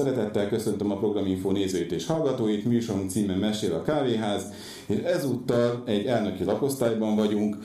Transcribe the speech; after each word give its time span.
Szeretettel 0.00 0.48
köszöntöm 0.48 0.90
a 0.90 0.96
Programinfo 0.96 1.50
nézőit 1.50 1.92
és 1.92 2.06
hallgatóit, 2.06 2.64
műsorunk 2.64 3.10
címe 3.10 3.34
Mesél 3.34 3.74
a 3.74 3.82
kávéház, 3.82 4.42
és 4.86 4.98
ezúttal 4.98 5.82
egy 5.86 6.06
elnöki 6.06 6.44
lakosztályban 6.44 7.16
vagyunk, 7.16 7.56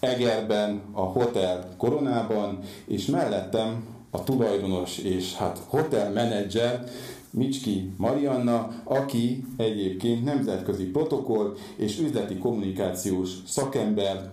Egerben, 0.00 0.82
a 0.92 1.00
Hotel 1.00 1.74
Koronában, 1.76 2.58
és 2.86 3.06
mellettem 3.06 3.84
a 4.10 4.24
tulajdonos 4.24 4.98
és 4.98 5.34
hát 5.34 5.60
hotelmenedzser, 5.66 6.84
Micski 7.30 7.92
Marianna, 7.96 8.82
aki 8.84 9.44
egyébként 9.56 10.24
nemzetközi 10.24 10.84
protokoll 10.84 11.54
és 11.76 11.98
üzleti 11.98 12.38
kommunikációs 12.38 13.30
szakember, 13.46 14.30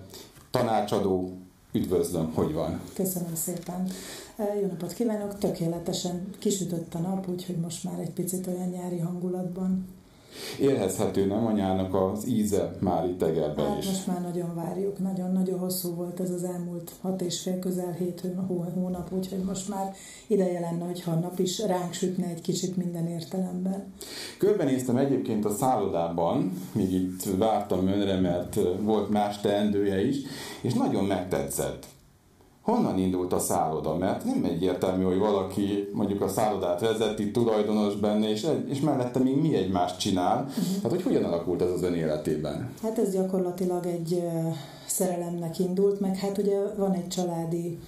tanácsadó. 0.52 1.34
Üdvözlöm, 1.72 2.32
hogy 2.34 2.54
van? 2.54 2.82
Köszönöm 2.94 3.36
szépen. 3.36 3.88
Jó 4.40 4.68
napot 4.68 4.94
kívánok! 4.94 5.38
Tökéletesen 5.38 6.30
kisütött 6.40 6.94
a 6.94 7.00
nap, 7.00 7.30
úgyhogy 7.30 7.56
most 7.56 7.84
már 7.84 8.00
egy 8.00 8.12
picit 8.12 8.48
olyan 8.48 8.70
nyári 8.70 9.00
hangulatban 9.00 9.88
Érezhető 10.60 11.26
nem 11.26 11.46
anyának 11.46 11.94
az 11.94 12.28
íze 12.28 12.76
már 12.80 13.08
itt 13.08 13.24
Egerben 13.24 13.68
hát 13.68 13.78
is. 13.78 13.86
most 13.86 14.08
már 14.08 14.22
nagyon 14.22 14.56
várjuk, 14.56 15.00
nagyon-nagyon 15.00 15.60
hosszú 15.60 15.94
volt 15.96 16.20
ez 16.20 16.30
az 16.30 16.44
elmúlt 16.44 16.92
hat 17.02 17.22
és 17.22 17.42
fél, 17.42 17.60
közel 17.60 17.92
hét 17.92 18.24
hónap, 18.74 19.12
úgyhogy 19.14 19.44
most 19.44 19.70
már 19.70 19.94
ideje 20.28 20.60
lenne, 20.60 20.86
hogyha 20.86 21.12
a 21.12 21.20
nap 21.20 21.40
is 21.40 21.60
ránk 21.60 21.94
sütne 21.94 22.28
egy 22.28 22.42
kicsit 22.42 22.78
minden 22.78 23.08
értelemben. 23.08 23.94
Körbenéztem 24.38 24.98
egyébként 24.98 25.46
a 25.46 25.54
szállodában, 25.54 26.54
míg 26.72 26.92
itt 26.92 27.24
vártam 27.38 27.88
önre, 27.88 28.20
mert 28.20 28.60
volt 28.82 29.10
más 29.10 29.40
teendője 29.40 30.08
is, 30.08 30.18
és 30.62 30.74
nagyon 30.74 31.06
megtetszett 31.06 31.86
honnan 32.70 32.98
indult 32.98 33.34
a 33.34 33.40
szálloda? 33.40 33.98
Mert 33.98 34.24
nem 34.24 34.44
egyértelmű, 34.44 35.04
hogy 35.04 35.18
valaki 35.18 35.90
mondjuk 35.94 36.22
a 36.22 36.28
szállodát 36.28 36.82
vezeti, 36.82 37.32
tulajdonos 37.32 37.96
benne, 37.96 38.30
és, 38.30 38.48
és 38.68 38.80
mellette 38.80 39.20
még 39.20 39.42
mi 39.42 39.56
egymást 39.56 40.00
csinál. 40.00 40.42
Uh-huh. 40.42 40.82
Hát, 40.84 40.92
hogy 40.92 41.04
hogyan 41.04 41.24
alakult 41.24 41.62
ez 41.62 41.72
az 41.72 41.84
ön 41.84 41.94
életében? 41.94 42.74
Hát 42.82 42.98
ez 42.98 43.12
gyakorlatilag 43.12 43.86
egy 43.86 44.24
szerelemnek 44.86 45.60
indult, 45.60 46.00
meg 46.00 46.18
hát 46.18 46.38
ugye 46.38 46.58
van 46.78 46.94
egy 46.94 47.08
családi 47.08 47.80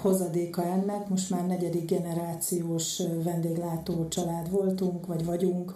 hozadéka 0.00 0.64
ennek, 0.64 1.08
most 1.08 1.30
már 1.30 1.46
negyedik 1.46 1.90
generációs 1.90 3.02
vendéglátó 3.24 4.08
család 4.08 4.50
voltunk, 4.50 5.06
vagy 5.06 5.24
vagyunk, 5.24 5.74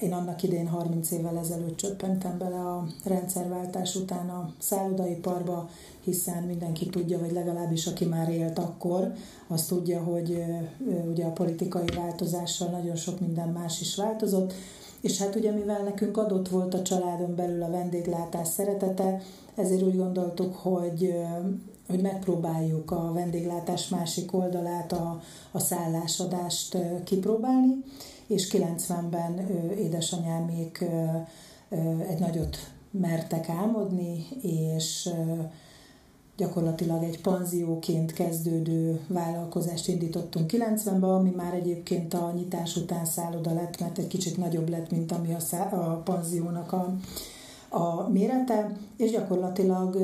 én 0.00 0.12
annak 0.12 0.42
idén 0.42 0.68
30 0.68 1.10
évvel 1.10 1.38
ezelőtt 1.38 1.76
csöppentem 1.76 2.38
bele 2.38 2.56
a 2.56 2.86
rendszerváltás 3.04 3.94
után 3.96 4.28
a 4.28 4.52
szállodaiparba, 4.58 5.68
hiszen 6.00 6.42
mindenki 6.42 6.86
tudja, 6.86 7.18
vagy 7.18 7.32
legalábbis 7.32 7.86
aki 7.86 8.04
már 8.04 8.28
élt 8.28 8.58
akkor, 8.58 9.12
az 9.48 9.66
tudja, 9.66 10.02
hogy 10.02 10.44
ugye 11.10 11.24
a 11.24 11.32
politikai 11.32 11.86
változással 11.96 12.68
nagyon 12.68 12.96
sok 12.96 13.20
minden 13.20 13.48
más 13.48 13.80
is 13.80 13.96
változott, 13.96 14.52
és 15.00 15.18
hát 15.18 15.36
ugye 15.36 15.50
mivel 15.50 15.82
nekünk 15.82 16.16
adott 16.16 16.48
volt 16.48 16.74
a 16.74 16.82
családon 16.82 17.34
belül 17.34 17.62
a 17.62 17.70
vendéglátás 17.70 18.48
szeretete, 18.48 19.20
ezért 19.54 19.82
úgy 19.82 19.96
gondoltuk, 19.96 20.54
hogy 20.54 21.14
hogy 21.88 22.00
megpróbáljuk 22.00 22.90
a 22.90 23.12
vendéglátás 23.12 23.88
másik 23.88 24.34
oldalát, 24.34 24.92
a, 24.92 25.20
a 25.50 25.58
szállásadást 25.58 26.76
kipróbálni, 27.04 27.84
és 28.30 28.48
90-ben 28.52 29.38
édesanyámék 29.76 30.84
egy 32.08 32.18
nagyot 32.18 32.56
mertek 32.90 33.48
álmodni, 33.48 34.26
és 34.42 35.10
gyakorlatilag 36.36 37.02
egy 37.02 37.20
panzióként 37.20 38.12
kezdődő 38.12 39.00
vállalkozást 39.06 39.88
indítottunk 39.88 40.50
90-ben, 40.52 41.02
ami 41.02 41.30
már 41.30 41.54
egyébként 41.54 42.14
a 42.14 42.32
nyitás 42.34 42.76
után 42.76 43.04
szálloda 43.04 43.52
lett, 43.52 43.80
mert 43.80 43.98
egy 43.98 44.06
kicsit 44.06 44.36
nagyobb 44.36 44.68
lett, 44.68 44.90
mint 44.90 45.12
ami 45.12 45.34
a, 45.34 45.40
szá- 45.40 45.72
a 45.72 46.00
panziónak 46.04 46.72
a, 46.72 46.94
a 47.68 48.08
mérete, 48.08 48.76
és 48.96 49.10
gyakorlatilag 49.10 49.96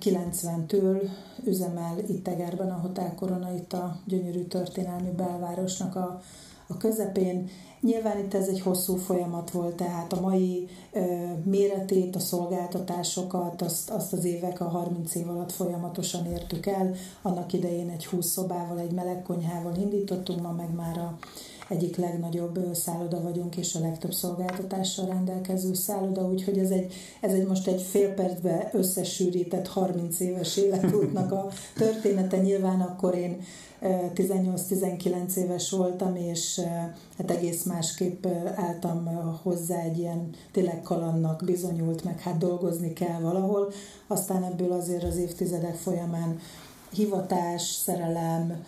90-től 0.00 1.08
üzemel 1.44 1.98
itt 2.08 2.28
Egerben 2.28 2.70
a 2.70 2.80
Hotel 2.80 3.14
Korona, 3.14 3.54
itt 3.54 3.72
a 3.72 3.98
gyönyörű 4.04 4.42
történelmi 4.42 5.10
belvárosnak 5.10 5.96
a, 5.96 6.22
a 6.66 6.76
közepén. 6.76 7.48
Nyilván 7.80 8.18
itt 8.18 8.34
ez 8.34 8.48
egy 8.48 8.60
hosszú 8.60 8.96
folyamat 8.96 9.50
volt, 9.50 9.74
tehát 9.74 10.12
a 10.12 10.20
mai 10.20 10.68
ö, 10.92 11.00
méretét, 11.44 12.16
a 12.16 12.18
szolgáltatásokat, 12.18 13.62
azt, 13.62 13.90
azt 13.90 14.12
az 14.12 14.24
évek, 14.24 14.60
a 14.60 14.68
30 14.68 15.14
év 15.14 15.28
alatt 15.28 15.52
folyamatosan 15.52 16.26
értük 16.26 16.66
el. 16.66 16.94
Annak 17.22 17.52
idején 17.52 17.88
egy 17.88 18.06
20 18.06 18.26
szobával, 18.26 18.78
egy 18.78 18.92
melegkonyhával 18.92 19.74
indítottunk, 19.76 20.42
ma 20.42 20.50
meg 20.50 20.74
már 20.74 20.98
a 20.98 21.18
egyik 21.68 21.96
legnagyobb 21.96 22.58
szálloda 22.74 23.22
vagyunk, 23.22 23.56
és 23.56 23.74
a 23.74 23.80
legtöbb 23.80 24.12
szolgáltatással 24.12 25.06
rendelkező 25.06 25.74
szálloda, 25.74 26.28
úgyhogy 26.28 26.58
ez 26.58 26.70
egy, 26.70 26.92
ez 27.20 27.32
egy 27.32 27.46
most 27.46 27.66
egy 27.66 27.82
fél 27.82 28.14
percbe 28.14 28.70
összesűrített 28.72 29.66
30 29.66 30.20
éves 30.20 30.56
életútnak 30.56 31.32
a 31.32 31.48
története. 31.76 32.36
Nyilván 32.36 32.80
akkor 32.80 33.14
én 33.14 33.40
18-19 33.82 35.36
éves 35.36 35.70
voltam, 35.70 36.16
és 36.16 36.60
hát 37.18 37.30
egész 37.30 37.62
másképp 37.64 38.26
álltam 38.54 39.06
hozzá 39.42 39.80
egy 39.80 39.98
ilyen 39.98 40.30
tényleg 40.52 40.82
kalannak 40.82 41.42
bizonyult, 41.44 42.04
meg 42.04 42.20
hát 42.20 42.38
dolgozni 42.38 42.92
kell 42.92 43.20
valahol. 43.20 43.72
Aztán 44.06 44.44
ebből 44.44 44.72
azért 44.72 45.04
az 45.04 45.16
évtizedek 45.16 45.74
folyamán 45.74 46.38
hivatás, 46.92 47.62
szerelem, 47.62 48.64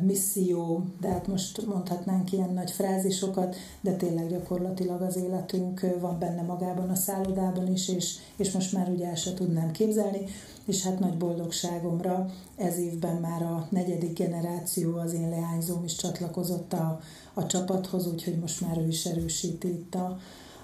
misszió, 0.00 0.84
de 1.00 1.08
hát 1.08 1.26
most 1.26 1.66
mondhatnánk 1.66 2.32
ilyen 2.32 2.52
nagy 2.52 2.70
frázisokat, 2.70 3.56
de 3.80 3.92
tényleg 3.92 4.28
gyakorlatilag 4.28 5.02
az 5.02 5.16
életünk 5.16 5.86
van 6.00 6.18
benne 6.18 6.42
magában 6.42 6.90
a 6.90 6.94
szállodában 6.94 7.72
is, 7.72 7.88
és, 7.88 8.16
és 8.36 8.52
most 8.52 8.72
már 8.72 8.88
ugye 8.88 9.06
el 9.06 9.14
se 9.14 9.34
tudnám 9.34 9.70
képzelni, 9.70 10.20
és 10.64 10.82
hát 10.82 10.98
nagy 10.98 11.16
boldogságomra 11.16 12.30
ez 12.56 12.78
évben 12.78 13.16
már 13.16 13.42
a 13.42 13.66
negyedik 13.70 14.18
generáció, 14.18 14.96
az 14.96 15.12
én 15.12 15.28
leányzóm 15.28 15.84
is 15.84 15.96
csatlakozott 15.96 16.72
a, 16.72 17.00
a 17.34 17.46
csapathoz, 17.46 18.06
úgyhogy 18.06 18.38
most 18.38 18.60
már 18.60 18.78
ő 18.78 18.86
is 18.86 19.06
erősíti 19.06 19.68
itt 19.68 19.94
a, 19.94 20.18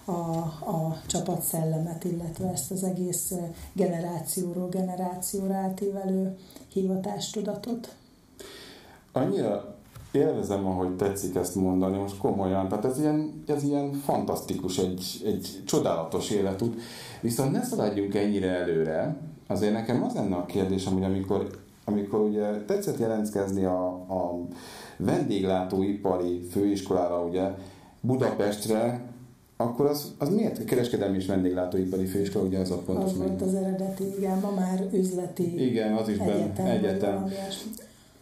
a, 0.04 0.12
a 0.12 1.00
csapatszellemet, 1.06 2.04
illetve 2.04 2.52
ezt 2.52 2.70
az 2.70 2.82
egész 2.82 3.32
generációról 3.72 4.69
generációra 4.69 5.54
átívelő 5.54 6.36
hivatástudatot. 6.72 7.94
Annyira 9.12 9.74
élvezem, 10.12 10.66
ahogy 10.66 10.96
tetszik 10.96 11.34
ezt 11.34 11.54
mondani, 11.54 11.98
most 11.98 12.18
komolyan, 12.18 12.68
tehát 12.68 12.84
ez 12.84 12.98
ilyen, 12.98 13.42
ez 13.46 13.62
ilyen 13.62 13.92
fantasztikus, 13.92 14.78
egy, 14.78 15.22
egy 15.24 15.62
csodálatos 15.64 16.30
életút, 16.30 16.80
viszont 17.20 17.52
ne 17.52 17.62
szaladjunk 17.62 18.14
ennyire 18.14 18.50
előre, 18.50 19.16
azért 19.46 19.72
nekem 19.72 20.02
az 20.02 20.14
lenne 20.14 20.36
a 20.36 20.46
kérdésem, 20.46 20.92
hogy 20.92 21.04
amikor, 21.04 21.50
amikor 21.84 22.20
ugye 22.20 22.64
tetszett 22.64 22.98
jelentkezni 22.98 23.64
a, 23.64 23.86
a 23.88 24.38
vendéglátóipari 24.96 26.40
főiskolára 26.50 27.24
ugye 27.24 27.50
Budapestre, 28.00 29.00
akkor 29.56 29.86
az, 29.86 30.14
az 30.18 30.28
miért? 30.28 30.64
Kereskedelmi 30.64 31.16
és 31.16 31.26
vendéglátóipari 31.26 32.04
főiskola, 32.04 32.44
ugye 32.44 32.58
ez 32.58 32.70
a 32.70 32.78
pontos 32.78 33.04
Az 33.04 33.16
volt 33.16 33.42
az 33.42 33.54
eredeti, 33.54 34.04
igen, 34.16 34.38
ma 34.38 34.50
már 34.50 34.84
üzleti 34.92 35.66
Igen, 35.66 35.92
az 35.92 36.08
is 36.08 36.18
egyetem. 36.18 36.66
egyetem. 36.66 37.32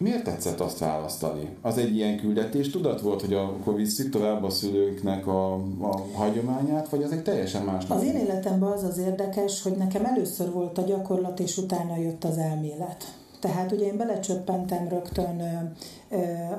Miért 0.02 0.24
tetszett 0.24 0.60
azt 0.60 0.78
választani? 0.78 1.48
Az 1.62 1.78
egy 1.78 1.94
ilyen 1.96 2.16
küldetés 2.16 2.70
tudat 2.70 3.00
volt, 3.00 3.20
hogy 3.20 3.34
akkor 3.34 3.74
visszük 3.74 4.10
tovább 4.10 4.44
a 4.44 4.50
szülőknek 4.50 5.26
a, 5.26 5.54
a 5.80 6.00
hagyományát, 6.14 6.88
vagy 6.88 7.02
az 7.02 7.12
egy 7.12 7.22
teljesen 7.22 7.62
más? 7.62 7.84
Az 7.88 8.02
én 8.02 8.16
életemben 8.16 8.70
az 8.70 8.82
az 8.82 8.98
érdekes, 8.98 9.62
hogy 9.62 9.72
nekem 9.72 10.04
először 10.04 10.52
volt 10.52 10.78
a 10.78 10.82
gyakorlat, 10.82 11.40
és 11.40 11.56
utána 11.56 11.96
jött 11.96 12.24
az 12.24 12.38
elmélet. 12.38 13.14
Tehát 13.40 13.72
ugye 13.72 13.86
én 13.86 13.96
belecsöppentem 13.96 14.88
rögtön 14.88 15.42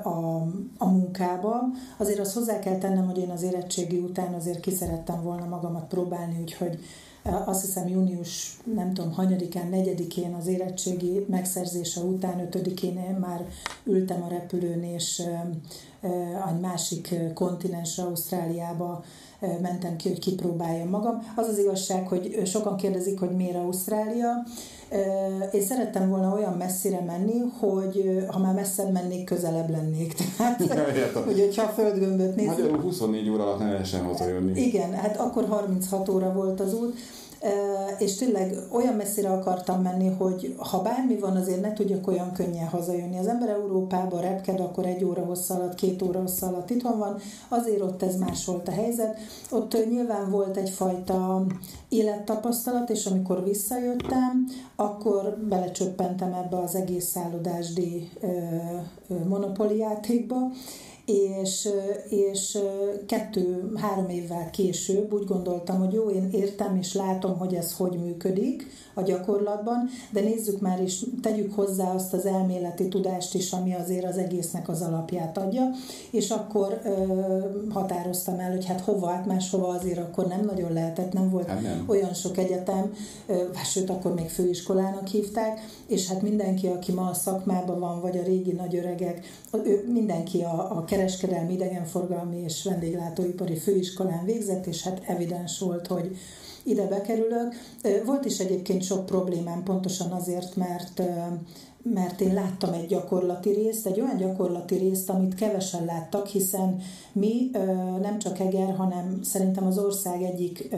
a, 0.03 0.35
a 0.77 0.85
munkába. 0.85 1.61
Azért 1.97 2.19
azt 2.19 2.33
hozzá 2.33 2.59
kell 2.59 2.77
tennem, 2.77 3.05
hogy 3.05 3.17
én 3.17 3.29
az 3.29 3.43
érettségi 3.43 3.97
után 3.97 4.33
azért 4.33 4.59
ki 4.59 4.71
szerettem 4.71 5.23
volna 5.23 5.45
magamat 5.45 5.87
próbálni, 5.87 6.37
úgyhogy 6.41 6.79
azt 7.45 7.65
hiszem 7.65 7.87
június, 7.87 8.57
nem 8.75 8.93
tudom, 8.93 9.11
hanyadikán, 9.11 9.67
negyedikén 9.67 10.33
az 10.33 10.47
érettségi 10.47 11.25
megszerzése 11.29 12.01
után, 12.01 12.39
ötödikén 12.39 13.17
már 13.19 13.45
ültem 13.83 14.23
a 14.23 14.27
repülőn, 14.27 14.83
és 14.83 15.21
egy 16.49 16.59
másik 16.59 17.15
kontinensre, 17.33 18.03
Ausztráliába 18.03 19.03
mentem 19.61 19.95
ki, 19.95 20.09
hogy 20.09 20.19
kipróbáljam 20.19 20.89
magam. 20.89 21.31
Az 21.35 21.47
az 21.47 21.57
igazság, 21.57 22.07
hogy 22.07 22.41
sokan 22.45 22.75
kérdezik, 22.75 23.19
hogy 23.19 23.35
miért 23.35 23.55
Ausztrália. 23.55 24.43
Én 25.51 25.61
szerettem 25.61 26.09
volna 26.09 26.33
olyan 26.33 26.53
messzire 26.53 26.99
menni, 26.99 27.39
hogy 27.59 28.25
ha 28.27 28.39
már 28.39 28.53
messzebb 28.53 28.91
mennék, 28.91 29.23
közelebb 29.23 29.69
lennék. 29.69 30.13
Tehát, 30.37 31.13
hogy, 31.13 31.39
hogyha 31.39 31.63
a 31.63 31.67
földgömböt 31.67 32.35
nézzük. 32.35 32.51
Magyarul 32.51 32.79
24 32.79 33.29
óra 33.29 33.43
alatt 33.43 33.59
ne 33.59 33.71
lehessen 33.71 34.03
hazajönni. 34.03 34.61
Igen, 34.61 34.93
hát 34.93 35.17
akkor 35.17 35.45
36 35.47 36.09
óra 36.09 36.33
volt 36.33 36.59
az 36.59 36.73
út. 36.73 36.97
És 37.97 38.15
tényleg 38.15 38.57
olyan 38.71 38.93
messzire 38.93 39.29
akartam 39.29 39.81
menni, 39.81 40.07
hogy 40.07 40.55
ha 40.57 40.81
bármi 40.81 41.17
van, 41.17 41.35
azért 41.35 41.61
ne 41.61 41.73
tudjak 41.73 42.07
olyan 42.07 42.31
könnyen 42.31 42.67
hazajönni. 42.67 43.17
Az 43.17 43.27
ember 43.27 43.49
Európába 43.49 44.19
repked, 44.19 44.59
akkor 44.59 44.85
egy 44.85 45.03
óra 45.03 45.21
hossza 45.21 45.53
alatt, 45.53 45.75
két 45.75 46.01
óra 46.01 46.19
hossza 46.19 46.47
alatt 46.47 46.69
itt 46.69 46.81
van, 46.81 47.17
azért 47.47 47.81
ott 47.81 48.03
ez 48.03 48.15
más 48.15 48.45
volt 48.45 48.67
a 48.67 48.71
helyzet. 48.71 49.17
Ott 49.51 49.89
nyilván 49.89 50.29
volt 50.29 50.57
egyfajta 50.57 51.45
élettapasztalat, 51.89 52.89
és 52.89 53.05
amikor 53.05 53.43
visszajöttem, 53.43 54.47
akkor 54.75 55.37
belecsöppentem 55.49 56.33
ebbe 56.33 56.57
az 56.57 56.75
egész 56.75 57.05
szállodásdi 57.05 58.09
monopoli 59.27 59.77
játékba, 59.77 60.37
és, 61.05 61.69
és 62.09 62.57
kettő-három 63.05 64.09
évvel 64.09 64.49
később 64.49 65.13
úgy 65.13 65.25
gondoltam, 65.25 65.79
hogy 65.79 65.93
jó, 65.93 66.09
én 66.09 66.29
értem 66.31 66.77
és 66.77 66.93
látom, 66.93 67.37
hogy 67.37 67.53
ez 67.53 67.73
hogy 67.73 67.99
működik 67.99 68.67
a 68.93 69.01
gyakorlatban, 69.01 69.89
de 70.11 70.21
nézzük 70.21 70.59
már 70.59 70.81
és 70.81 71.05
tegyük 71.21 71.53
hozzá 71.53 71.93
azt 71.93 72.13
az 72.13 72.25
elméleti 72.25 72.87
tudást 72.87 73.33
is, 73.33 73.51
ami 73.51 73.73
azért 73.73 74.05
az 74.05 74.17
egésznek 74.17 74.69
az 74.69 74.81
alapját 74.81 75.37
adja, 75.37 75.69
és 76.11 76.29
akkor 76.29 76.81
ö, 76.83 76.89
határoztam 77.69 78.39
el, 78.39 78.51
hogy 78.51 78.65
hát 78.65 78.81
hova, 78.81 79.07
hát 79.07 79.25
máshova 79.25 79.67
azért 79.67 79.99
akkor 79.99 80.27
nem 80.27 80.45
nagyon 80.45 80.73
lehetett, 80.73 81.13
nem 81.13 81.29
volt 81.29 81.47
hát 81.47 81.61
nem. 81.61 81.83
olyan 81.87 82.13
sok 82.13 82.37
egyetem, 82.37 82.93
ö, 83.27 83.43
sőt 83.63 83.89
akkor 83.89 84.13
még 84.13 84.29
főiskolának 84.29 85.07
hívták, 85.07 85.61
és 85.87 86.07
hát 86.07 86.21
mindenki, 86.21 86.67
aki 86.67 86.91
ma 86.91 87.09
a 87.09 87.13
szakmában 87.13 87.79
van, 87.79 88.01
vagy 88.01 88.17
a 88.17 88.23
régi 88.23 88.51
nagyöregek, 88.51 89.25
ő, 89.65 89.83
mindenki 89.93 90.41
a, 90.41 90.77
a 90.77 90.83
kereskedelmi, 90.83 91.53
idegenforgalmi 91.53 92.37
és 92.37 92.63
vendéglátóipari 92.63 93.55
főiskolán 93.55 94.25
végzett, 94.25 94.65
és 94.65 94.83
hát 94.83 95.01
evidens 95.05 95.59
volt, 95.59 95.87
hogy 95.87 96.17
ide 96.63 96.87
bekerülök. 96.87 97.53
Volt 98.05 98.25
is 98.25 98.39
egyébként 98.39 98.83
sok 98.83 99.05
problémám, 99.05 99.63
pontosan 99.63 100.11
azért, 100.11 100.55
mert 100.55 101.01
mert 101.83 102.21
én 102.21 102.33
láttam 102.33 102.73
egy 102.73 102.87
gyakorlati 102.87 103.49
részt, 103.49 103.85
egy 103.85 104.01
olyan 104.01 104.17
gyakorlati 104.17 104.75
részt, 104.75 105.09
amit 105.09 105.35
kevesen 105.35 105.85
láttak, 105.85 106.27
hiszen 106.27 106.81
mi 107.13 107.49
nem 108.01 108.19
csak 108.19 108.39
Eger, 108.39 108.75
hanem 108.75 109.19
szerintem 109.23 109.65
az 109.65 109.77
ország 109.77 110.21
egyik, 110.21 110.75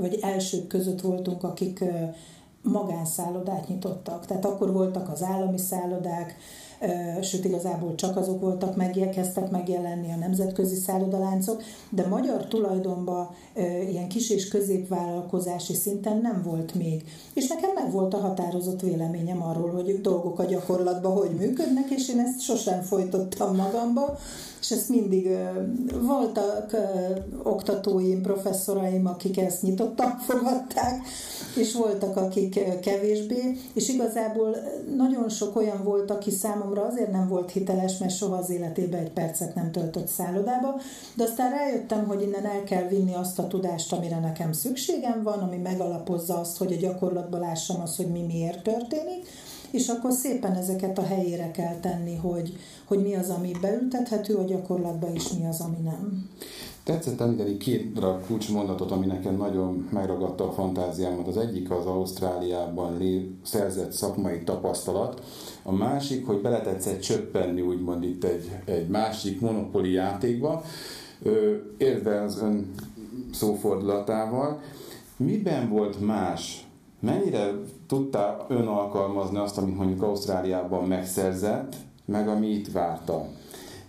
vagy 0.00 0.18
elsők 0.22 0.66
között 0.66 1.00
voltunk, 1.00 1.42
akik 1.42 1.84
magánszállodát 2.62 3.68
nyitottak. 3.68 4.26
Tehát 4.26 4.44
akkor 4.44 4.72
voltak 4.72 5.08
az 5.08 5.22
állami 5.22 5.58
szállodák, 5.58 6.36
sőt 7.22 7.44
igazából 7.44 7.94
csak 7.94 8.16
azok 8.16 8.40
voltak, 8.40 8.76
kezdtek 9.10 9.50
megjelenni 9.50 10.12
a 10.12 10.16
nemzetközi 10.16 10.74
szállodaláncok, 10.74 11.62
de 11.90 12.06
magyar 12.06 12.46
tulajdonban 12.46 13.28
ilyen 13.90 14.08
kis 14.08 14.30
és 14.30 14.48
középvállalkozási 14.48 15.74
szinten 15.74 16.20
nem 16.20 16.42
volt 16.44 16.74
még. 16.74 17.04
És 17.34 17.48
nekem 17.48 17.70
meg 17.74 17.92
volt 17.92 18.14
a 18.14 18.18
határozott 18.18 18.80
véleményem 18.80 19.42
arról, 19.42 19.70
hogy 19.70 19.90
dolgok 20.00 20.38
a 20.38 20.44
gyakorlatban 20.44 21.12
hogy 21.12 21.30
működnek, 21.30 21.90
és 21.90 22.08
én 22.08 22.18
ezt 22.18 22.40
sosem 22.40 22.82
folytottam 22.82 23.56
magamba, 23.56 24.18
és 24.60 24.70
ezt 24.70 24.88
mindig 24.88 25.28
voltak 26.02 26.76
oktatóim, 27.42 28.22
professzoraim, 28.22 29.06
akik 29.06 29.38
ezt 29.38 29.62
nyitottan 29.62 30.18
fogadták, 30.28 31.06
és 31.56 31.74
voltak, 31.74 32.16
akik 32.16 32.80
kevésbé, 32.80 33.56
és 33.72 33.88
igazából 33.88 34.56
nagyon 34.96 35.28
sok 35.28 35.56
olyan 35.56 35.84
volt, 35.84 36.10
aki 36.10 36.30
számomra 36.30 36.65
azért 36.72 37.12
nem 37.12 37.28
volt 37.28 37.50
hiteles, 37.50 37.98
mert 37.98 38.16
soha 38.16 38.36
az 38.36 38.50
életében 38.50 39.00
egy 39.00 39.12
percet 39.12 39.54
nem 39.54 39.72
töltött 39.72 40.06
szállodába, 40.06 40.80
de 41.14 41.24
aztán 41.24 41.50
rájöttem, 41.50 42.06
hogy 42.06 42.22
innen 42.22 42.44
el 42.44 42.64
kell 42.64 42.88
vinni 42.88 43.14
azt 43.14 43.38
a 43.38 43.46
tudást, 43.46 43.92
amire 43.92 44.18
nekem 44.18 44.52
szükségem 44.52 45.22
van, 45.22 45.38
ami 45.38 45.56
megalapozza 45.56 46.38
azt, 46.38 46.56
hogy 46.56 46.72
a 46.72 46.76
gyakorlatban 46.76 47.40
lássam 47.40 47.80
azt, 47.80 47.96
hogy 47.96 48.10
mi 48.10 48.20
miért 48.20 48.62
történik, 48.62 49.26
és 49.70 49.88
akkor 49.88 50.12
szépen 50.12 50.52
ezeket 50.52 50.98
a 50.98 51.02
helyére 51.02 51.50
kell 51.50 51.74
tenni, 51.80 52.16
hogy, 52.16 52.56
hogy 52.84 53.02
mi 53.02 53.14
az, 53.14 53.28
ami 53.28 53.50
beültethető 53.60 54.34
a 54.34 54.44
gyakorlatba, 54.44 55.08
és 55.12 55.32
mi 55.38 55.46
az, 55.46 55.60
ami 55.60 55.78
nem. 55.84 56.30
Tetszett 56.84 57.20
említeni 57.20 57.56
két 57.56 58.00
kulcsmondatot, 58.26 58.90
ami 58.90 59.06
nekem 59.06 59.36
nagyon 59.36 59.88
megragadta 59.92 60.48
a 60.48 60.52
fantáziámat. 60.52 61.26
Az 61.26 61.36
egyik 61.36 61.70
az 61.70 61.86
Ausztráliában 61.86 62.98
szerzett 63.44 63.92
szakmai 63.92 64.42
tapasztalat, 64.44 65.22
a 65.66 65.72
másik, 65.72 66.26
hogy 66.26 66.40
beletetszett 66.40 67.00
csöppenni 67.00 67.60
úgymond 67.60 68.04
itt 68.04 68.24
egy, 68.24 68.50
egy 68.64 68.88
másik 68.88 69.40
monopoli 69.40 69.92
játékba, 69.92 70.62
érve 71.76 72.22
az 72.22 72.42
ön 72.42 72.74
szófordulatával. 73.32 74.60
Miben 75.16 75.68
volt 75.68 76.00
más? 76.00 76.66
Mennyire 77.00 77.50
tudta 77.86 78.46
ön 78.48 78.66
alkalmazni 78.66 79.38
azt, 79.38 79.58
amit 79.58 79.76
mondjuk 79.76 80.02
Ausztráliában 80.02 80.88
megszerzett, 80.88 81.76
meg 82.04 82.28
ami 82.28 82.46
itt 82.46 82.72
várta? 82.72 83.26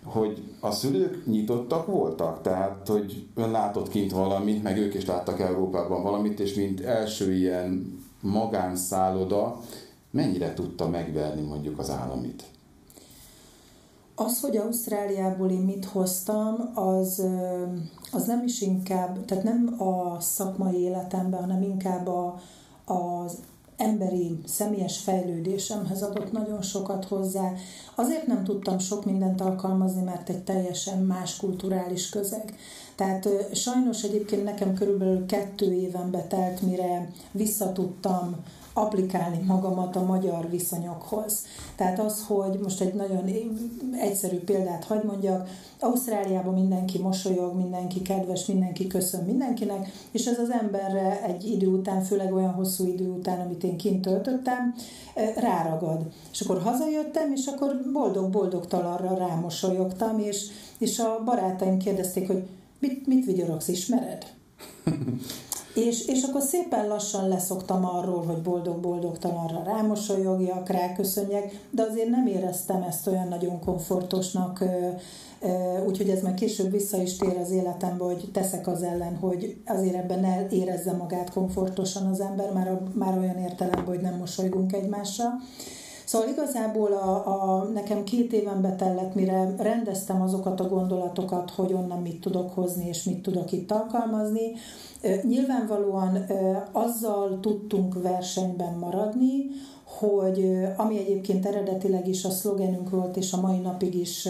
hogy 0.03 0.44
a 0.59 0.71
szülők 0.71 1.25
nyitottak 1.25 1.85
voltak, 1.85 2.41
tehát 2.41 2.88
hogy 2.88 3.27
ön 3.35 3.51
látott 3.51 3.89
kint 3.89 4.12
valamit, 4.12 4.63
meg 4.63 4.77
ők 4.77 4.94
is 4.94 5.06
láttak 5.06 5.39
Európában 5.39 6.03
valamit, 6.03 6.39
és 6.39 6.53
mint 6.53 6.81
első 6.81 7.33
ilyen 7.33 8.00
magánszálloda 8.21 9.59
mennyire 10.17 10.53
tudta 10.53 10.87
megverni 10.87 11.41
mondjuk 11.41 11.79
az 11.79 11.89
államit? 11.89 12.43
Az, 14.15 14.41
hogy 14.41 14.57
Ausztráliából 14.57 15.49
én 15.49 15.61
mit 15.61 15.85
hoztam, 15.85 16.71
az, 16.73 17.23
az 18.11 18.25
nem 18.25 18.43
is 18.43 18.61
inkább, 18.61 19.25
tehát 19.25 19.43
nem 19.43 19.81
a 19.81 20.19
szakmai 20.19 20.77
életemben, 20.77 21.39
hanem 21.39 21.61
inkább 21.61 22.07
a, 22.07 22.39
az 22.85 23.37
emberi, 23.77 24.39
személyes 24.45 24.97
fejlődésemhez 24.97 26.03
adott 26.03 26.31
nagyon 26.31 26.61
sokat 26.61 27.05
hozzá. 27.05 27.51
Azért 27.95 28.27
nem 28.27 28.43
tudtam 28.43 28.79
sok 28.79 29.05
mindent 29.05 29.41
alkalmazni, 29.41 30.01
mert 30.01 30.29
egy 30.29 30.43
teljesen 30.43 30.99
más 30.99 31.37
kulturális 31.37 32.09
közeg. 32.09 32.55
Tehát 32.95 33.29
sajnos 33.53 34.03
egyébként 34.03 34.43
nekem 34.43 34.73
körülbelül 34.73 35.25
kettő 35.25 35.73
éven 35.73 36.11
betelt, 36.11 36.61
mire 36.61 37.09
visszatudtam 37.31 38.35
applikálni 38.77 39.44
magamat 39.45 39.95
a 39.95 40.06
magyar 40.06 40.50
viszonyokhoz. 40.50 41.45
Tehát 41.75 42.00
az, 42.00 42.24
hogy 42.27 42.59
most 42.63 42.81
egy 42.81 42.94
nagyon 42.94 43.29
egyszerű 43.91 44.38
példát 44.39 44.83
hagy 44.83 45.03
mondjak, 45.03 45.50
Ausztráliában 45.79 46.53
mindenki 46.53 46.97
mosolyog, 46.97 47.56
mindenki 47.56 48.01
kedves, 48.01 48.45
mindenki 48.45 48.88
köszön 48.88 49.24
mindenkinek, 49.24 49.89
és 50.12 50.25
ez 50.25 50.39
az 50.39 50.50
emberre 50.50 51.24
egy 51.24 51.51
idő 51.51 51.68
után, 51.68 52.03
főleg 52.03 52.33
olyan 52.33 52.53
hosszú 52.53 52.85
idő 52.85 53.09
után, 53.09 53.39
amit 53.39 53.63
én 53.63 53.77
kint 53.77 54.01
töltöttem, 54.01 54.75
ráragad. 55.35 56.01
És 56.31 56.42
akkor 56.42 56.61
hazajöttem, 56.61 57.31
és 57.35 57.45
akkor 57.45 57.81
boldog-boldogtalanra 57.94 59.18
rámosolyogtam, 59.18 60.19
és, 60.19 60.45
és 60.78 60.99
a 60.99 61.21
barátaim 61.25 61.78
kérdezték, 61.78 62.28
hogy 62.28 62.44
mit, 62.80 63.07
mit 63.07 63.25
vigyorogsz, 63.25 63.68
ismered? 63.68 64.25
És, 65.85 66.05
és 66.07 66.23
akkor 66.23 66.41
szépen 66.41 66.87
lassan 66.87 67.27
leszoktam 67.27 67.85
arról, 67.85 68.23
hogy 68.23 68.41
boldog-boldogtalanra 68.41 69.63
rámosolyogjak, 69.63 70.69
ráköszönjek, 70.69 71.67
de 71.71 71.83
azért 71.89 72.09
nem 72.09 72.27
éreztem 72.27 72.81
ezt 72.81 73.07
olyan 73.07 73.27
nagyon 73.27 73.59
komfortosnak, 73.59 74.63
úgyhogy 75.87 76.09
ez 76.09 76.21
meg 76.21 76.33
később 76.33 76.71
vissza 76.71 77.01
is 77.01 77.17
tér 77.17 77.37
az 77.37 77.51
életembe, 77.51 78.03
hogy 78.03 78.29
teszek 78.33 78.67
az 78.67 78.83
ellen, 78.83 79.15
hogy 79.15 79.57
azért 79.65 79.95
ebben 79.95 80.19
ne 80.19 80.47
érezze 80.49 80.91
magát 80.91 81.29
komfortosan 81.29 82.05
az 82.05 82.19
ember, 82.19 82.53
már, 82.53 82.79
már 82.93 83.17
olyan 83.17 83.37
értelemben, 83.37 83.85
hogy 83.85 84.01
nem 84.01 84.17
mosolygunk 84.17 84.73
egymásra. 84.73 85.25
Szóval 86.07 86.28
igazából 86.28 86.92
a, 86.92 87.28
a, 87.28 87.64
nekem 87.64 88.04
két 88.04 88.33
éven 88.33 88.61
betellett, 88.61 89.16
mire 89.16 89.56
rendeztem 89.57 90.21
azokat 90.21 90.59
a 90.59 90.68
gondolatokat, 90.68 91.52
hogy 91.52 91.73
onnan 91.73 92.02
mit 92.02 92.21
tudok 92.21 92.54
hozni, 92.54 92.87
és 92.87 93.04
mit 93.04 93.21
tudok 93.21 93.52
itt 93.52 93.71
alkalmazni. 93.71 94.52
Nyilvánvalóan 95.23 96.26
azzal 96.71 97.40
tudtunk 97.40 98.02
versenyben 98.02 98.73
maradni, 98.73 99.45
hogy 99.83 100.68
ami 100.78 100.97
egyébként 100.97 101.45
eredetileg 101.45 102.07
is 102.07 102.26
a 102.26 102.30
szlogenünk 102.30 102.90
volt, 102.90 103.18
és 103.18 103.33
a 103.33 103.42
mai 103.42 103.57
napig 103.57 103.95
is 103.95 104.28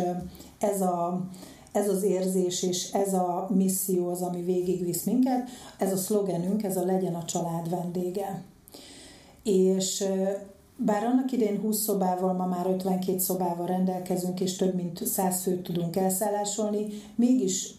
ez 0.60 0.81
a 0.81 1.22
ez 1.72 1.89
az 1.89 2.03
érzés 2.03 2.63
és 2.63 2.91
ez 2.91 3.13
a 3.13 3.48
misszió 3.55 4.10
az, 4.10 4.22
ami 4.22 4.41
végigvisz 4.41 5.03
minket, 5.03 5.50
ez 5.77 5.91
a 5.91 5.98
szlogenünk, 5.98 6.63
ez 6.63 6.77
a 6.77 6.86
legyen 6.86 7.15
a 7.15 7.25
család 7.25 7.69
vendége. 7.69 8.43
És 9.43 10.03
bár 10.77 11.03
annak 11.03 11.31
idén 11.31 11.60
20 11.60 11.77
szobával, 11.77 12.34
ma 12.34 12.46
már 12.46 12.67
52 12.67 13.17
szobával 13.17 13.65
rendelkezünk, 13.65 14.39
és 14.39 14.55
több 14.55 14.75
mint 14.75 15.05
100 15.05 15.41
főt 15.41 15.63
tudunk 15.63 15.96
elszállásolni, 15.96 16.88
mégis 17.15 17.74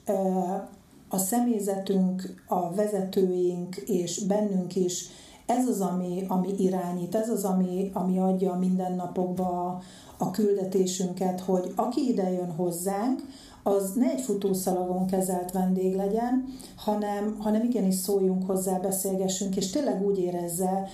a 1.09 1.19
személyzetünk, 1.19 2.45
a 2.47 2.75
vezetőink 2.75 3.76
és 3.76 4.25
bennünk 4.25 4.76
is 4.76 5.09
ez 5.49 5.69
az, 5.69 5.81
ami, 5.81 6.25
ami 6.28 6.55
irányít, 6.59 7.14
ez 7.14 7.28
az, 7.28 7.45
ami, 7.45 7.90
ami 7.93 8.19
adja 8.19 8.52
a 8.52 8.59
mindennapokba 8.59 9.83
a, 10.19 10.31
küldetésünket, 10.31 11.40
hogy 11.40 11.73
aki 11.76 12.09
ide 12.09 12.31
jön 12.31 12.52
hozzánk, 12.52 13.23
az 13.68 13.92
ne 13.94 14.10
egy 14.10 14.20
futószalagon 14.20 15.06
kezelt 15.06 15.52
vendég 15.52 15.96
legyen, 15.96 16.44
hanem, 16.76 17.37
hanem 17.38 17.64
igenis 17.64 17.94
szóljunk 17.94 18.46
hozzá, 18.46 18.78
beszélgessünk, 18.78 19.56
és 19.56 19.70
tényleg 19.70 20.06
úgy 20.06 20.18
érezze, 20.18 20.87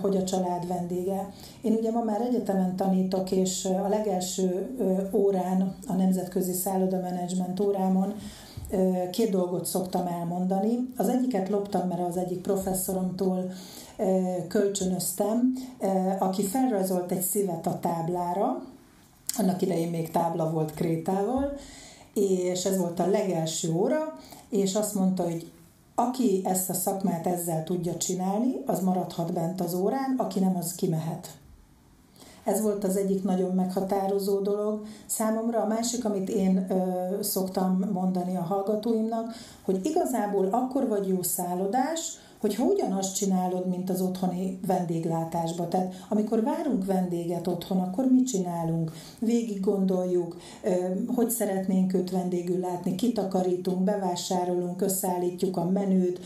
hogy 0.00 0.16
a 0.16 0.24
család 0.24 0.66
vendége. 0.66 1.32
Én 1.60 1.72
ugye 1.72 1.90
ma 1.90 2.02
már 2.02 2.20
egyetemen 2.20 2.76
tanítok, 2.76 3.30
és 3.30 3.64
a 3.64 3.88
legelső 3.88 4.76
órán, 5.12 5.74
a 5.86 5.92
Nemzetközi 5.92 6.52
Szálloda 6.52 7.00
Management 7.00 7.60
órámon 7.60 8.14
két 9.10 9.30
dolgot 9.30 9.66
szoktam 9.66 10.06
elmondani. 10.06 10.88
Az 10.96 11.08
egyiket 11.08 11.48
loptam, 11.48 11.88
mert 11.88 12.08
az 12.08 12.16
egyik 12.16 12.40
professzoromtól 12.40 13.50
kölcsönöztem, 14.48 15.52
aki 16.18 16.42
felrajzolt 16.42 17.12
egy 17.12 17.22
szívet 17.22 17.66
a 17.66 17.78
táblára, 17.80 18.62
annak 19.38 19.62
idején 19.62 19.90
még 19.90 20.10
tábla 20.10 20.50
volt 20.50 20.74
Krétával, 20.74 21.52
és 22.16 22.64
ez 22.64 22.76
volt 22.76 23.00
a 23.00 23.06
legelső 23.06 23.72
óra, 23.72 24.18
és 24.48 24.74
azt 24.74 24.94
mondta, 24.94 25.22
hogy 25.22 25.50
aki 25.94 26.40
ezt 26.44 26.70
a 26.70 26.74
szakmát 26.74 27.26
ezzel 27.26 27.64
tudja 27.64 27.96
csinálni, 27.96 28.54
az 28.66 28.80
maradhat 28.80 29.32
bent 29.32 29.60
az 29.60 29.74
órán, 29.74 30.14
aki 30.18 30.40
nem, 30.40 30.56
az 30.56 30.74
kimehet. 30.74 31.28
Ez 32.44 32.60
volt 32.60 32.84
az 32.84 32.96
egyik 32.96 33.24
nagyon 33.24 33.54
meghatározó 33.54 34.40
dolog 34.40 34.86
számomra. 35.06 35.60
A 35.60 35.66
másik, 35.66 36.04
amit 36.04 36.28
én 36.28 36.66
ö, 36.70 37.22
szoktam 37.22 37.88
mondani 37.92 38.36
a 38.36 38.42
hallgatóimnak, 38.42 39.34
hogy 39.62 39.80
igazából 39.82 40.48
akkor 40.50 40.88
vagy 40.88 41.08
jó 41.08 41.22
szállodás, 41.22 42.18
hogyha 42.46 42.64
ugyanazt 42.64 43.16
csinálod, 43.16 43.68
mint 43.68 43.90
az 43.90 44.00
otthoni 44.00 44.58
vendéglátásba. 44.66 45.68
Tehát 45.68 45.94
amikor 46.08 46.42
várunk 46.42 46.84
vendéget 46.84 47.46
otthon, 47.46 47.78
akkor 47.78 48.04
mit 48.10 48.26
csinálunk? 48.26 48.92
Végig 49.18 49.60
gondoljuk, 49.60 50.36
hogy 51.14 51.30
szeretnénk 51.30 51.94
őt 51.94 52.10
vendégül 52.10 52.58
látni, 52.58 52.94
kitakarítunk, 52.94 53.78
bevásárolunk, 53.78 54.82
összeállítjuk 54.82 55.56
a 55.56 55.64
menüt, 55.64 56.20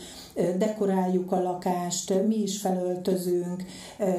dekoráljuk 0.57 1.31
a 1.31 1.41
lakást, 1.41 2.27
mi 2.27 2.35
is 2.35 2.59
felöltözünk, 2.59 3.63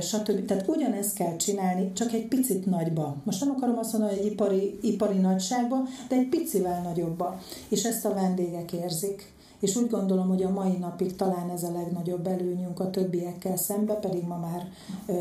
stb. 0.00 0.44
Tehát 0.44 0.68
ugyanezt 0.68 1.14
kell 1.14 1.36
csinálni, 1.36 1.92
csak 1.92 2.12
egy 2.12 2.26
picit 2.26 2.66
nagyba. 2.66 3.16
Most 3.24 3.40
nem 3.44 3.54
akarom 3.56 3.78
azt 3.78 3.92
mondani, 3.92 4.16
hogy 4.16 4.26
egy 4.26 4.32
ipari, 4.32 4.78
ipari 4.82 5.18
nagyságba, 5.18 5.76
de 6.08 6.16
egy 6.16 6.28
picivel 6.28 6.82
nagyobba. 6.82 7.40
És 7.68 7.84
ezt 7.84 8.04
a 8.04 8.14
vendégek 8.14 8.72
érzik 8.72 9.31
és 9.62 9.76
úgy 9.76 9.90
gondolom, 9.90 10.28
hogy 10.28 10.42
a 10.42 10.50
mai 10.50 10.76
napig 10.76 11.16
talán 11.16 11.50
ez 11.50 11.62
a 11.62 11.72
legnagyobb 11.72 12.26
előnyünk 12.26 12.80
a 12.80 12.90
többiekkel 12.90 13.56
szembe, 13.56 13.94
pedig 13.94 14.26
ma 14.26 14.36
már 14.36 14.68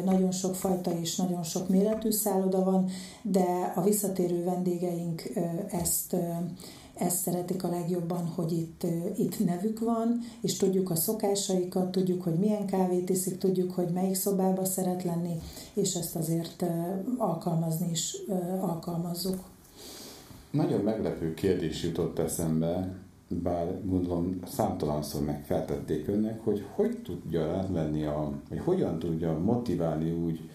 nagyon 0.06 0.32
sok 0.32 0.56
fajta 0.56 0.92
és 1.00 1.16
nagyon 1.16 1.44
sok 1.44 1.70
méretű 1.70 2.12
szálloda 2.12 2.64
van, 2.64 2.90
de 3.22 3.74
a 3.76 3.82
visszatérő 3.82 4.44
vendégeink 4.44 5.22
ezt 5.72 6.16
ezt 6.94 7.18
szeretik 7.18 7.64
a 7.64 7.70
legjobban, 7.70 8.26
hogy 8.26 8.52
itt, 8.52 8.86
itt 9.18 9.46
nevük 9.46 9.80
van, 9.80 10.20
és 10.42 10.58
tudjuk 10.58 10.90
a 10.90 10.96
szokásaikat, 10.96 11.92
tudjuk, 11.92 12.24
hogy 12.24 12.34
milyen 12.34 12.66
kávét 12.66 13.10
iszik, 13.10 13.38
tudjuk, 13.38 13.72
hogy 13.72 13.90
melyik 13.94 14.16
szobába 14.16 14.66
szeret 14.66 15.04
lenni, 15.04 15.40
és 15.74 15.94
ezt 15.96 16.16
azért 16.16 16.66
alkalmazni 17.18 17.90
is 17.92 18.16
alkalmazzuk. 18.60 19.40
Nagyon 20.52 20.82
meglepő 20.82 21.34
kérdés 21.34 21.84
jutott 21.84 22.20
eszembe, 22.20 23.00
bár 23.34 23.82
gondolom 23.86 24.40
számtalanszor 24.46 25.22
megfeltették 25.22 26.08
önnek, 26.08 26.44
hogy 26.44 26.66
hogy 26.76 26.98
tudja 27.04 27.58
átvenni, 27.58 28.04
a, 28.04 28.32
vagy 28.50 28.60
hogyan 28.60 29.00
tudja 29.00 29.40
motiválni 29.40 30.12
úgy 30.12 30.50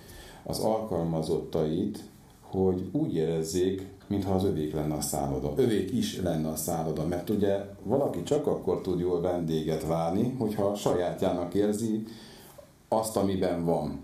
az 0.45 0.59
alkalmazottait, 0.59 2.05
hogy 2.41 2.89
úgy 2.93 3.15
érezzék, 3.15 3.87
mintha 4.07 4.35
az 4.35 4.45
övék 4.45 4.75
lenne 4.75 4.95
a 4.95 5.01
szálloda. 5.01 5.53
Övék 5.57 5.93
is 5.93 6.21
lenne 6.21 6.49
a 6.49 6.57
szálloda, 6.57 7.07
mert 7.07 7.31
ugye 7.31 7.57
valaki 7.83 8.23
csak 8.23 8.47
akkor 8.47 8.81
tud 8.81 9.01
jól 9.01 9.21
vendéget 9.21 9.87
várni, 9.87 10.35
hogyha 10.39 10.75
sajátjának 10.75 11.55
érzi 11.55 12.03
azt, 12.89 13.17
amiben 13.17 13.65
van. 13.65 14.03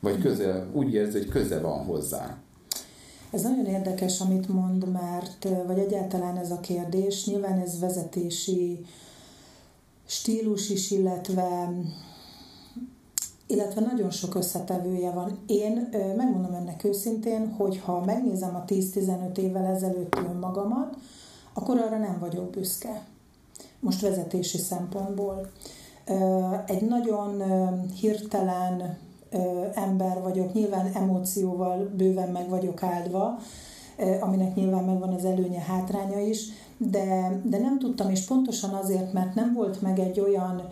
Vagy 0.00 0.18
közel, 0.18 0.70
úgy 0.72 0.94
érzi, 0.94 1.18
hogy 1.18 1.28
köze 1.28 1.60
van 1.60 1.84
hozzá. 1.84 2.38
Ez 3.30 3.42
nagyon 3.42 3.66
érdekes, 3.66 4.20
amit 4.20 4.48
mond, 4.48 4.90
mert, 4.92 5.48
vagy 5.66 5.78
egyáltalán 5.78 6.36
ez 6.36 6.50
a 6.50 6.60
kérdés, 6.60 7.26
nyilván 7.26 7.58
ez 7.58 7.80
vezetési 7.80 8.84
stílus 10.06 10.70
is, 10.70 10.90
illetve 10.90 11.72
illetve 13.46 13.80
nagyon 13.80 14.10
sok 14.10 14.34
összetevője 14.34 15.10
van. 15.10 15.38
Én 15.46 15.88
megmondom 16.16 16.54
önnek 16.54 16.84
őszintén, 16.84 17.54
hogy 17.56 17.78
ha 17.78 18.04
megnézem 18.04 18.54
a 18.54 18.64
10-15 18.64 19.36
évvel 19.36 19.64
ezelőtt 19.66 20.16
önmagamat, 20.16 20.96
akkor 21.52 21.78
arra 21.78 21.98
nem 21.98 22.18
vagyok 22.20 22.50
büszke. 22.50 23.02
Most 23.80 24.00
vezetési 24.00 24.58
szempontból. 24.58 25.50
Egy 26.66 26.82
nagyon 26.82 27.42
hirtelen 28.00 28.98
ember 29.74 30.22
vagyok, 30.22 30.52
nyilván 30.52 30.90
emócióval 30.94 31.90
bőven 31.96 32.28
meg 32.28 32.48
vagyok 32.48 32.82
áldva, 32.82 33.38
aminek 34.20 34.54
nyilván 34.54 34.84
megvan 34.84 35.12
az 35.12 35.24
előnye, 35.24 35.60
hátránya 35.60 36.18
is, 36.18 36.46
de, 36.76 37.40
de 37.44 37.58
nem 37.58 37.78
tudtam, 37.78 38.10
és 38.10 38.24
pontosan 38.24 38.70
azért, 38.70 39.12
mert 39.12 39.34
nem 39.34 39.52
volt 39.54 39.82
meg 39.82 39.98
egy 39.98 40.20
olyan 40.20 40.62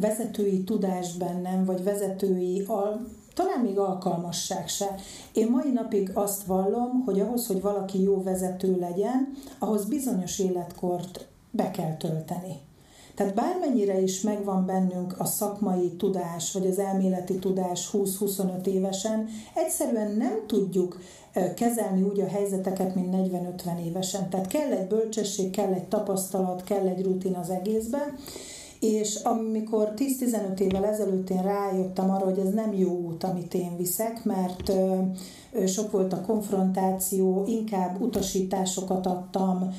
vezetői 0.00 0.64
tudás 0.64 1.16
bennem, 1.16 1.64
vagy 1.64 1.84
vezetői 1.84 2.64
al- 2.66 3.00
talán 3.34 3.60
még 3.60 3.78
alkalmasság 3.78 4.68
se. 4.68 4.94
Én 5.32 5.50
mai 5.50 5.70
napig 5.70 6.10
azt 6.14 6.44
vallom, 6.44 7.02
hogy 7.04 7.20
ahhoz, 7.20 7.46
hogy 7.46 7.60
valaki 7.60 8.02
jó 8.02 8.22
vezető 8.22 8.76
legyen, 8.78 9.32
ahhoz 9.58 9.84
bizonyos 9.84 10.38
életkort 10.38 11.28
be 11.50 11.70
kell 11.70 11.96
tölteni. 11.96 12.60
Tehát 13.14 13.34
bármennyire 13.34 14.00
is 14.00 14.20
megvan 14.20 14.66
bennünk 14.66 15.14
a 15.18 15.24
szakmai 15.24 15.90
tudás, 15.90 16.52
vagy 16.52 16.66
az 16.66 16.78
elméleti 16.78 17.38
tudás 17.38 17.90
20-25 17.92 18.66
évesen, 18.66 19.28
egyszerűen 19.54 20.16
nem 20.16 20.46
tudjuk 20.46 21.00
kezelni 21.56 22.02
úgy 22.02 22.20
a 22.20 22.28
helyzeteket, 22.28 22.94
mint 22.94 23.14
40-50 23.14 23.84
évesen. 23.86 24.30
Tehát 24.30 24.46
kell 24.46 24.72
egy 24.72 24.86
bölcsesség, 24.86 25.50
kell 25.50 25.72
egy 25.72 25.88
tapasztalat, 25.88 26.64
kell 26.64 26.86
egy 26.86 27.04
rutin 27.04 27.34
az 27.34 27.50
egészben, 27.50 28.16
és 28.80 29.14
amikor 29.14 29.92
10-15 29.96 30.58
évvel 30.58 30.84
ezelőtt 30.84 31.30
én 31.30 31.42
rájöttem 31.42 32.10
arra, 32.10 32.24
hogy 32.24 32.38
ez 32.38 32.52
nem 32.52 32.72
jó 32.72 32.90
út, 32.90 33.24
amit 33.24 33.54
én 33.54 33.76
viszek, 33.76 34.24
mert 34.24 34.72
sok 35.66 35.90
volt 35.90 36.12
a 36.12 36.20
konfrontáció, 36.20 37.44
inkább 37.46 38.00
utasításokat 38.00 39.06
adtam, 39.06 39.74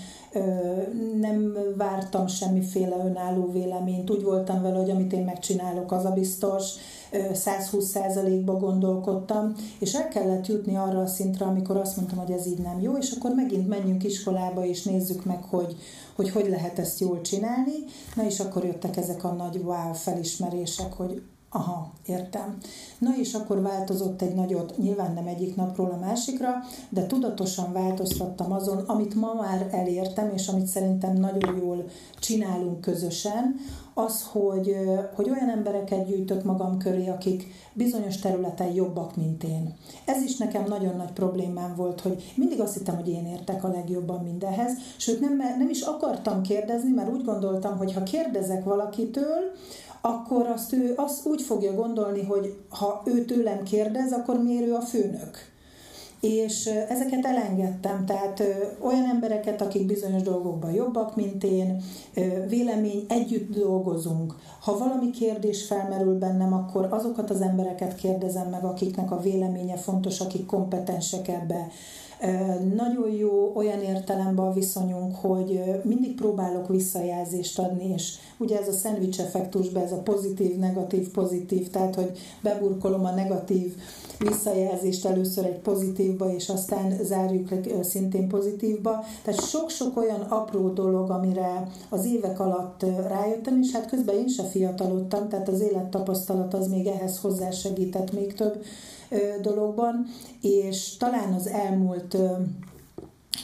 nem 1.20 1.58
vártam 1.78 2.28
semmiféle 2.28 2.96
önálló 3.06 3.52
véleményt, 3.52 4.10
úgy 4.10 4.24
voltam 4.24 4.62
vele, 4.62 4.78
hogy 4.78 4.90
amit 4.90 5.14
én 5.14 5.24
megcsinálok, 5.24 5.92
az 5.92 6.06
a 6.06 6.12
biztos, 6.12 6.74
120%-ba 7.12 8.58
gondolkodtam, 8.58 9.54
és 9.80 9.94
el 9.94 10.08
kellett 10.08 10.48
jutni 10.48 10.76
arra 10.76 11.00
a 11.00 11.08
szintre, 11.08 11.46
amikor 11.46 11.78
azt 11.78 11.98
mondtam, 11.98 12.18
hogy 12.18 12.32
ez 12.32 12.48
így 12.48 12.60
nem 12.60 12.82
jó, 12.82 12.98
és 12.98 13.12
akkor 13.12 13.32
megint 13.36 13.68
menjünk 13.68 14.04
iskolába, 14.04 14.66
és 14.66 14.84
nézzük 14.84 15.26
meg, 15.26 15.44
hogy 15.44 15.76
hogy, 16.16 16.30
hogy 16.30 16.50
lehet 16.50 16.80
ezt 16.80 17.00
jól 17.00 17.22
csinálni. 17.22 17.72
Na 18.16 18.26
és 18.26 18.40
akkor 18.40 18.66
jöttek 18.66 18.98
ezek 18.98 19.24
a 19.24 19.32
nagy 19.32 19.58
wow 19.64 19.94
felismerések, 19.94 20.94
hogy 20.94 21.22
Aha, 21.56 21.92
értem. 22.06 22.58
Na 22.98 23.10
és 23.20 23.34
akkor 23.34 23.62
változott 23.62 24.22
egy 24.22 24.36
nagyot, 24.36 24.78
nyilván 24.78 25.14
nem 25.14 25.28
egyik 25.28 25.56
napról 25.56 25.92
a 25.92 26.06
másikra, 26.06 26.50
de 26.90 27.06
tudatosan 27.06 27.72
változtattam 27.74 28.52
azon, 28.52 28.78
amit 28.78 29.16
ma 29.16 29.34
már 29.34 29.68
elértem, 29.72 30.32
és 30.34 30.48
amit 30.48 30.68
szerintem 30.68 31.18
nagyon 31.18 31.58
jól 31.58 31.86
csinálunk 32.20 32.82
közösen, 32.82 33.56
az, 33.94 34.28
hogy, 34.32 34.76
hogy 35.16 35.30
olyan 35.30 35.50
embereket 35.50 36.06
gyűjtök 36.06 36.44
magam 36.44 36.78
köré, 36.78 37.08
akik 37.08 37.48
bizonyos 37.74 38.18
területen 38.18 38.72
jobbak, 38.74 39.16
mint 39.16 39.44
én. 39.44 39.76
Ez 40.06 40.22
is 40.22 40.38
nekem 40.38 40.64
nagyon 40.68 40.96
nagy 40.96 41.12
problémám 41.12 41.76
volt, 41.76 42.02
hogy 42.02 42.34
mindig 42.36 42.60
azt 42.60 42.74
hittem, 42.74 42.96
hogy 42.96 43.10
én 43.10 43.26
értek 43.26 43.64
a 43.64 43.68
legjobban 43.68 44.24
mindenhez, 44.24 44.72
sőt 44.98 45.20
nem, 45.20 45.38
nem 45.38 45.70
is 45.70 45.82
akartam 45.82 46.42
kérdezni, 46.42 46.92
mert 46.92 47.12
úgy 47.12 47.24
gondoltam, 47.24 47.78
hogy 47.78 47.94
ha 47.94 48.04
kérdezek 48.04 48.64
valakitől, 48.64 49.52
akkor 50.02 50.48
azt 50.48 50.74
ő 50.74 50.94
azt 50.96 51.26
úgy 51.26 51.42
fogja 51.42 51.74
gondolni, 51.74 52.24
hogy 52.24 52.58
ha 52.70 53.02
ő 53.06 53.26
tőlem 53.26 53.64
kérdez, 53.64 54.12
akkor 54.12 54.44
miért 54.44 54.68
ő 54.68 54.74
a 54.74 54.82
főnök. 54.82 55.53
És 56.24 56.66
ezeket 56.90 57.26
elengedtem, 57.26 58.06
tehát 58.06 58.44
olyan 58.80 59.06
embereket, 59.06 59.62
akik 59.62 59.86
bizonyos 59.86 60.22
dolgokban 60.22 60.72
jobbak, 60.72 61.16
mint 61.16 61.44
én, 61.44 61.84
vélemény, 62.48 63.06
együtt 63.08 63.56
dolgozunk. 63.56 64.36
Ha 64.60 64.78
valami 64.78 65.10
kérdés 65.10 65.66
felmerül 65.66 66.18
bennem, 66.18 66.54
akkor 66.54 66.88
azokat 66.90 67.30
az 67.30 67.42
embereket 67.42 67.96
kérdezem 67.96 68.50
meg, 68.50 68.64
akiknek 68.64 69.12
a 69.12 69.22
véleménye 69.22 69.78
fontos, 69.78 70.20
akik 70.20 70.46
kompetensek 70.46 71.28
ebbe 71.28 71.68
Nagyon 72.76 73.10
jó 73.10 73.52
olyan 73.56 73.82
értelemben 73.82 74.46
a 74.46 74.54
viszonyunk, 74.54 75.16
hogy 75.16 75.62
mindig 75.84 76.16
próbálok 76.16 76.68
visszajelzést 76.68 77.60
adni, 77.60 77.94
és 77.94 78.16
ugye 78.38 78.60
ez 78.60 78.68
a 78.68 78.72
szendvics 78.72 79.20
effektusban, 79.20 79.84
ez 79.84 79.92
a 79.92 80.02
pozitív, 80.02 80.56
negatív, 80.56 81.12
pozitív, 81.12 81.70
tehát 81.70 81.96
hogy 81.96 82.12
beburkolom 82.42 83.06
a 83.06 83.12
negatív 83.12 83.76
visszajelzést 84.20 85.06
először 85.06 85.46
egy 85.46 85.60
pozitívba, 85.60 86.34
és 86.34 86.50
aztán 86.50 86.98
zárjuk 87.04 87.50
szintén 87.82 88.28
pozitívba. 88.28 89.04
Tehát 89.24 89.48
sok-sok 89.48 89.98
olyan 89.98 90.22
apró 90.22 90.70
dolog, 90.70 91.10
amire 91.10 91.68
az 91.90 92.06
évek 92.06 92.40
alatt 92.40 92.86
rájöttem, 93.08 93.60
és 93.62 93.72
hát 93.72 93.90
közben 93.90 94.16
én 94.16 94.28
se 94.28 94.44
fiatalodtam, 94.44 95.30
tehát 95.30 95.50
az 95.50 95.62
élettapasztalat 95.62 96.54
az 96.54 96.68
még 96.68 96.88
ehhez 96.88 97.20
hozzásegített 97.20 98.14
még 98.14 98.34
több 98.34 98.64
dologban, 99.42 100.06
és 100.42 100.98
talán 100.98 101.34
az 101.34 101.48
elmúlt 101.48 102.18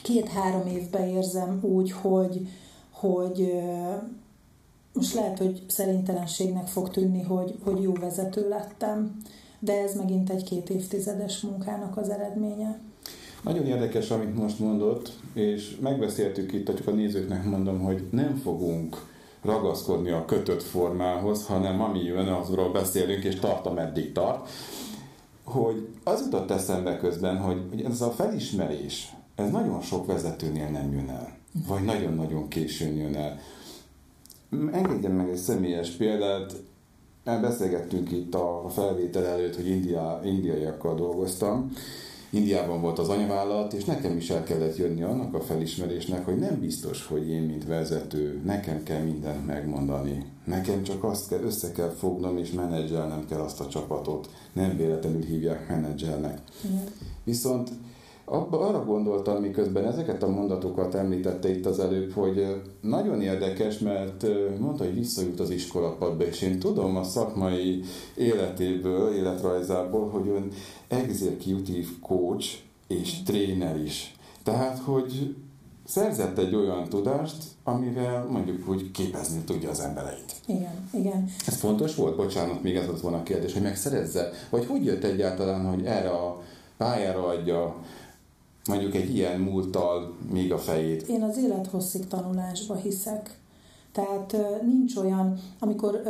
két-három 0.04 0.68
évben 0.68 1.08
érzem 1.08 1.60
úgy, 1.62 1.92
hogy, 1.92 2.48
hogy 2.92 3.54
most 4.94 5.14
lehet, 5.14 5.38
hogy 5.38 5.64
szerintelenségnek 5.68 6.68
fog 6.68 6.90
tűnni, 6.90 7.22
hogy, 7.22 7.56
hogy 7.64 7.82
jó 7.82 7.94
vezető 7.94 8.48
lettem, 8.50 9.18
de 9.60 9.82
ez 9.82 9.96
megint 9.96 10.30
egy 10.30 10.44
két 10.44 10.70
évtizedes 10.70 11.42
munkának 11.42 11.98
az 11.98 12.10
eredménye. 12.10 12.80
Nagyon 13.44 13.66
érdekes, 13.66 14.12
amit 14.12 14.36
most 14.36 14.60
mondott, 14.60 15.12
és 15.34 15.78
megbeszéltük 15.82 16.54
itt, 16.54 16.76
csak 16.76 16.88
a 16.88 16.92
nézőknek 16.92 17.46
mondom, 17.46 17.80
hogy 17.80 18.08
nem 18.12 18.36
fogunk 18.36 19.08
ragaszkodni 19.42 20.10
a 20.10 20.26
kötött 20.26 20.64
formához, 20.64 21.46
hanem 21.46 21.82
ami 21.82 22.04
jön, 22.04 22.28
azról 22.28 22.72
beszélünk, 22.72 23.24
és 23.24 23.36
tart, 23.36 23.66
ameddig 23.66 24.12
tart 24.12 24.50
hogy 25.50 25.88
az 26.04 26.22
jutott 26.22 26.52
eszembe 26.52 26.98
közben, 26.98 27.38
hogy, 27.38 27.62
hogy 27.70 27.82
ez 27.82 28.02
a 28.02 28.12
felismerés, 28.12 29.14
ez 29.36 29.52
nagyon 29.52 29.82
sok 29.82 30.06
vezetőnél 30.06 30.70
nem 30.70 30.94
jön 30.94 31.10
el. 31.10 31.38
Vagy 31.68 31.84
nagyon-nagyon 31.84 32.48
későn 32.48 32.96
jön 32.96 33.16
el. 33.16 33.40
Engedjen 34.72 35.12
meg 35.12 35.30
egy 35.30 35.38
személyes 35.38 35.90
példát, 35.90 36.56
beszélgettünk 37.24 38.12
itt 38.12 38.36
a 38.36 38.66
felvétel 38.70 39.26
előtt, 39.26 39.56
hogy 39.56 39.68
India, 39.68 40.22
indiaiakkal 40.24 40.96
dolgoztam, 40.96 41.72
Indiában 42.32 42.82
volt 42.82 43.00
az 43.00 43.10
anyavállalat, 43.10 43.74
és 43.74 43.86
nekem 43.86 44.18
is 44.18 44.30
el 44.30 44.44
kellett 44.44 44.78
jönni 44.78 45.02
annak 45.02 45.34
a 45.34 45.42
felismerésnek, 45.42 46.26
hogy 46.26 46.38
nem 46.38 46.60
biztos, 46.60 47.06
hogy 47.06 47.30
én, 47.30 47.42
mint 47.42 47.68
vezető, 47.68 48.42
nekem 48.46 48.84
kell 48.84 49.02
mindent 49.02 49.46
megmondani. 49.46 50.26
Nekem 50.50 50.84
csak 50.84 51.04
azt 51.04 51.28
kell, 51.28 51.42
össze 51.42 51.72
kell 51.72 51.90
fognom, 51.90 52.38
és 52.38 52.52
menedzselnem 52.52 53.26
kell 53.26 53.40
azt 53.40 53.60
a 53.60 53.68
csapatot. 53.68 54.30
Nem 54.54 54.78
véletlenül 54.78 55.24
hívják 55.24 55.70
menedzselnek. 55.70 56.42
Igen. 56.64 56.84
Viszont 57.24 57.70
abba, 58.26 58.60
arra 58.60 58.86
gondoltam, 58.86 59.42
miközben 59.42 59.86
ezeket 59.86 60.24
a 60.24 60.30
mondatokat 60.30 60.96
említette 60.96 61.50
itt 61.50 61.66
az 61.66 61.80
előbb, 61.80 62.12
hogy 62.12 62.62
nagyon 62.82 63.22
érdekes, 63.22 63.80
mert 63.80 64.26
mondta, 64.60 64.84
hogy 64.84 64.94
visszajut 64.94 65.40
az 65.40 65.50
iskolapadba, 65.50 66.26
és 66.26 66.42
én 66.42 66.60
tudom 66.60 66.98
a 66.98 67.04
szakmai 67.04 67.82
életéből, 68.16 69.14
életrajzából, 69.14 70.10
hogy 70.10 70.28
ön 70.28 70.52
executive 70.88 71.88
coach 72.02 72.58
és 72.88 73.24
tréner 73.24 73.82
is. 73.82 74.16
Tehát, 74.44 74.78
hogy 74.78 75.36
szerzett 75.90 76.38
egy 76.38 76.56
olyan 76.56 76.90
tudást, 76.90 77.44
amivel 77.64 78.26
mondjuk 78.26 78.70
úgy 78.70 78.92
képezni 78.92 79.40
tudja 79.40 79.70
az 79.70 79.80
embereit. 79.80 80.34
Igen, 80.46 80.90
igen. 80.94 81.30
Ez 81.48 81.56
fontos 81.56 81.96
volt? 81.96 82.16
Bocsánat, 82.16 82.64
még 82.64 82.76
ez 82.76 82.88
az 82.88 83.02
volna 83.02 83.18
a 83.18 83.24
kérdés, 83.24 83.54
hogy 83.54 83.62
megszerezze? 83.62 84.30
Vagy 84.50 84.66
hogy 84.66 84.86
jött 84.86 85.04
egyáltalán, 85.04 85.66
hogy 85.66 85.86
erre 85.86 86.10
a 86.10 86.42
pályára 86.78 87.28
adja 87.28 87.76
mondjuk 88.68 88.96
egy 88.96 89.16
ilyen 89.16 89.40
múlttal 89.40 90.16
még 90.32 90.54
a 90.54 90.58
fejét? 90.58 91.08
Én 91.08 91.24
az 91.24 91.38
élethosszig 91.38 92.08
tanulásba 92.08 92.76
hiszek. 92.76 93.39
Tehát 93.92 94.38
nincs 94.66 94.96
olyan, 94.96 95.40
amikor 95.60 96.02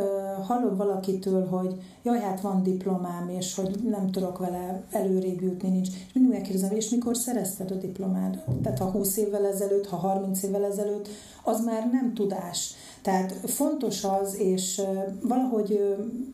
hallom 0.46 0.76
valakitől, 0.76 1.46
hogy 1.46 1.74
jaj, 2.02 2.20
hát 2.20 2.40
van 2.40 2.62
diplomám, 2.62 3.28
és 3.28 3.54
hogy 3.54 3.78
nem 3.88 4.10
tudok 4.10 4.38
vele 4.38 4.82
előrébb 4.90 5.40
jutni, 5.40 5.68
nincs. 5.68 5.88
És 5.88 6.12
mindig 6.12 6.32
megkérdezem, 6.32 6.76
és 6.76 6.88
mikor 6.88 7.16
szerezted 7.16 7.70
a 7.70 7.74
diplomád? 7.74 8.42
Tehát 8.62 8.78
ha 8.78 8.90
20 8.90 9.16
évvel 9.16 9.46
ezelőtt, 9.46 9.86
ha 9.86 9.96
30 9.96 10.42
évvel 10.42 10.64
ezelőtt, 10.64 11.08
az 11.44 11.64
már 11.64 11.88
nem 11.92 12.14
tudás. 12.14 12.74
Tehát 13.02 13.32
fontos 13.32 14.04
az, 14.04 14.36
és 14.38 14.82
valahogy 15.22 15.70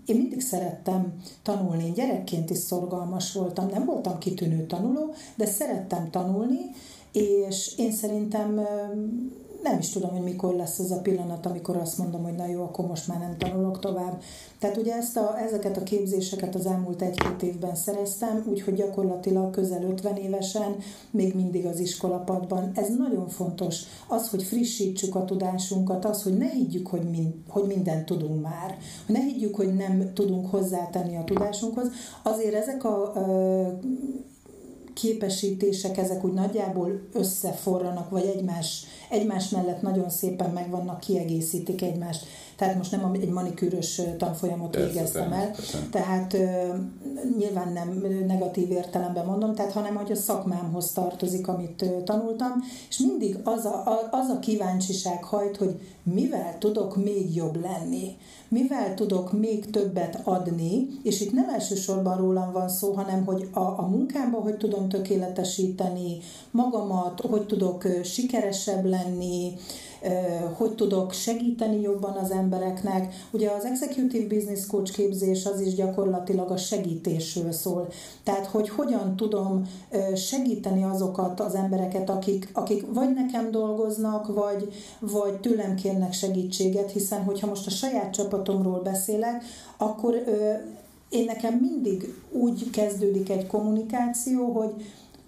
én 0.07 0.17
mindig 0.17 0.41
szerettem 0.41 1.15
tanulni. 1.43 1.85
Én 1.85 1.93
gyerekként 1.93 2.51
is 2.51 2.59
szorgalmas 2.59 3.33
voltam, 3.33 3.69
nem 3.69 3.85
voltam 3.85 4.19
kitűnő 4.19 4.67
tanuló, 4.67 5.15
de 5.35 5.47
szerettem 5.47 6.11
tanulni, 6.11 6.61
és 7.13 7.79
én 7.79 7.93
szerintem 7.93 8.61
nem 9.63 9.79
is 9.79 9.89
tudom, 9.89 10.11
hogy 10.11 10.23
mikor 10.23 10.55
lesz 10.55 10.79
az 10.79 10.91
a 10.91 11.01
pillanat, 11.01 11.47
amikor 11.47 11.77
azt 11.77 11.99
mondom, 11.99 12.23
hogy 12.23 12.35
na 12.35 12.47
jó, 12.47 12.63
akkor 12.63 12.87
most 12.87 13.09
már 13.09 13.19
nem 13.19 13.37
tanulok 13.39 13.79
tovább. 13.79 14.23
Tehát 14.59 14.77
ugye 14.77 14.95
ezt 14.95 15.17
a, 15.17 15.39
ezeket 15.39 15.77
a 15.77 15.83
képzéseket 15.83 16.55
az 16.55 16.67
elmúlt 16.67 17.03
egy-két 17.03 17.43
évben 17.43 17.75
szereztem, 17.75 18.45
úgyhogy 18.49 18.75
gyakorlatilag 18.75 19.51
közel 19.51 19.83
50 19.83 20.17
évesen, 20.17 20.77
még 21.11 21.35
mindig 21.35 21.67
az 21.67 21.79
iskolapadban. 21.79 22.71
Ez 22.75 22.97
nagyon 22.99 23.29
fontos. 23.29 23.83
Az, 24.09 24.31
hogy 24.31 24.43
frissítsük 24.43 25.15
a 25.15 25.25
tudásunkat, 25.25 26.05
az, 26.05 26.23
hogy 26.23 26.37
ne 26.37 26.49
higgyük, 26.49 26.87
hogy, 26.87 27.11
mind, 27.11 27.35
hogy 27.49 27.67
mindent 27.67 28.05
tudunk 28.07 28.43
már. 28.43 28.79
Ne 29.07 29.21
higgyük, 29.21 29.55
hogy 29.55 29.75
nem 29.75 30.11
tudunk 30.15 30.51
hozzátenni 30.51 31.17
a 31.17 31.25
tudásunkhoz. 31.25 31.89
Azért 32.23 32.55
ezek 32.55 32.85
a 32.85 33.13
képesítések, 35.01 35.97
ezek 35.97 36.25
úgy 36.25 36.33
nagyjából 36.33 37.01
összeforranak, 37.13 38.11
vagy 38.11 38.25
egymás, 38.25 38.85
egymás 39.11 39.49
mellett 39.49 39.83
nagyon 39.83 40.11
szépen 40.11 40.51
megvannak, 40.51 41.01
kiegészítik 41.01 41.83
egymást. 41.83 42.27
Tehát 42.57 42.77
most 42.77 42.91
nem 42.91 43.13
egy 43.13 43.29
manikűrös 43.29 44.01
tanfolyamot 44.19 44.71
persze, 44.71 44.93
végeztem 44.93 45.33
el, 45.33 45.51
persze. 45.51 45.79
tehát 45.91 46.33
uh, 46.33 46.41
nyilván 47.39 47.73
nem 47.73 48.03
negatív 48.27 48.71
értelemben 48.71 49.27
mondom, 49.27 49.55
tehát 49.55 49.73
hanem 49.73 49.95
hogy 49.95 50.13
a 50.13 50.17
szakmámhoz 50.17 50.93
tartozik, 50.93 51.49
amit 51.49 51.83
uh, 51.83 52.03
tanultam, 52.03 52.53
és 52.89 52.99
mindig 52.99 53.39
az 53.45 53.65
a, 53.65 53.83
a, 53.87 54.09
az 54.11 54.29
a 54.29 54.39
kíváncsiság 54.39 55.25
hajt, 55.25 55.57
hogy 55.57 55.81
mivel 56.03 56.59
tudok 56.59 56.97
még 56.97 57.35
jobb 57.35 57.61
lenni, 57.61 58.17
mivel 58.49 58.95
tudok 58.95 59.33
még 59.33 59.71
többet 59.71 60.21
adni, 60.25 60.89
és 61.03 61.21
itt 61.21 61.33
nem 61.33 61.49
elsősorban 61.49 62.17
rólam 62.17 62.53
van 62.53 62.69
szó, 62.69 62.93
hanem 62.93 63.25
hogy 63.25 63.49
a, 63.53 63.61
a 63.61 63.87
munkámban 63.89 64.43
hogy 64.43 64.57
tudom 64.57 64.89
tökéletesíteni 64.89 66.19
magamat, 66.51 67.21
hogy 67.21 67.47
tudok 67.47 67.85
sikeresebb 68.05 68.85
lenni, 68.85 69.53
hogy 70.53 70.75
tudok 70.75 71.13
segíteni 71.13 71.81
jobban 71.81 72.17
az 72.17 72.31
embereknek. 72.31 73.15
Ugye 73.31 73.51
az 73.51 73.65
Executive 73.65 74.35
Business 74.35 74.67
Coach 74.67 74.93
képzés 74.93 75.47
az 75.47 75.61
is 75.61 75.75
gyakorlatilag 75.75 76.51
a 76.51 76.57
segítésről 76.57 77.53
szól. 77.53 77.89
Tehát, 78.23 78.47
hogy 78.47 78.69
hogyan 78.69 79.17
tudom 79.17 79.69
segíteni 80.15 80.85
azokat 80.85 81.41
az 81.41 81.55
embereket, 81.55 82.11
akik, 82.11 82.49
akik 82.53 82.85
vagy 82.93 83.15
nekem 83.15 83.51
dolgoznak, 83.51 84.35
vagy, 84.35 84.73
vagy 84.99 85.41
tőlem 85.41 85.75
kérnek 85.75 86.13
segítséget, 86.13 86.91
hiszen 86.91 87.23
hogyha 87.23 87.47
most 87.47 87.67
a 87.67 87.71
saját 87.71 88.13
csapatomról 88.13 88.81
beszélek, 88.81 89.45
akkor 89.77 90.25
én 91.09 91.25
nekem 91.25 91.55
mindig 91.55 92.15
úgy 92.31 92.71
kezdődik 92.71 93.31
egy 93.31 93.47
kommunikáció, 93.47 94.53
hogy 94.53 94.75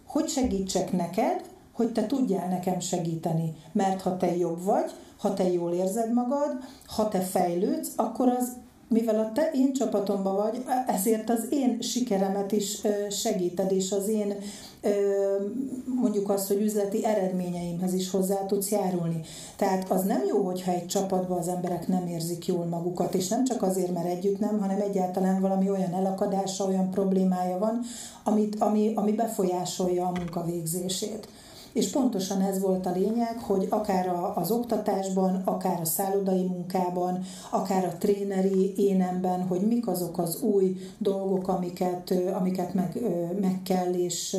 hogy 0.06 0.28
segítsek 0.28 0.92
neked, 0.92 1.44
hogy 1.78 1.92
te 1.92 2.06
tudjál 2.06 2.48
nekem 2.48 2.80
segíteni. 2.80 3.54
Mert 3.72 4.00
ha 4.00 4.16
te 4.16 4.36
jobb 4.36 4.62
vagy, 4.62 4.90
ha 5.18 5.34
te 5.34 5.52
jól 5.52 5.72
érzed 5.72 6.12
magad, 6.12 6.56
ha 6.86 7.08
te 7.08 7.20
fejlődsz, 7.20 7.92
akkor 7.96 8.28
az 8.28 8.52
mivel 8.88 9.18
a 9.18 9.32
te 9.32 9.50
én 9.54 9.72
csapatomban 9.72 10.36
vagy, 10.36 10.64
ezért 10.86 11.30
az 11.30 11.46
én 11.50 11.80
sikeremet 11.80 12.52
is 12.52 12.80
segíted, 13.10 13.72
és 13.72 13.92
az 13.92 14.08
én 14.08 14.34
mondjuk 15.84 16.30
azt, 16.30 16.46
hogy 16.46 16.62
üzleti 16.62 17.04
eredményeimhez 17.04 17.92
is 17.92 18.10
hozzá 18.10 18.46
tudsz 18.46 18.70
járulni. 18.70 19.20
Tehát 19.56 19.90
az 19.90 20.02
nem 20.02 20.22
jó, 20.28 20.42
hogyha 20.42 20.72
egy 20.72 20.86
csapatban 20.86 21.38
az 21.38 21.48
emberek 21.48 21.88
nem 21.88 22.06
érzik 22.06 22.46
jól 22.46 22.64
magukat, 22.64 23.14
és 23.14 23.28
nem 23.28 23.44
csak 23.44 23.62
azért, 23.62 23.92
mert 23.92 24.06
együtt 24.06 24.38
nem, 24.38 24.60
hanem 24.60 24.80
egyáltalán 24.80 25.40
valami 25.40 25.70
olyan 25.70 25.94
elakadása, 25.94 26.64
olyan 26.64 26.90
problémája 26.90 27.58
van, 27.58 27.80
amit, 28.24 28.56
ami, 28.58 28.92
ami 28.94 29.12
befolyásolja 29.12 30.06
a 30.06 30.12
munkavégzését. 30.18 31.28
És 31.78 31.90
pontosan 31.90 32.40
ez 32.40 32.60
volt 32.60 32.86
a 32.86 32.92
lényeg, 32.92 33.38
hogy 33.38 33.66
akár 33.70 34.08
az 34.34 34.50
oktatásban, 34.50 35.42
akár 35.44 35.80
a 35.80 35.84
szállodai 35.84 36.42
munkában, 36.42 37.24
akár 37.50 37.84
a 37.84 37.96
tréneri 37.98 38.72
énemben, 38.76 39.46
hogy 39.46 39.60
mik 39.60 39.86
azok 39.86 40.18
az 40.18 40.42
új 40.42 40.76
dolgok, 40.98 41.48
amiket, 41.48 42.14
amiket 42.34 42.74
meg, 42.74 43.00
meg 43.40 43.62
kell, 43.62 43.92
és, 43.92 44.36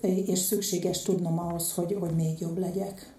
és 0.00 0.38
szükséges 0.38 1.02
tudnom 1.02 1.38
ahhoz, 1.38 1.72
hogy, 1.72 1.96
hogy 2.00 2.14
még 2.14 2.40
jobb 2.40 2.58
legyek. 2.58 3.14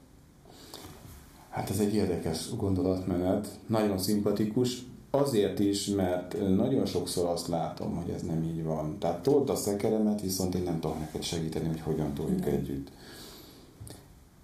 Hát 1.49 1.69
ez 1.69 1.79
egy 1.79 1.95
érdekes 1.95 2.55
gondolatmenet, 2.55 3.47
nagyon 3.67 3.97
szimpatikus, 3.97 4.85
Azért 5.11 5.59
is, 5.59 5.85
mert 5.87 6.55
nagyon 6.55 6.85
sokszor 6.85 7.25
azt 7.25 7.47
látom, 7.47 7.95
hogy 7.95 8.13
ez 8.13 8.21
nem 8.21 8.43
így 8.43 8.63
van. 8.63 8.97
Tehát 8.99 9.23
told 9.23 9.49
a 9.49 9.55
szekeremet, 9.55 10.21
viszont 10.21 10.55
én 10.55 10.63
nem 10.63 10.79
tudok 10.79 10.99
neked 10.99 11.21
segíteni, 11.21 11.67
hogy 11.67 11.81
hogyan 11.81 12.13
toljuk 12.13 12.45
mm. 12.45 12.49
együtt. 12.49 12.91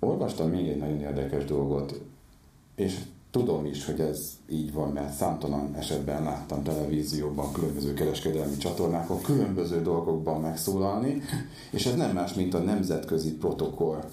Olvastam 0.03 0.49
még 0.49 0.67
egy 0.67 0.77
nagyon 0.77 0.99
érdekes 0.99 1.45
dolgot, 1.45 2.01
és 2.75 2.99
tudom 3.31 3.65
is, 3.65 3.85
hogy 3.85 3.99
ez 3.99 4.31
így 4.49 4.73
van, 4.73 4.91
mert 4.91 5.13
számtalan 5.13 5.75
esetben 5.75 6.23
láttam 6.23 6.63
televízióban, 6.63 7.51
különböző 7.51 7.93
kereskedelmi 7.93 8.57
csatornákon, 8.57 9.21
különböző 9.21 9.81
dolgokban 9.81 10.41
megszólalni, 10.41 11.21
és 11.71 11.85
ez 11.85 11.95
nem 11.95 12.13
más, 12.13 12.33
mint 12.33 12.53
a 12.53 12.59
nemzetközi 12.59 13.33
protokoll. 13.33 14.03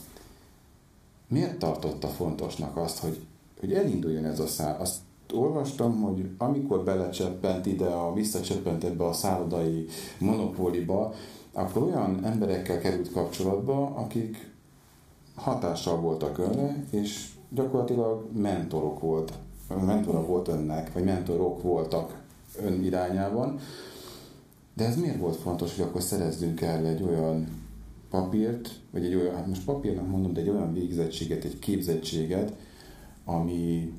Miért 1.28 1.58
tartotta 1.58 2.08
fontosnak 2.08 2.76
azt, 2.76 2.98
hogy, 2.98 3.20
hogy 3.60 3.72
elinduljon 3.72 4.24
ez 4.24 4.40
a 4.40 4.46
szál? 4.46 4.80
Azt 4.80 4.96
olvastam, 5.32 6.00
hogy 6.00 6.28
amikor 6.38 6.84
belecseppent 6.84 7.66
ide, 7.66 7.86
a, 7.86 8.12
visszacseppent 8.12 8.84
ebbe 8.84 9.04
a 9.04 9.12
szállodai 9.12 9.86
monopóliba, 10.18 11.14
akkor 11.52 11.82
olyan 11.82 12.24
emberekkel 12.24 12.78
került 12.78 13.12
kapcsolatba, 13.12 13.84
akik 13.84 14.49
hatással 15.42 16.00
voltak 16.00 16.38
önre, 16.38 16.84
és 16.90 17.28
gyakorlatilag 17.48 18.28
mentorok 18.32 19.00
volt, 19.00 19.32
mentora 19.84 20.26
volt 20.26 20.48
önnek, 20.48 20.92
vagy 20.92 21.04
mentorok 21.04 21.62
voltak 21.62 22.22
ön 22.62 22.84
irányában. 22.84 23.58
De 24.74 24.86
ez 24.86 24.96
miért 24.96 25.18
volt 25.18 25.36
fontos, 25.36 25.76
hogy 25.76 25.84
akkor 25.84 26.02
szerezzünk 26.02 26.60
el 26.60 26.86
egy 26.86 27.02
olyan 27.02 27.46
papírt, 28.10 28.80
vagy 28.90 29.04
egy 29.04 29.14
olyan, 29.14 29.34
hát 29.34 29.46
most 29.46 29.64
papírnak 29.64 30.08
mondom, 30.08 30.32
de 30.32 30.40
egy 30.40 30.48
olyan 30.48 30.72
végzettséget, 30.72 31.44
egy 31.44 31.58
képzettséget, 31.58 32.52
ami, 33.24 33.92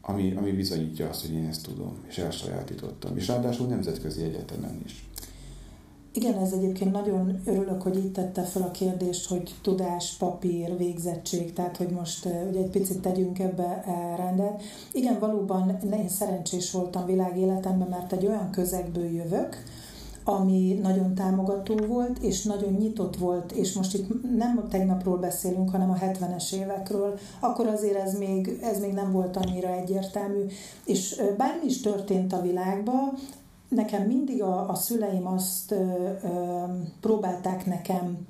ami, 0.00 0.34
ami 0.36 0.52
bizonyítja 0.52 1.08
azt, 1.08 1.26
hogy 1.26 1.34
én 1.34 1.46
ezt 1.46 1.62
tudom, 1.62 1.92
és 2.08 2.18
elsajátítottam. 2.18 3.16
És 3.16 3.28
ráadásul 3.28 3.66
nemzetközi 3.66 4.22
egyetemen 4.22 4.80
is. 4.84 5.08
Igen, 6.16 6.38
ez 6.38 6.52
egyébként 6.52 6.92
nagyon 6.92 7.40
örülök, 7.44 7.82
hogy 7.82 7.96
itt 7.96 8.14
tette 8.14 8.42
fel 8.42 8.62
a 8.62 8.70
kérdést, 8.70 9.28
hogy 9.28 9.54
tudás, 9.62 10.14
papír, 10.18 10.76
végzettség, 10.76 11.52
tehát 11.52 11.76
hogy 11.76 11.88
most 11.88 12.28
ugye 12.50 12.58
egy 12.58 12.70
picit 12.70 13.00
tegyünk 13.00 13.38
ebbe 13.38 13.84
rendet. 14.16 14.62
Igen, 14.92 15.18
valóban 15.18 15.78
én 15.92 16.08
szerencsés 16.08 16.70
voltam 16.70 17.06
világéletemben, 17.06 17.88
mert 17.88 18.12
egy 18.12 18.26
olyan 18.26 18.50
közegből 18.50 19.10
jövök, 19.10 19.56
ami 20.24 20.78
nagyon 20.82 21.14
támogató 21.14 21.76
volt, 21.76 22.18
és 22.18 22.42
nagyon 22.42 22.72
nyitott 22.72 23.16
volt, 23.16 23.52
és 23.52 23.72
most 23.72 23.94
itt 23.94 24.36
nem 24.36 24.66
tegnapról 24.70 25.16
beszélünk, 25.16 25.70
hanem 25.70 25.90
a 25.90 25.96
70-es 25.96 26.54
évekről, 26.54 27.18
akkor 27.40 27.66
azért 27.66 27.96
ez 27.96 28.18
még, 28.18 28.58
ez 28.62 28.80
még 28.80 28.92
nem 28.92 29.12
volt 29.12 29.36
annyira 29.36 29.68
egyértelmű, 29.68 30.44
és 30.84 31.22
bármi 31.36 31.64
is 31.64 31.80
történt 31.80 32.32
a 32.32 32.40
világban, 32.42 33.12
nekem 33.68 34.02
mindig 34.02 34.42
a, 34.42 34.68
a 34.70 34.74
szüleim 34.74 35.26
azt 35.26 35.72
ö, 35.72 35.76
ö, 35.76 36.28
próbálták 37.00 37.66
nekem, 37.66 38.26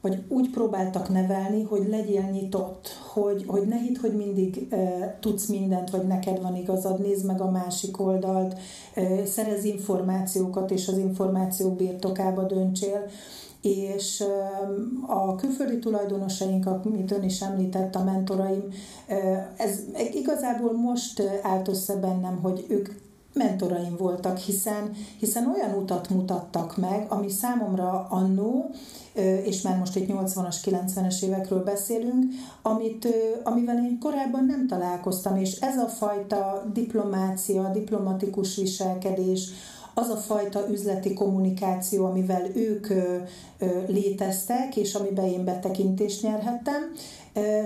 vagy 0.00 0.24
úgy 0.28 0.50
próbáltak 0.50 1.08
nevelni, 1.08 1.62
hogy 1.62 1.88
legyél 1.88 2.22
nyitott, 2.22 2.88
hogy, 3.12 3.44
hogy 3.46 3.66
ne 3.66 3.76
hidd, 3.76 4.00
hogy 4.00 4.16
mindig 4.16 4.66
ö, 4.70 4.76
tudsz 5.20 5.46
mindent, 5.46 5.90
vagy 5.90 6.06
neked 6.06 6.42
van 6.42 6.56
igazad, 6.56 7.00
nézd 7.00 7.26
meg 7.26 7.40
a 7.40 7.50
másik 7.50 8.00
oldalt, 8.00 8.58
ö, 8.94 9.24
szerez 9.24 9.64
információkat, 9.64 10.70
és 10.70 10.88
az 10.88 10.98
információk 10.98 11.76
birtokába 11.76 12.42
döntsél. 12.42 13.06
És 13.62 14.24
a 15.06 15.34
külföldi 15.34 15.78
tulajdonosaink, 15.78 16.66
amit 16.66 17.10
ön 17.10 17.22
is 17.22 17.40
említett, 17.40 17.94
a 17.94 18.04
mentoraim, 18.04 18.64
ez 19.56 19.80
igazából 20.12 20.72
most 20.72 21.22
állt 21.42 21.68
össze 21.68 21.96
bennem, 21.96 22.38
hogy 22.42 22.66
ők 22.68 22.88
mentoraim 23.32 23.96
voltak, 23.96 24.38
hiszen, 24.38 24.92
hiszen 25.18 25.54
olyan 25.54 25.78
utat 25.78 26.08
mutattak 26.08 26.76
meg, 26.76 27.06
ami 27.08 27.30
számomra 27.30 28.06
annó, 28.10 28.70
és 29.44 29.62
már 29.62 29.78
most 29.78 29.96
egy 29.96 30.12
80-as, 30.12 30.56
90-es 30.64 31.22
évekről 31.22 31.62
beszélünk, 31.62 32.24
amit, 32.62 33.08
amivel 33.42 33.76
én 33.76 33.98
korábban 33.98 34.44
nem 34.44 34.66
találkoztam, 34.66 35.36
és 35.36 35.60
ez 35.60 35.76
a 35.76 35.88
fajta 35.88 36.64
diplomácia, 36.72 37.70
diplomatikus 37.72 38.56
viselkedés, 38.56 39.48
az 39.94 40.08
a 40.08 40.16
fajta 40.16 40.70
üzleti 40.70 41.14
kommunikáció, 41.14 42.04
amivel 42.04 42.46
ők 42.54 42.86
léteztek, 43.86 44.76
és 44.76 44.94
amiben 44.94 45.24
én 45.24 45.44
betekintést 45.44 46.22
nyerhettem, 46.22 46.92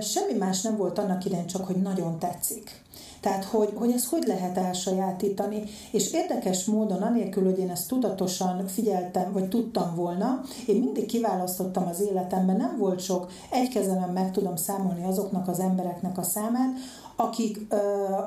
semmi 0.01 0.37
más 0.37 0.61
nem 0.61 0.77
volt 0.77 0.99
annak 0.99 1.25
idején, 1.25 1.47
csak 1.47 1.65
hogy 1.65 1.75
nagyon 1.75 2.19
tetszik 2.19 2.83
tehát, 3.25 3.43
hogy, 3.43 3.71
hogy 3.75 3.91
ezt 3.91 4.09
hogy 4.09 4.23
lehet 4.27 4.57
elsajátítani. 4.57 5.63
És 5.91 6.11
érdekes 6.11 6.65
módon, 6.65 7.01
anélkül, 7.01 7.43
hogy 7.43 7.59
én 7.59 7.69
ezt 7.69 7.87
tudatosan 7.87 8.67
figyeltem, 8.67 9.31
vagy 9.31 9.47
tudtam 9.47 9.95
volna, 9.95 10.41
én 10.67 10.79
mindig 10.79 11.05
kiválasztottam 11.05 11.87
az 11.87 12.01
életemben, 12.01 12.55
nem 12.55 12.77
volt 12.77 12.99
sok, 12.99 13.31
egy 13.51 13.69
kezemen 13.69 14.09
meg 14.09 14.31
tudom 14.31 14.55
számolni 14.55 15.03
azoknak 15.03 15.47
az 15.47 15.59
embereknek 15.59 16.17
a 16.17 16.23
számát, 16.23 16.77
akik, 17.15 17.73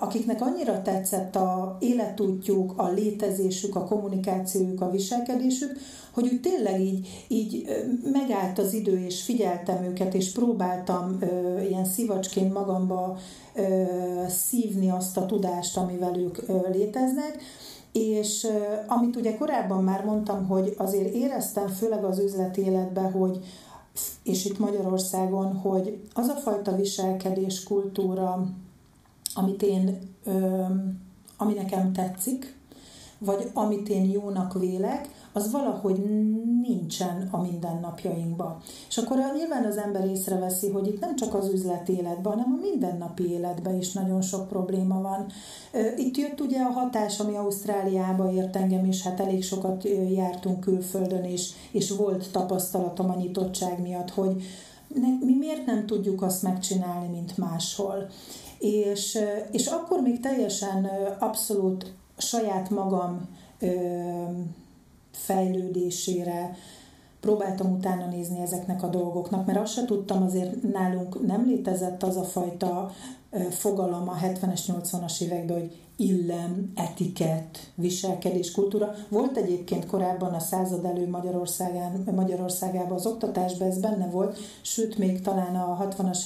akiknek 0.01 0.41
annyira 0.41 0.83
tetszett 0.83 1.37
a 1.37 1.77
életútjuk, 1.81 2.73
a 2.77 2.89
létezésük, 2.89 3.77
a 3.77 3.85
kommunikációjuk, 3.85 4.81
a 4.81 4.91
viselkedésük, 4.91 5.79
hogy 6.13 6.29
úgy 6.33 6.41
tényleg 6.41 6.81
így, 6.81 7.25
így 7.29 7.67
megállt 8.13 8.59
az 8.59 8.73
idő, 8.73 9.05
és 9.05 9.23
figyeltem 9.23 9.85
őket, 9.85 10.15
és 10.15 10.33
próbáltam 10.33 11.19
ilyen 11.69 11.85
szivacsként 11.85 12.53
magamba 12.53 13.17
szívni 14.29 14.91
azt 14.91 15.17
a 15.17 15.27
tudást, 15.27 15.77
amivel 15.77 16.17
ők 16.17 16.39
léteznek, 16.73 17.39
és 17.93 18.47
amit 18.87 19.17
ugye 19.17 19.37
korábban 19.37 19.85
már 19.85 20.05
mondtam, 20.05 20.47
hogy 20.47 20.75
azért 20.79 21.15
éreztem, 21.15 21.69
főleg 21.69 22.05
az 22.05 22.19
üzleti 22.19 22.61
életben, 22.61 23.13
hogy 23.13 23.39
és 24.23 24.45
itt 24.45 24.59
Magyarországon, 24.59 25.57
hogy 25.57 26.01
az 26.15 26.29
a 26.29 26.35
fajta 26.35 26.77
viselkedés, 26.77 27.63
kultúra, 27.63 28.49
amit 29.35 29.63
én, 29.63 29.99
ami 31.37 31.53
nekem 31.53 31.93
tetszik, 31.93 32.57
vagy 33.19 33.51
amit 33.55 33.89
én 33.89 34.11
jónak 34.11 34.59
vélek, 34.59 35.09
az 35.33 35.51
valahogy 35.51 36.03
nincsen 36.63 37.29
a 37.31 37.43
mindennapjainkban. 37.43 38.57
És 38.89 38.97
akkor 38.99 39.19
nyilván 39.37 39.65
az 39.65 39.77
ember 39.77 40.07
észreveszi, 40.07 40.71
hogy 40.71 40.87
itt 40.87 41.01
nem 41.01 41.17
csak 41.17 41.35
az 41.35 41.49
üzleti 41.49 41.93
életben, 41.93 42.33
hanem 42.33 42.59
a 42.59 42.65
mindennapi 42.71 43.31
életben 43.31 43.77
is 43.77 43.93
nagyon 43.93 44.23
sok 44.23 44.49
probléma 44.49 45.01
van. 45.01 45.27
Itt 45.97 46.17
jött 46.17 46.41
ugye 46.41 46.61
a 46.61 46.71
hatás, 46.71 47.21
ami 47.21 47.37
Ausztráliába 47.37 48.33
ért 48.33 48.57
engem, 48.57 48.85
és 48.85 49.03
hát 49.03 49.21
elég 49.21 49.45
sokat 49.45 49.85
jártunk 50.11 50.61
külföldön, 50.61 51.25
és, 51.25 51.51
és 51.71 51.91
volt 51.91 52.31
tapasztalatom 52.31 53.11
a 53.11 53.17
nyitottság 53.17 53.81
miatt, 53.81 54.11
hogy 54.11 54.43
mi 55.21 55.35
miért 55.39 55.67
nem 55.67 55.87
tudjuk 55.87 56.23
azt 56.23 56.43
megcsinálni, 56.43 57.09
mint 57.09 57.37
máshol. 57.37 58.09
És, 58.59 59.19
és 59.51 59.67
akkor 59.67 60.01
még 60.01 60.21
teljesen 60.21 60.85
abszolút 61.19 61.95
saját 62.17 62.71
magam 62.71 63.29
fejlődésére, 65.13 66.57
próbáltam 67.21 67.73
utána 67.73 68.07
nézni 68.07 68.41
ezeknek 68.41 68.83
a 68.83 68.89
dolgoknak, 68.89 69.47
mert 69.47 69.59
azt 69.59 69.73
se 69.73 69.85
tudtam, 69.85 70.23
azért 70.23 70.63
nálunk 70.73 71.27
nem 71.27 71.47
létezett 71.47 72.03
az 72.03 72.17
a 72.17 72.25
fajta 72.25 72.91
fogalom 73.51 74.09
a 74.09 74.17
70-es, 74.23 74.61
80-as 74.67 75.23
években, 75.23 75.59
hogy 75.59 75.77
illem, 76.01 76.73
etikett, 76.75 77.59
viselkedés, 77.75 78.51
kultúra. 78.51 78.95
Volt 79.09 79.37
egyébként 79.37 79.87
korábban 79.87 80.35
a 80.35 80.39
század 80.39 80.85
elő 80.85 81.09
Magyarországán, 81.09 82.05
Magyarországában 82.15 82.97
az 82.97 83.07
oktatásban, 83.07 83.69
ez 83.69 83.79
benne 83.79 84.07
volt, 84.07 84.39
sőt 84.63 84.99
még 84.99 85.21
talán 85.21 85.57
a 85.57 85.89
60-as, 85.91 86.19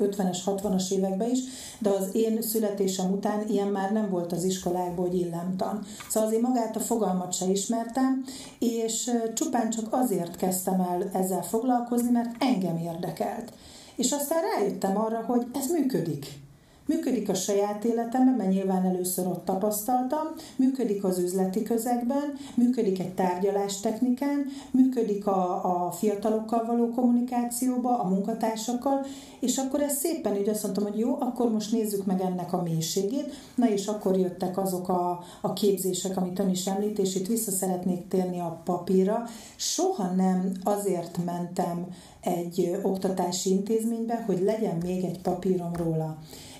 50-es, 0.00 0.38
60-as 0.46 0.90
években 0.90 1.30
is, 1.30 1.38
de 1.78 1.90
az 1.90 2.08
én 2.12 2.42
születésem 2.42 3.12
után 3.12 3.48
ilyen 3.48 3.68
már 3.68 3.92
nem 3.92 4.10
volt 4.10 4.32
az 4.32 4.44
iskolákból, 4.44 5.06
hogy 5.06 5.18
illemtan. 5.18 5.84
Szóval 6.08 6.28
azért 6.28 6.42
magát 6.42 6.76
a 6.76 6.80
fogalmat 6.80 7.32
se 7.32 7.46
ismertem, 7.46 8.24
és 8.58 9.10
csupán 9.34 9.70
csak 9.70 9.86
azért 9.90 10.36
kezdtem 10.36 10.80
el 10.80 11.10
ezzel 11.12 11.42
foglalkozni, 11.42 12.10
mert 12.10 12.36
engem 12.38 12.76
érdekelt. 12.76 13.52
És 13.96 14.12
aztán 14.12 14.42
rájöttem 14.54 14.98
arra, 14.98 15.24
hogy 15.26 15.46
ez 15.54 15.70
működik 15.70 16.46
Működik 16.88 17.28
a 17.28 17.34
saját 17.34 17.84
életemben, 17.84 18.34
mert 18.34 18.50
nyilván 18.50 18.84
először 18.84 19.26
ott 19.26 19.44
tapasztaltam, 19.44 20.26
működik 20.56 21.04
az 21.04 21.18
üzleti 21.18 21.62
közegben, 21.62 22.34
működik 22.54 22.98
egy 22.98 23.14
tárgyalás 23.14 23.80
technikán, 23.80 24.46
működik 24.70 25.26
a, 25.26 25.64
a 25.86 25.90
fiatalokkal 25.90 26.64
való 26.66 26.88
kommunikációba, 26.88 27.98
a 27.98 28.08
munkatársakkal, 28.08 29.06
és 29.40 29.56
akkor 29.56 29.82
ez 29.82 29.96
szépen 29.96 30.36
így 30.36 30.48
azt 30.48 30.62
mondtam, 30.62 30.84
hogy 30.84 30.98
jó, 30.98 31.16
akkor 31.20 31.52
most 31.52 31.72
nézzük 31.72 32.06
meg 32.06 32.20
ennek 32.20 32.52
a 32.52 32.62
mélységét. 32.62 33.34
Na 33.54 33.70
és 33.70 33.86
akkor 33.86 34.16
jöttek 34.16 34.58
azok 34.58 34.88
a, 34.88 35.24
a 35.40 35.52
képzések, 35.52 36.16
amit 36.16 36.38
ön 36.38 36.50
is 36.50 36.66
említ, 36.66 36.98
és 36.98 37.14
itt 37.14 37.26
vissza 37.26 37.50
szeretnék 37.50 38.08
térni 38.08 38.40
a 38.40 38.60
papírra. 38.64 39.22
Soha 39.56 40.12
nem 40.16 40.52
azért 40.62 41.24
mentem 41.24 41.86
egy 42.20 42.78
oktatási 42.82 43.50
intézménybe, 43.50 44.22
hogy 44.26 44.42
legyen 44.42 44.76
még 44.82 45.04
egy 45.04 45.20
papírom 45.20 45.72
róla 45.74 46.18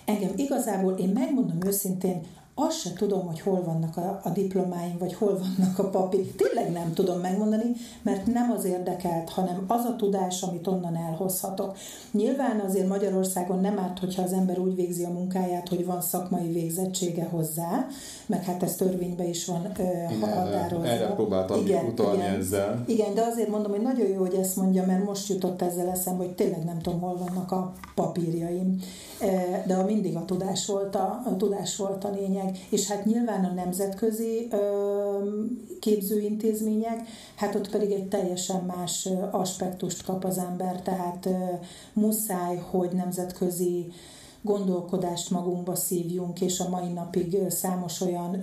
engem 0.08 0.32
igazából, 0.36 0.92
én 0.92 1.08
megmondom 1.08 1.58
őszintén, 1.66 2.20
azt 2.60 2.80
se 2.80 2.92
tudom, 2.92 3.26
hogy 3.26 3.40
hol 3.40 3.62
vannak 3.64 3.96
a, 3.96 4.20
a 4.24 4.30
diplomáim, 4.30 4.98
vagy 4.98 5.14
hol 5.14 5.38
vannak 5.38 5.78
a 5.78 5.88
papír. 5.88 6.26
Tényleg 6.36 6.72
nem 6.72 6.92
tudom 6.94 7.20
megmondani, 7.20 7.72
mert 8.02 8.26
nem 8.26 8.50
az 8.56 8.64
érdekelt, 8.64 9.28
hanem 9.28 9.64
az 9.66 9.84
a 9.84 9.96
tudás, 9.96 10.42
amit 10.42 10.66
onnan 10.66 10.96
elhozhatok. 10.96 11.76
Nyilván 12.10 12.60
azért 12.60 12.88
Magyarországon 12.88 13.60
nem 13.60 13.78
árt, 13.78 13.98
hogyha 13.98 14.22
az 14.22 14.32
ember 14.32 14.58
úgy 14.58 14.74
végzi 14.74 15.04
a 15.04 15.08
munkáját, 15.08 15.68
hogy 15.68 15.86
van 15.86 16.00
szakmai 16.00 16.52
végzettsége 16.52 17.24
hozzá, 17.24 17.86
meg 18.26 18.44
hát 18.44 18.62
ez 18.62 18.76
törvényben 18.76 19.26
is 19.26 19.46
van 19.46 19.72
határozva. 20.20 20.86
Erre 20.86 21.06
próbáltam 21.06 21.60
igen, 21.60 21.84
utalni 21.84 22.22
igen, 22.22 22.34
ezzel. 22.34 22.82
Igen, 22.86 23.14
de 23.14 23.22
azért 23.22 23.48
mondom, 23.48 23.70
hogy 23.70 23.82
nagyon 23.82 24.08
jó, 24.08 24.20
hogy 24.20 24.34
ezt 24.34 24.56
mondja, 24.56 24.86
mert 24.86 25.04
most 25.04 25.28
jutott 25.28 25.62
ezzel 25.62 25.88
eszembe, 25.88 26.24
hogy 26.24 26.34
tényleg 26.34 26.64
nem 26.64 26.78
tudom, 26.78 27.00
hol 27.00 27.16
vannak 27.16 27.52
a 27.52 27.72
papírjaim. 27.94 28.80
De 29.66 29.74
a 29.74 29.84
mindig 29.84 30.16
a 30.16 30.24
tudás 30.24 30.66
volt 30.66 30.94
a, 30.94 31.22
a 31.26 31.36
tudás 31.36 31.76
volt 31.76 32.04
a 32.04 32.10
lényeg. 32.10 32.47
És 32.70 32.86
hát 32.86 33.04
nyilván 33.04 33.44
a 33.44 33.52
nemzetközi 33.52 34.48
képzőintézmények, 35.80 37.08
hát 37.34 37.54
ott 37.54 37.70
pedig 37.70 37.90
egy 37.90 38.08
teljesen 38.08 38.64
más 38.64 39.08
aspektust 39.30 40.04
kap 40.04 40.24
az 40.24 40.38
ember, 40.38 40.82
tehát 40.82 41.28
muszáj, 41.92 42.56
hogy 42.56 42.90
nemzetközi 42.92 43.92
gondolkodást 44.42 45.30
magunkba 45.30 45.74
szívjunk, 45.74 46.40
és 46.40 46.60
a 46.60 46.68
mai 46.68 46.92
napig 46.92 47.36
számos 47.48 48.00
olyan 48.00 48.34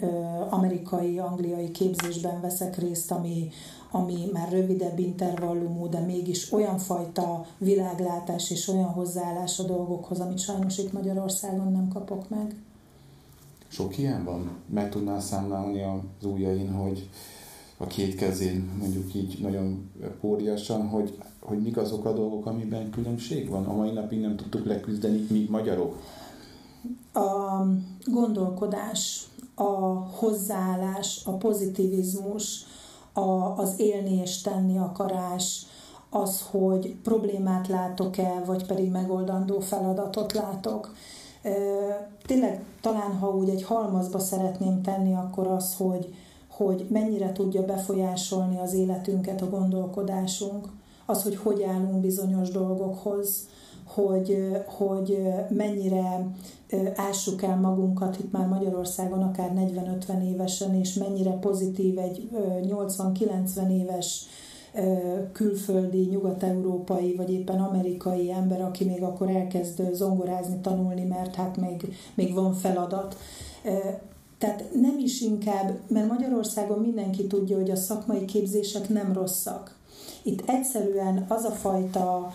amerikai, 0.49 1.19
angliai 1.19 1.71
képzésben 1.71 2.41
veszek 2.41 2.77
részt, 2.77 3.11
ami, 3.11 3.49
ami 3.91 4.29
már 4.33 4.51
rövidebb 4.51 4.99
intervallumú, 4.99 5.89
de 5.89 5.99
mégis 5.99 6.51
olyan 6.51 6.77
fajta 6.77 7.45
világlátás 7.57 8.51
és 8.51 8.67
olyan 8.67 8.89
hozzáállás 8.89 9.59
a 9.59 9.63
dolgokhoz, 9.63 10.19
amit 10.19 10.39
sajnos 10.39 10.77
itt 10.77 10.91
Magyarországon 10.91 11.71
nem 11.71 11.87
kapok 11.87 12.29
meg. 12.29 12.55
Sok 13.67 13.97
ilyen 13.97 14.23
van? 14.23 14.49
Meg 14.69 14.89
tudnál 14.89 15.21
számlálni 15.21 15.81
az 15.81 16.25
ujjain, 16.25 16.71
hogy 16.71 17.09
a 17.77 17.85
két 17.87 18.15
kezén 18.15 18.71
mondjuk 18.79 19.13
így 19.13 19.37
nagyon 19.41 19.91
póriasan, 20.19 20.87
hogy, 20.87 21.17
hogy 21.39 21.61
mik 21.61 21.77
azok 21.77 22.05
a 22.05 22.13
dolgok, 22.13 22.45
amiben 22.45 22.89
különbség 22.89 23.49
van. 23.49 23.65
A 23.65 23.73
mai 23.73 23.91
napig 23.91 24.19
nem 24.19 24.35
tudtuk 24.35 24.65
leküzdeni 24.65 25.25
mi 25.29 25.47
magyarok. 25.49 26.01
A 27.13 27.61
gondolkodás, 28.05 29.27
a 29.55 29.69
hozzáállás, 29.93 31.21
a 31.25 31.31
pozitivizmus, 31.31 32.65
a, 33.13 33.29
az 33.57 33.79
élni 33.79 34.15
és 34.15 34.41
tenni 34.41 34.77
akarás, 34.77 35.65
az, 36.09 36.45
hogy 36.51 36.95
problémát 37.03 37.67
látok-e, 37.67 38.43
vagy 38.45 38.65
pedig 38.65 38.91
megoldandó 38.91 39.59
feladatot 39.59 40.33
látok. 40.33 40.93
Tényleg 42.25 42.63
talán, 42.81 43.17
ha 43.17 43.35
úgy 43.35 43.49
egy 43.49 43.63
halmazba 43.63 44.19
szeretném 44.19 44.81
tenni, 44.81 45.13
akkor 45.13 45.47
az, 45.47 45.75
hogy, 45.75 46.13
hogy 46.47 46.85
mennyire 46.89 47.31
tudja 47.31 47.65
befolyásolni 47.65 48.59
az 48.59 48.73
életünket 48.73 49.41
a 49.41 49.49
gondolkodásunk, 49.49 50.67
az, 51.05 51.23
hogy 51.23 51.35
hogy 51.35 51.63
állunk 51.63 52.01
bizonyos 52.01 52.49
dolgokhoz, 52.49 53.47
hogy, 53.85 54.55
hogy 54.65 55.17
mennyire 55.49 56.27
ássuk 56.95 57.43
el 57.43 57.59
magunkat 57.59 58.19
itt 58.19 58.31
már 58.31 58.47
Magyarországon 58.47 59.21
akár 59.21 59.51
40-50 59.55 60.23
évesen, 60.23 60.75
és 60.75 60.93
mennyire 60.93 61.31
pozitív 61.31 61.97
egy 61.97 62.29
80-90 62.61 63.71
éves 63.71 64.25
külföldi, 65.31 66.05
nyugat-európai, 66.05 67.15
vagy 67.15 67.31
éppen 67.31 67.61
amerikai 67.61 68.31
ember, 68.31 68.61
aki 68.61 68.85
még 68.85 69.03
akkor 69.03 69.29
elkezd 69.29 69.93
zongorázni, 69.93 70.59
tanulni, 70.61 71.03
mert 71.03 71.35
hát 71.35 71.57
még, 71.57 71.95
még 72.15 72.33
van 72.33 72.53
feladat. 72.53 73.17
Tehát 74.37 74.63
nem 74.73 74.97
is 75.03 75.21
inkább, 75.21 75.79
mert 75.87 76.07
Magyarországon 76.07 76.79
mindenki 76.79 77.27
tudja, 77.27 77.55
hogy 77.55 77.71
a 77.71 77.75
szakmai 77.75 78.25
képzések 78.25 78.89
nem 78.89 79.13
rosszak. 79.13 79.75
Itt 80.23 80.49
egyszerűen 80.49 81.25
az 81.27 81.43
a 81.43 81.51
fajta 81.51 82.33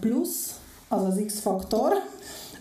plusz, 0.00 0.60
az 0.88 1.02
az 1.02 1.22
X-faktor, 1.26 1.92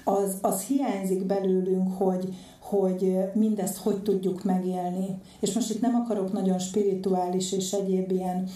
az, 0.04 0.38
az 0.42 0.62
hiányzik 0.62 1.26
belőlünk, 1.26 1.98
hogy, 1.98 2.34
hogy 2.70 3.18
mindezt 3.34 3.78
hogy 3.78 4.02
tudjuk 4.02 4.44
megélni. 4.44 5.22
És 5.40 5.54
most 5.54 5.70
itt 5.70 5.82
nem 5.82 5.96
akarok 5.96 6.34
nagyon 6.34 6.60
spirituális 6.60 7.52
és 7.52 7.72
egyéb 7.72 8.12
ilyen 8.12 8.48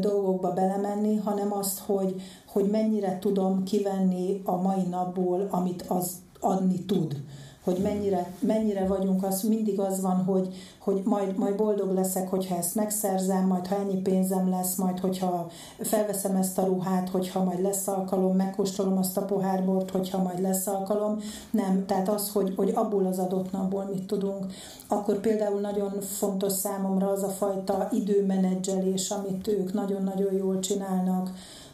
dolgokba 0.00 0.52
belemenni, 0.52 1.16
hanem 1.16 1.52
azt, 1.52 1.78
hogy, 1.78 2.14
hogy 2.46 2.70
mennyire 2.70 3.18
tudom 3.18 3.62
kivenni 3.62 4.40
a 4.44 4.56
mai 4.56 4.82
napból, 4.90 5.48
amit 5.50 5.84
az 5.88 6.12
adni 6.40 6.84
tud 6.84 7.22
hogy 7.64 7.78
mennyire, 7.82 8.32
mennyire 8.38 8.86
vagyunk, 8.86 9.24
az 9.24 9.42
mindig 9.42 9.80
az 9.80 10.00
van, 10.00 10.24
hogy, 10.24 10.54
hogy 10.78 11.00
majd, 11.04 11.38
majd 11.38 11.56
boldog 11.56 11.94
leszek, 11.94 12.30
hogyha 12.30 12.56
ezt 12.56 12.74
megszerzem, 12.74 13.46
majd 13.46 13.66
ha 13.66 13.76
ennyi 13.76 13.96
pénzem 13.96 14.48
lesz, 14.48 14.74
majd 14.74 14.98
hogyha 14.98 15.50
felveszem 15.78 16.36
ezt 16.36 16.58
a 16.58 16.64
ruhát, 16.64 17.08
hogyha 17.08 17.44
majd 17.44 17.62
lesz 17.62 17.86
alkalom, 17.86 18.36
megkóstolom 18.36 18.98
azt 18.98 19.16
a 19.16 19.24
pohárbort, 19.24 19.90
hogyha 19.90 20.22
majd 20.22 20.40
lesz 20.40 20.66
alkalom. 20.66 21.18
Nem, 21.50 21.86
tehát 21.86 22.08
az, 22.08 22.30
hogy, 22.30 22.52
hogy 22.56 22.72
abból 22.74 23.06
az 23.06 23.18
adott 23.18 23.52
napból 23.52 23.88
mit 23.92 24.06
tudunk. 24.06 24.46
Akkor 24.88 25.20
például 25.20 25.60
nagyon 25.60 26.00
fontos 26.00 26.52
számomra 26.52 27.10
az 27.10 27.22
a 27.22 27.28
fajta 27.28 27.88
időmenedzselés, 27.92 29.10
amit 29.10 29.48
ők 29.48 29.72
nagyon-nagyon 29.72 30.32
jól 30.32 30.58
csinálnak, 30.58 31.30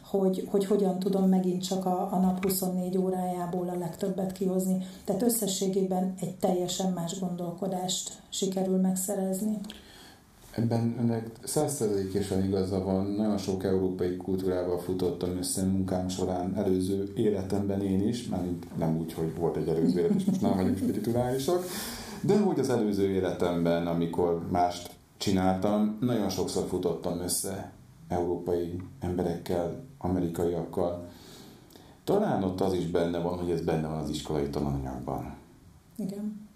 hogy, 0.09 0.47
hogy 0.51 0.65
hogyan 0.65 0.99
tudom 0.99 1.29
megint 1.29 1.67
csak 1.67 1.85
a, 1.85 2.09
a 2.11 2.19
nap 2.19 2.43
24 2.43 2.97
órájából 2.97 3.69
a 3.69 3.77
legtöbbet 3.77 4.31
kihozni. 4.31 4.85
Tehát 5.03 5.21
összességében 5.21 6.13
egy 6.21 6.35
teljesen 6.35 6.91
más 6.91 7.19
gondolkodást 7.19 8.11
sikerül 8.29 8.77
megszerezni. 8.77 9.57
Ebben 10.51 10.95
ennek 10.99 11.29
százszerzelékesen 11.43 12.43
igaza 12.43 12.83
van, 12.83 13.05
nagyon 13.05 13.37
sok 13.37 13.63
európai 13.63 14.17
kultúrával 14.17 14.79
futottam 14.79 15.37
össze 15.37 15.63
munkám 15.63 16.09
során, 16.09 16.55
előző 16.57 17.13
életemben 17.15 17.81
én 17.81 18.07
is, 18.07 18.27
már 18.27 18.43
nem 18.77 18.97
úgy, 18.97 19.13
hogy 19.13 19.37
volt 19.37 19.55
egy 19.55 19.67
előző 19.67 19.99
élet, 19.99 20.15
és 20.15 20.23
most 20.23 20.41
nem 20.41 20.55
vagyunk 20.55 20.77
spirituálisak, 20.77 21.63
de 22.21 22.39
hogy 22.39 22.59
az 22.59 22.69
előző 22.69 23.09
életemben, 23.09 23.87
amikor 23.87 24.47
mást 24.51 24.89
csináltam, 25.17 25.97
nagyon 25.99 26.29
sokszor 26.29 26.65
futottam 26.67 27.19
össze 27.19 27.71
európai 28.07 28.81
emberekkel, 28.99 29.83
amerikaiakkal. 30.05 31.07
Talán 32.03 32.43
ott 32.43 32.61
az 32.61 32.73
is 32.73 32.87
benne 32.87 33.19
van, 33.19 33.37
hogy 33.37 33.49
ez 33.49 33.61
benne 33.61 33.87
van 33.87 33.97
az 33.97 34.09
iskolai 34.09 34.49
tananyagban. 34.49 35.35
Igen. 35.97 36.47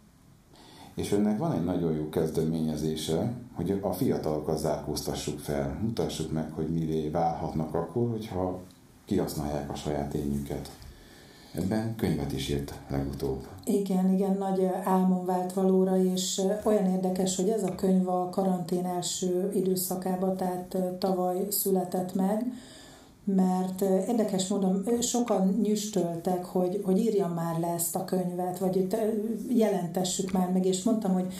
És 0.93 1.11
önnek 1.11 1.37
van 1.37 1.51
egy 1.53 1.63
nagyon 1.63 1.93
jó 1.93 2.09
kezdeményezése, 2.09 3.33
hogy 3.53 3.79
a 3.81 3.93
fiatalokat 3.93 4.57
zárkóztassuk 4.57 5.39
fel, 5.39 5.79
mutassuk 5.81 6.31
meg, 6.31 6.51
hogy 6.51 6.69
mivé 6.69 7.09
válhatnak 7.09 7.73
akkor, 7.73 8.09
hogyha 8.09 8.59
kihasználják 9.05 9.71
a 9.71 9.75
saját 9.75 10.13
ényüket. 10.13 10.69
Ebben 11.53 11.95
könyvet 11.95 12.31
is 12.31 12.49
írt 12.49 12.73
legutóbb. 12.89 13.47
Igen, 13.65 14.13
igen, 14.13 14.37
nagy 14.37 14.69
álmom 14.83 15.25
vált 15.25 15.53
valóra, 15.53 16.03
és 16.03 16.41
olyan 16.63 16.85
érdekes, 16.85 17.35
hogy 17.35 17.49
ez 17.49 17.63
a 17.63 17.75
könyv 17.75 18.07
a 18.07 18.29
karantén 18.29 18.85
első 18.85 19.51
időszakában, 19.53 20.37
tehát 20.37 20.77
tavaly 20.99 21.47
született 21.49 22.15
meg, 22.15 22.45
mert 23.35 23.81
érdekes 23.81 24.47
módon 24.47 24.85
sokan 25.01 25.59
nyüstöltek, 25.61 26.45
hogy, 26.45 26.81
hogy 26.83 26.97
írjam 26.97 27.31
már 27.31 27.59
le 27.59 27.67
ezt 27.67 27.95
a 27.95 28.05
könyvet, 28.05 28.59
vagy 28.59 28.87
jelentessük 29.49 30.31
már 30.31 30.51
meg, 30.51 30.65
és 30.65 30.83
mondtam, 30.83 31.13
hogy 31.13 31.33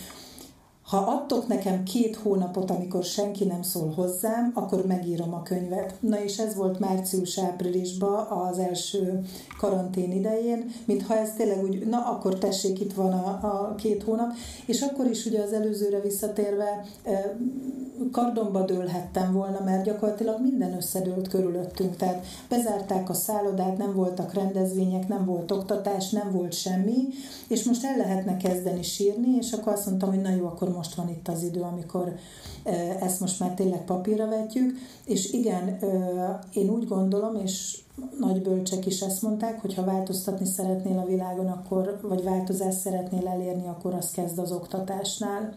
ha 0.90 0.98
adtok 0.98 1.48
nekem 1.48 1.84
két 1.84 2.16
hónapot, 2.16 2.72
amikor 2.72 3.04
senki 3.04 3.46
nem 3.46 3.62
szól 3.62 3.94
hozzám, 3.96 4.52
akkor 4.54 4.86
megírom 4.86 5.34
a 5.34 5.44
könyvet. 5.44 5.94
Na 6.00 6.24
és 6.24 6.38
ez 6.38 6.56
volt 6.56 6.80
március-áprilisban 6.80 8.28
az 8.28 8.58
első 8.58 9.22
karantén 9.58 10.12
idején, 10.12 10.72
mintha 10.86 11.18
ez 11.18 11.34
tényleg 11.34 11.64
úgy, 11.64 11.88
na 11.88 11.98
akkor 11.98 12.38
tessék, 12.38 12.80
itt 12.80 12.94
van 12.94 13.12
a, 13.12 13.28
a 13.28 13.76
két 13.76 14.04
hónap, 14.04 14.34
és 14.66 14.82
akkor 14.82 15.06
is 15.06 15.26
ugye 15.26 15.42
az 15.42 15.54
előzőre 15.54 16.00
visszatérve 16.00 16.86
kardomba 18.12 18.66
dőlhettem 18.66 19.34
volna, 19.34 19.60
mert 19.66 19.84
gyakorlatilag 19.84 20.42
minden 20.42 20.76
összedőlt 20.76 21.28
körülöttünk. 21.28 21.96
Tehát 21.96 22.26
bezárták 22.50 23.10
a 23.10 23.14
szállodát, 23.14 23.78
nem 23.78 23.94
voltak 23.94 24.34
rendezvények, 24.34 25.08
nem 25.08 25.26
volt 25.26 25.52
oktatás, 25.52 26.10
nem 26.10 26.32
volt 26.32 26.54
semmi, 26.54 27.08
és 27.48 27.64
most 27.64 27.86
el 27.86 27.98
lehetne 27.98 28.38
kezdeni 28.38 28.84
sírni, 28.84 29.36
és 29.40 29.52
akkor 29.52 29.74
azt 29.74 29.86
mondtam, 29.86 30.10
hogy 30.10 30.22
na 30.22 30.30
jó, 30.30 30.46
akkor 30.46 30.72
most 30.80 30.96
van 30.96 31.10
itt 31.10 31.28
az 31.28 31.44
idő, 31.44 31.62
amikor 31.62 32.16
ezt 33.00 33.20
most 33.20 33.40
már 33.40 33.54
tényleg 33.54 33.86
papírra 33.86 34.28
vetjük, 34.28 34.78
és 35.06 35.32
igen, 35.32 35.80
én 36.54 36.70
úgy 36.70 36.88
gondolom, 36.88 37.36
és 37.36 37.80
nagy 38.20 38.42
bölcsek 38.42 38.86
is 38.86 39.02
ezt 39.02 39.22
mondták, 39.22 39.62
hogy 39.62 39.74
ha 39.74 39.84
változtatni 39.84 40.46
szeretnél 40.46 40.98
a 40.98 41.06
világon, 41.06 41.48
akkor, 41.48 42.00
vagy 42.02 42.24
változást 42.24 42.78
szeretnél 42.78 43.28
elérni, 43.28 43.68
akkor 43.68 43.94
az 43.94 44.12
kezd 44.12 44.40
az 44.40 44.52
oktatásnál. 44.52 45.54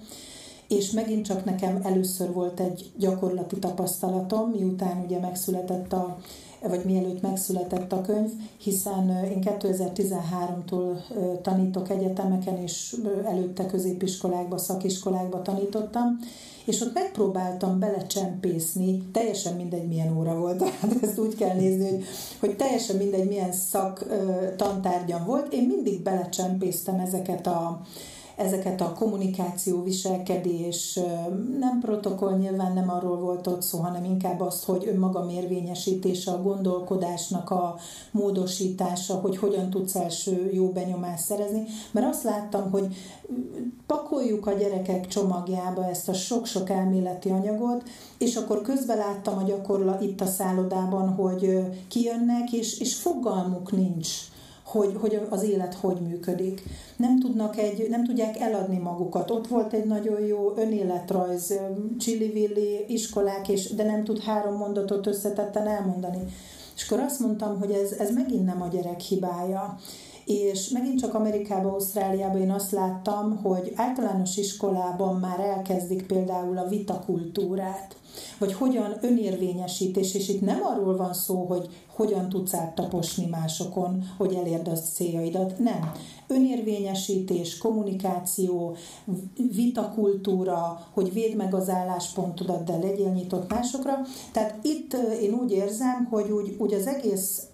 És 0.69 0.91
megint 0.91 1.27
csak 1.27 1.45
nekem 1.45 1.81
először 1.83 2.33
volt 2.33 2.61
egy 2.61 2.93
gyakorlati 2.99 3.59
tapasztalatom, 3.59 4.51
miután 4.51 5.03
ugye 5.05 5.19
megszületett 5.19 5.93
a 5.93 6.19
vagy 6.69 6.85
mielőtt 6.85 7.23
megszületett 7.23 7.93
a 7.93 8.01
könyv, 8.01 8.31
hiszen 8.57 9.25
én 9.25 9.43
2013-tól 9.61 10.97
tanítok 11.43 11.91
egyetemeken, 11.91 12.59
és 12.59 12.97
előtte 13.25 13.67
középiskolákba, 13.67 14.59
szakiskolákba 14.59 15.43
tanítottam, 15.43 16.19
és 16.65 16.81
ott 16.81 16.95
megpróbáltam 16.95 17.79
belecsempészni, 17.79 19.03
teljesen 19.13 19.57
mindegy 19.57 19.89
milyen 19.89 20.17
óra 20.19 20.39
volt, 20.39 20.59
tehát 20.59 20.97
ezt 21.03 21.19
úgy 21.19 21.35
kell 21.35 21.55
nézni, 21.55 21.89
hogy, 21.89 22.05
hogy 22.41 22.57
teljesen 22.57 22.97
mindegy 22.97 23.29
milyen 23.29 23.53
szak 23.53 24.07
tantárgyam 24.57 25.25
volt, 25.25 25.53
én 25.53 25.67
mindig 25.67 26.03
belecsempésztem 26.03 26.99
ezeket 26.99 27.47
a, 27.47 27.81
ezeket 28.37 28.81
a 28.81 28.93
kommunikáció, 28.93 29.83
viselkedés, 29.83 30.99
nem 31.59 31.81
protokoll, 31.81 32.37
nyilván 32.37 32.73
nem 32.73 32.91
arról 32.91 33.17
volt 33.17 33.47
ott 33.47 33.63
szó, 33.63 33.79
hanem 33.79 34.05
inkább 34.05 34.41
azt, 34.41 34.65
hogy 34.65 34.89
önmaga 34.89 35.27
érvényesítése, 35.31 36.31
a 36.31 36.43
gondolkodásnak 36.43 37.51
a 37.51 37.77
módosítása, 38.11 39.15
hogy 39.15 39.37
hogyan 39.37 39.71
tudsz 39.71 39.95
első 39.95 40.51
jó 40.53 40.69
benyomást 40.69 41.25
szerezni, 41.25 41.65
mert 41.91 42.07
azt 42.07 42.23
láttam, 42.23 42.71
hogy 42.71 42.87
pakoljuk 43.87 44.47
a 44.47 44.53
gyerekek 44.53 45.07
csomagjába 45.07 45.89
ezt 45.89 46.09
a 46.09 46.15
sok-sok 46.15 46.71
elméleti 46.71 47.29
anyagot, 47.29 47.83
és 48.19 48.37
akkor 48.37 48.63
közben 48.63 48.97
láttam 48.97 49.39
a 49.39 49.43
gyakorlat 49.43 50.01
itt 50.01 50.21
a 50.21 50.27
szállodában, 50.27 51.09
hogy 51.09 51.61
kijönnek, 51.89 52.53
és, 52.53 52.81
és 52.81 52.95
fogalmuk 52.95 53.73
nincs 53.73 54.09
hogy, 54.73 54.97
hogy 55.01 55.21
az 55.31 55.43
élet 55.43 55.75
hogy 55.75 56.01
működik. 56.01 56.63
Nem, 56.97 57.21
tudnak 57.21 57.59
egy, 57.59 57.89
nem 57.89 58.05
tudják 58.05 58.41
eladni 58.41 58.79
magukat. 58.79 59.31
Ott 59.31 59.47
volt 59.47 59.73
egy 59.73 59.85
nagyon 59.85 60.21
jó 60.21 60.53
önéletrajz, 60.57 61.55
csillivilli 61.99 62.85
iskolák, 62.89 63.49
és, 63.49 63.75
de 63.75 63.85
nem 63.85 64.05
tud 64.05 64.23
három 64.23 64.57
mondatot 64.57 65.07
összetetten 65.07 65.67
elmondani. 65.67 66.25
És 66.77 66.91
akkor 66.91 67.05
azt 67.05 67.21
mondtam, 67.21 67.59
hogy 67.59 67.71
ez, 67.71 67.93
ez 67.93 68.15
megint 68.15 68.45
nem 68.45 68.63
a 68.63 68.69
gyerek 68.69 69.01
hibája. 69.01 69.79
És 70.25 70.69
megint 70.69 71.01
csak 71.01 71.15
Amerikában, 71.15 71.73
Ausztráliában 71.73 72.41
én 72.41 72.51
azt 72.51 72.71
láttam, 72.71 73.37
hogy 73.43 73.73
általános 73.75 74.37
iskolában 74.37 75.17
már 75.17 75.41
elkezdik 75.41 76.07
például 76.07 76.59
a 76.59 76.69
vitakultúrát 76.69 77.97
vagy 78.39 78.53
hogyan 78.53 78.97
önérvényesítés, 79.01 80.15
és 80.15 80.29
itt 80.29 80.41
nem 80.41 80.61
arról 80.63 80.97
van 80.97 81.15
szó, 81.15 81.45
hogy 81.45 81.69
hogyan 81.95 82.29
tudsz 82.29 82.55
áttaposni 82.55 83.27
másokon, 83.27 84.05
hogy 84.17 84.35
elérd 84.35 84.69
a 84.69 84.73
céljaidat, 84.73 85.59
nem. 85.59 85.93
Önérvényesítés, 86.27 87.59
kommunikáció, 87.59 88.77
vitakultúra, 89.55 90.87
hogy 90.93 91.13
védd 91.13 91.37
meg 91.37 91.55
az 91.55 91.69
álláspontodat, 91.69 92.65
de 92.65 92.77
legyél 92.77 93.13
nyitott 93.13 93.51
másokra. 93.51 93.99
Tehát 94.33 94.59
itt 94.63 94.97
én 95.21 95.33
úgy 95.33 95.51
érzem, 95.51 96.07
hogy 96.11 96.31
úgy, 96.31 96.57
úgy 96.59 96.75
az 96.75 96.87
egész 96.87 97.47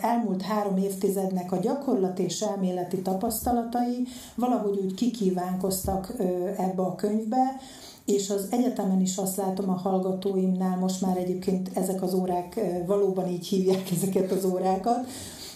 elmúlt 0.00 0.42
három 0.42 0.76
évtizednek 0.76 1.52
a 1.52 1.56
gyakorlat 1.56 2.18
és 2.18 2.40
elméleti 2.40 3.02
tapasztalatai 3.02 4.06
valahogy 4.34 4.78
úgy 4.84 4.94
kikívánkoztak 4.94 6.14
ebbe 6.56 6.82
a 6.82 6.94
könyvbe, 6.94 7.60
és 8.08 8.30
az 8.30 8.46
egyetemen 8.50 9.00
is 9.00 9.16
azt 9.16 9.36
látom 9.36 9.70
a 9.70 9.72
hallgatóimnál, 9.72 10.76
most 10.76 11.00
már 11.00 11.16
egyébként 11.16 11.70
ezek 11.74 12.02
az 12.02 12.14
órák 12.14 12.60
valóban 12.86 13.28
így 13.28 13.46
hívják 13.46 13.90
ezeket 13.96 14.30
az 14.30 14.44
órákat, 14.44 15.06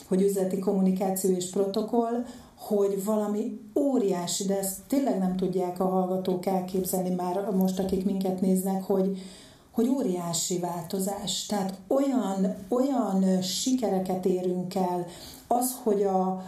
hogy 0.09 0.23
üzleti 0.23 0.59
kommunikáció 0.59 1.31
és 1.31 1.51
protokoll, 1.51 2.25
hogy 2.55 3.05
valami 3.05 3.61
óriási, 3.75 4.45
de 4.45 4.59
ezt 4.59 4.79
tényleg 4.89 5.19
nem 5.19 5.37
tudják 5.37 5.81
a 5.81 5.85
hallgatók 5.85 6.47
elképzelni 6.47 7.15
már 7.15 7.51
most, 7.51 7.79
akik 7.79 8.05
minket 8.05 8.41
néznek, 8.41 8.83
hogy, 8.83 9.19
hogy 9.71 9.89
óriási 9.89 10.59
változás. 10.59 11.47
Tehát 11.47 11.79
olyan, 11.87 12.55
olyan 12.69 13.43
sikereket 13.43 14.27
érünk 14.27 14.75
el, 14.75 15.07
az, 15.47 15.77
hogy 15.83 16.03
a 16.03 16.43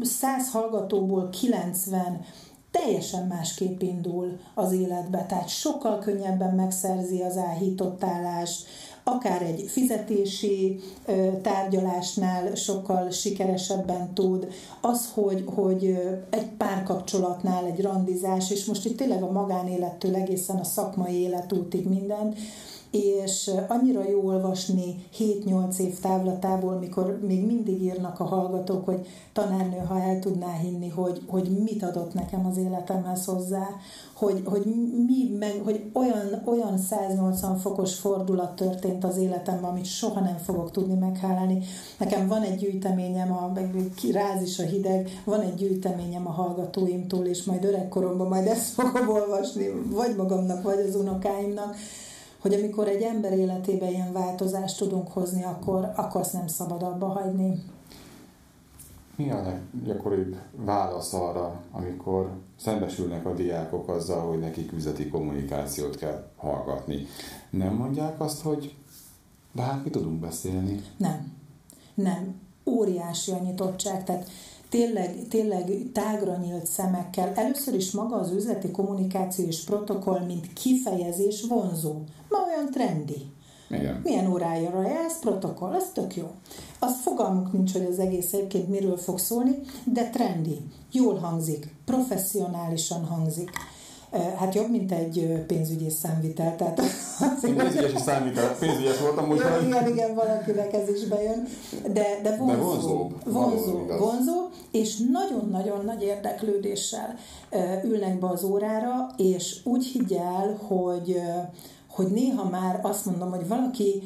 100 0.00 0.50
hallgatóból 0.50 1.28
90 1.28 2.24
teljesen 2.78 3.26
másképp 3.26 3.82
indul 3.82 4.38
az 4.54 4.72
életbe, 4.72 5.26
tehát 5.28 5.48
sokkal 5.48 5.98
könnyebben 5.98 6.54
megszerzi 6.54 7.22
az 7.22 7.36
áhított 7.36 8.04
állást, 8.04 8.66
akár 9.04 9.42
egy 9.42 9.64
fizetési 9.68 10.80
tárgyalásnál 11.42 12.54
sokkal 12.54 13.10
sikeresebben 13.10 14.14
tud, 14.14 14.48
az, 14.80 15.10
hogy, 15.14 15.44
hogy 15.54 15.98
egy 16.30 16.48
párkapcsolatnál 16.56 17.64
egy 17.64 17.80
randizás, 17.80 18.50
és 18.50 18.64
most 18.64 18.84
itt 18.84 18.96
tényleg 18.96 19.22
a 19.22 19.32
magánélettől 19.32 20.14
egészen 20.14 20.56
a 20.56 20.64
szakmai 20.64 21.14
életútig 21.14 21.88
minden, 21.88 22.34
és 22.90 23.50
annyira 23.68 24.08
jó 24.08 24.26
olvasni 24.26 25.06
7-8 25.18 25.78
év 25.78 25.98
távlatából, 26.00 26.78
mikor 26.78 27.18
még 27.26 27.46
mindig 27.46 27.82
írnak 27.82 28.20
a 28.20 28.24
hallgatók, 28.24 28.84
hogy 28.84 29.06
tanárnő, 29.32 29.78
ha 29.88 30.00
el 30.00 30.18
tudná 30.18 30.52
hinni, 30.52 30.88
hogy, 30.88 31.22
hogy 31.26 31.48
mit 31.64 31.82
adott 31.82 32.14
nekem 32.14 32.46
az 32.46 32.56
életemhez 32.56 33.24
hozzá, 33.24 33.68
hogy, 34.14 34.42
hogy, 34.44 34.64
mi, 35.06 35.36
meg, 35.38 35.60
hogy 35.64 35.90
olyan, 35.92 36.42
olyan 36.44 36.78
180 36.78 37.56
fokos 37.56 37.94
fordulat 37.94 38.56
történt 38.56 39.04
az 39.04 39.16
életemben, 39.16 39.70
amit 39.70 39.84
soha 39.84 40.20
nem 40.20 40.36
fogok 40.36 40.70
tudni 40.70 40.94
meghálálni. 40.94 41.58
Nekem 41.98 42.28
van 42.28 42.42
egy 42.42 42.56
gyűjteményem, 42.56 43.32
a, 43.32 43.52
ráz 44.12 44.42
is 44.42 44.58
a 44.58 44.62
hideg, 44.62 45.22
van 45.24 45.40
egy 45.40 45.54
gyűjteményem 45.54 46.26
a 46.26 46.30
hallgatóimtól, 46.30 47.24
és 47.24 47.44
majd 47.44 47.64
öregkoromban 47.64 48.28
majd 48.28 48.46
ezt 48.46 48.68
fogom 48.68 49.08
olvasni, 49.08 49.70
vagy 49.90 50.16
magamnak, 50.16 50.62
vagy 50.62 50.84
az 50.88 50.94
unokáimnak, 50.94 51.76
hogy 52.46 52.54
amikor 52.54 52.88
egy 52.88 53.02
ember 53.02 53.32
életébe 53.32 53.90
ilyen 53.90 54.12
változást 54.12 54.78
tudunk 54.78 55.08
hozni, 55.08 55.44
akkor, 55.44 55.92
akkor 55.96 56.20
azt 56.20 56.32
nem 56.32 56.46
szabad 56.46 56.82
abba 56.82 57.06
hagyni. 57.06 57.62
Mi 59.16 59.30
a 59.30 59.42
leggyakoribb 59.42 60.36
válasz 60.56 61.12
arra, 61.12 61.60
amikor 61.72 62.30
szembesülnek 62.56 63.26
a 63.26 63.34
diákok 63.34 63.88
azzal, 63.88 64.28
hogy 64.28 64.38
nekik 64.38 64.72
üzleti 64.72 65.08
kommunikációt 65.08 65.96
kell 65.96 66.28
hallgatni? 66.36 67.06
Nem 67.50 67.74
mondják 67.74 68.20
azt, 68.20 68.42
hogy 68.42 68.74
de 69.52 69.62
hát 69.62 69.84
mi 69.84 69.90
tudunk 69.90 70.20
beszélni? 70.20 70.82
Nem. 70.96 71.32
Nem. 71.94 72.40
Óriási 72.64 73.30
a 73.30 73.38
nyitottság. 73.38 74.04
Tehát 74.04 74.28
tényleg, 74.76 75.28
tényleg 75.28 75.90
tágra 75.92 76.36
nyílt 76.36 76.66
szemekkel. 76.66 77.32
Először 77.34 77.74
is 77.74 77.90
maga 77.90 78.16
az 78.16 78.30
üzleti 78.30 78.70
kommunikáció 78.70 79.46
és 79.46 79.64
protokoll, 79.64 80.20
mint 80.20 80.52
kifejezés 80.52 81.44
vonzó. 81.48 81.94
Ma 82.28 82.38
olyan 82.46 82.70
trendi. 82.70 83.34
Igen. 83.70 84.00
Milyen 84.04 84.30
órájára 84.30 84.88
ez 84.88 85.18
protokoll, 85.18 85.74
ez 85.74 85.90
tök 85.92 86.16
jó. 86.16 86.30
Az 86.78 87.00
fogalmuk 87.02 87.52
nincs, 87.52 87.72
hogy 87.72 87.84
az 87.90 87.98
egész 87.98 88.32
egyébként 88.32 88.68
miről 88.68 88.96
fog 88.96 89.18
szólni, 89.18 89.60
de 89.84 90.10
trendi, 90.10 90.60
jól 90.92 91.14
hangzik, 91.18 91.74
professzionálisan 91.84 93.04
hangzik 93.04 93.50
Hát 94.38 94.54
jobb, 94.54 94.70
mint 94.70 94.92
egy 94.92 95.44
pénzügyi 95.46 95.90
számvitel. 95.90 96.56
Tehát 96.56 96.80
pénzügyes 97.40 98.00
számvitel, 98.00 98.56
pénzügyes 98.58 99.00
voltam 99.00 99.26
most. 99.26 99.40
Igen, 99.40 99.66
igen, 99.66 99.88
igen, 99.88 100.14
valakinek 100.14 100.72
ez 100.72 100.88
is 100.88 101.04
bejön. 101.04 101.46
De, 101.92 102.20
de 102.22 102.36
vonzó. 102.36 102.54
De 102.54 102.60
vonzó. 102.60 103.10
Vonzó, 103.24 103.72
vonzó, 103.98 104.48
és 104.70 104.96
nagyon-nagyon 105.12 105.84
nagy 105.84 106.02
érdeklődéssel 106.02 107.18
ülnek 107.84 108.18
be 108.18 108.26
az 108.28 108.44
órára, 108.44 109.10
és 109.16 109.60
úgy 109.64 109.84
higgyel, 109.84 110.60
hogy, 110.66 111.20
hogy 111.88 112.06
néha 112.06 112.48
már 112.48 112.80
azt 112.82 113.04
mondom, 113.04 113.30
hogy 113.30 113.48
valaki 113.48 114.02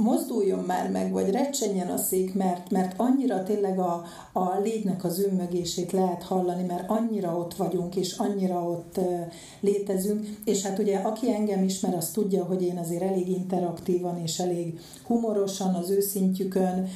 mozduljon 0.00 0.64
már 0.64 0.90
meg, 0.90 1.12
vagy 1.12 1.30
recsenjen 1.30 1.88
a 1.88 1.96
szék, 1.96 2.34
mert, 2.34 2.70
mert 2.70 2.94
annyira 2.96 3.42
tényleg 3.42 3.78
a, 3.78 4.04
a 4.32 4.60
légynek 4.62 5.04
az 5.04 5.24
önmögését 5.24 5.92
lehet 5.92 6.22
hallani, 6.22 6.62
mert 6.62 6.90
annyira 6.90 7.36
ott 7.38 7.54
vagyunk, 7.54 7.96
és 7.96 8.16
annyira 8.18 8.62
ott 8.62 9.00
létezünk, 9.60 10.26
és 10.44 10.62
hát 10.62 10.78
ugye 10.78 10.98
aki 10.98 11.32
engem 11.32 11.64
ismer, 11.64 11.94
az 11.94 12.10
tudja, 12.10 12.44
hogy 12.44 12.62
én 12.62 12.78
azért 12.78 13.02
elég 13.02 13.28
interaktívan 13.28 14.18
és 14.22 14.38
elég 14.38 14.80
humorosan, 15.06 15.74
az 15.74 15.90
őszintjükön 15.90 16.88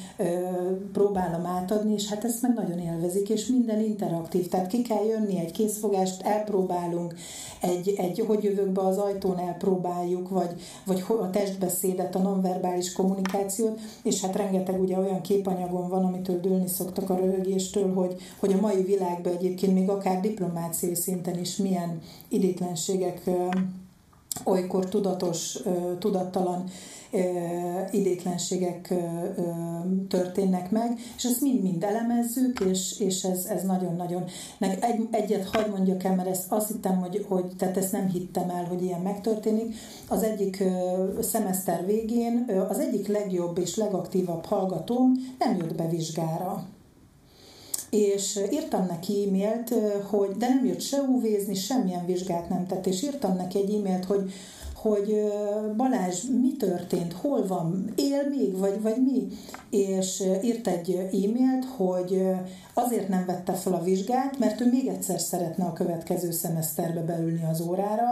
próbálom 0.93 1.45
átadni, 1.45 1.93
és 1.93 2.09
hát 2.09 2.23
ezt 2.23 2.41
meg 2.41 2.53
nagyon 2.53 2.79
élvezik, 2.79 3.29
és 3.29 3.47
minden 3.47 3.79
interaktív, 3.79 4.47
tehát 4.47 4.67
ki 4.67 4.81
kell 4.81 5.05
jönni, 5.05 5.39
egy 5.39 5.51
készfogást 5.51 6.21
elpróbálunk, 6.21 7.15
egy, 7.61 7.93
egy 7.97 8.19
hogy 8.27 8.43
jövök 8.43 8.69
be 8.69 8.81
az 8.81 8.97
ajtón 8.97 9.39
elpróbáljuk, 9.39 10.29
vagy, 10.29 10.49
vagy 10.85 11.03
a 11.07 11.29
testbeszédet, 11.29 12.15
a 12.15 12.19
nonverbális 12.19 12.93
kommunikációt, 12.95 13.79
és 14.03 14.21
hát 14.21 14.35
rengeteg 14.35 14.81
ugye 14.81 14.97
olyan 14.97 15.21
képanyagon 15.21 15.89
van, 15.89 16.05
amitől 16.05 16.39
dőlni 16.39 16.67
szoktak 16.67 17.09
a 17.09 17.15
röhögéstől, 17.15 17.93
hogy, 17.93 18.15
hogy 18.39 18.53
a 18.53 18.61
mai 18.61 18.83
világban 18.83 19.33
egyébként 19.33 19.73
még 19.73 19.89
akár 19.89 20.19
diplomáciai 20.19 20.95
szinten 20.95 21.39
is 21.39 21.57
milyen 21.57 22.01
idétlenségek 22.27 23.29
olykor 24.43 24.85
tudatos, 24.85 25.59
tudattalan 25.99 26.63
idétlenségek 27.91 28.93
történnek 30.09 30.71
meg, 30.71 30.99
és 31.17 31.23
ezt 31.23 31.41
mind-mind 31.41 31.83
elemezzük, 31.83 32.59
és, 32.59 32.99
és 32.99 33.23
ez, 33.23 33.45
ez 33.45 33.63
nagyon-nagyon... 33.63 34.23
Egy, 34.59 35.07
egyet 35.11 35.49
hagyd 35.49 35.69
mondjak 35.69 36.03
el, 36.03 36.15
mert 36.15 36.29
ezt 36.29 36.51
azt 36.51 36.67
hittem, 36.67 36.97
hogy, 36.97 37.25
hogy, 37.27 37.45
tehát 37.57 37.77
ezt 37.77 37.91
nem 37.91 38.07
hittem 38.07 38.49
el, 38.49 38.63
hogy 38.63 38.83
ilyen 38.83 39.01
megtörténik. 39.01 39.75
Az 40.07 40.23
egyik 40.23 40.63
szemeszter 41.21 41.85
végén 41.85 42.65
az 42.69 42.79
egyik 42.79 43.07
legjobb 43.07 43.57
és 43.57 43.75
legaktívabb 43.75 44.45
hallgatóm 44.45 45.11
nem 45.39 45.57
jött 45.57 45.75
be 45.75 45.87
vizsgára 45.87 46.65
és 47.95 48.39
írtam 48.51 48.85
neki 48.85 49.27
e-mailt, 49.27 49.73
hogy 50.09 50.29
de 50.29 50.47
nem 50.47 50.65
jött 50.65 50.81
se 50.81 50.97
UV-zni, 50.97 51.55
semmilyen 51.55 52.05
vizsgát 52.05 52.49
nem 52.49 52.67
tett, 52.67 52.85
és 52.85 53.03
írtam 53.03 53.35
neki 53.35 53.57
egy 53.57 53.73
e-mailt, 53.73 54.05
hogy 54.05 54.31
hogy 54.89 55.33
Balázs, 55.77 56.23
mi 56.41 56.55
történt, 56.57 57.13
hol 57.13 57.47
van, 57.47 57.93
él 57.95 58.29
még, 58.29 58.57
vagy, 58.57 58.81
vagy 58.81 59.03
mi? 59.05 59.27
És 59.69 60.23
írt 60.43 60.67
egy 60.67 60.91
e-mailt, 60.91 61.65
hogy 61.77 62.27
azért 62.73 63.07
nem 63.07 63.25
vette 63.25 63.53
fel 63.53 63.73
a 63.73 63.83
vizsgát, 63.83 64.39
mert 64.39 64.61
ő 64.61 64.69
még 64.69 64.87
egyszer 64.87 65.19
szeretne 65.19 65.65
a 65.65 65.73
következő 65.73 66.31
szemeszterbe 66.31 67.01
beülni 67.01 67.43
az 67.51 67.61
órára, 67.61 68.09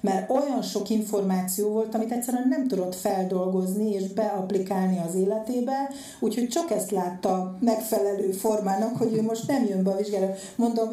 mert 0.00 0.30
olyan 0.30 0.62
sok 0.62 0.90
információ 0.90 1.68
volt, 1.68 1.94
amit 1.94 2.12
egyszerűen 2.12 2.48
nem 2.48 2.68
tudott 2.68 2.94
feldolgozni 2.94 3.90
és 3.90 4.12
beaplikálni 4.12 5.00
az 5.08 5.14
életébe, 5.14 5.90
úgyhogy 6.20 6.48
csak 6.48 6.70
ezt 6.70 6.90
látta 6.90 7.56
megfelelő 7.60 8.30
formának, 8.30 8.96
hogy 8.96 9.14
ő 9.14 9.22
most 9.22 9.46
nem 9.46 9.64
jön 9.64 9.82
be 9.82 9.90
a 9.90 9.96
vizsgára. 9.96 10.34
Mondom, 10.56 10.88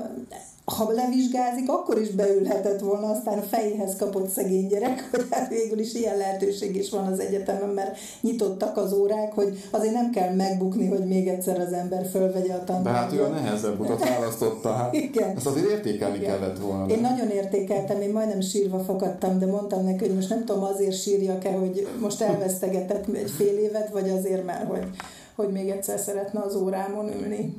ha 0.66 0.92
levizsgázik, 0.92 1.70
akkor 1.70 2.00
is 2.00 2.10
beülhetett 2.10 2.80
volna, 2.80 3.08
aztán 3.08 3.38
a 3.38 3.42
fejéhez 3.42 3.96
kapott 3.96 4.30
szegény 4.30 4.68
gyerek, 4.68 5.08
hogy 5.12 5.26
hát 5.30 5.50
végül 5.50 5.80
is 5.80 5.94
ilyen 5.94 6.18
lehetőség 6.18 6.76
is 6.76 6.90
van 6.90 7.06
az 7.06 7.20
egyetemen, 7.20 7.70
mert 7.70 7.98
nyitottak 8.22 8.78
az 8.78 8.94
órák, 8.94 9.34
hogy 9.34 9.68
azért 9.72 9.94
nem 9.94 10.10
kell 10.12 10.34
megbukni, 10.34 10.88
hogy 10.88 11.06
még 11.06 11.28
egyszer 11.28 11.60
az 11.60 11.74
ember 11.74 12.06
fölvegye 12.12 12.54
a 12.54 12.64
tanulmányt. 12.64 12.96
De 12.96 13.02
hát 13.02 13.14
ő 13.14 13.24
a 13.24 13.28
nehezebb 13.28 13.80
utat 13.80 14.10
választotta, 14.10 14.72
hát 14.72 14.94
Igen. 15.08 15.36
ezt 15.36 15.46
azért 15.46 15.70
értékelni 15.70 16.18
Igen. 16.18 16.30
kellett 16.30 16.60
volna. 16.60 16.88
Én 16.88 17.02
nagyon 17.02 17.30
értékeltem, 17.30 18.02
én 18.02 18.12
majdnem 18.12 18.42
sírva 18.42 18.80
fakadtam, 18.80 19.40
de 19.40 19.46
mondtam 19.46 19.84
neki, 19.84 20.06
hogy 20.06 20.16
most 20.16 20.30
nem 20.30 20.46
tudom, 20.46 20.64
azért 20.64 21.02
sírjak-e, 21.02 21.52
hogy 21.52 21.88
most 22.00 22.22
elvesztegetett 22.22 23.08
egy 23.08 23.32
fél 23.32 23.58
évet, 23.58 23.90
vagy 23.90 24.10
azért, 24.10 24.46
mert 24.46 24.68
hogy, 24.68 24.88
hogy 25.36 25.52
még 25.52 25.70
egyszer 25.70 26.00
szeretne 26.00 26.40
az 26.40 26.56
órámon 26.56 27.12
ülni. 27.22 27.54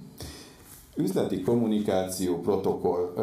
Üzleti 0.97 1.41
kommunikáció, 1.41 2.41
protokoll. 2.41 3.15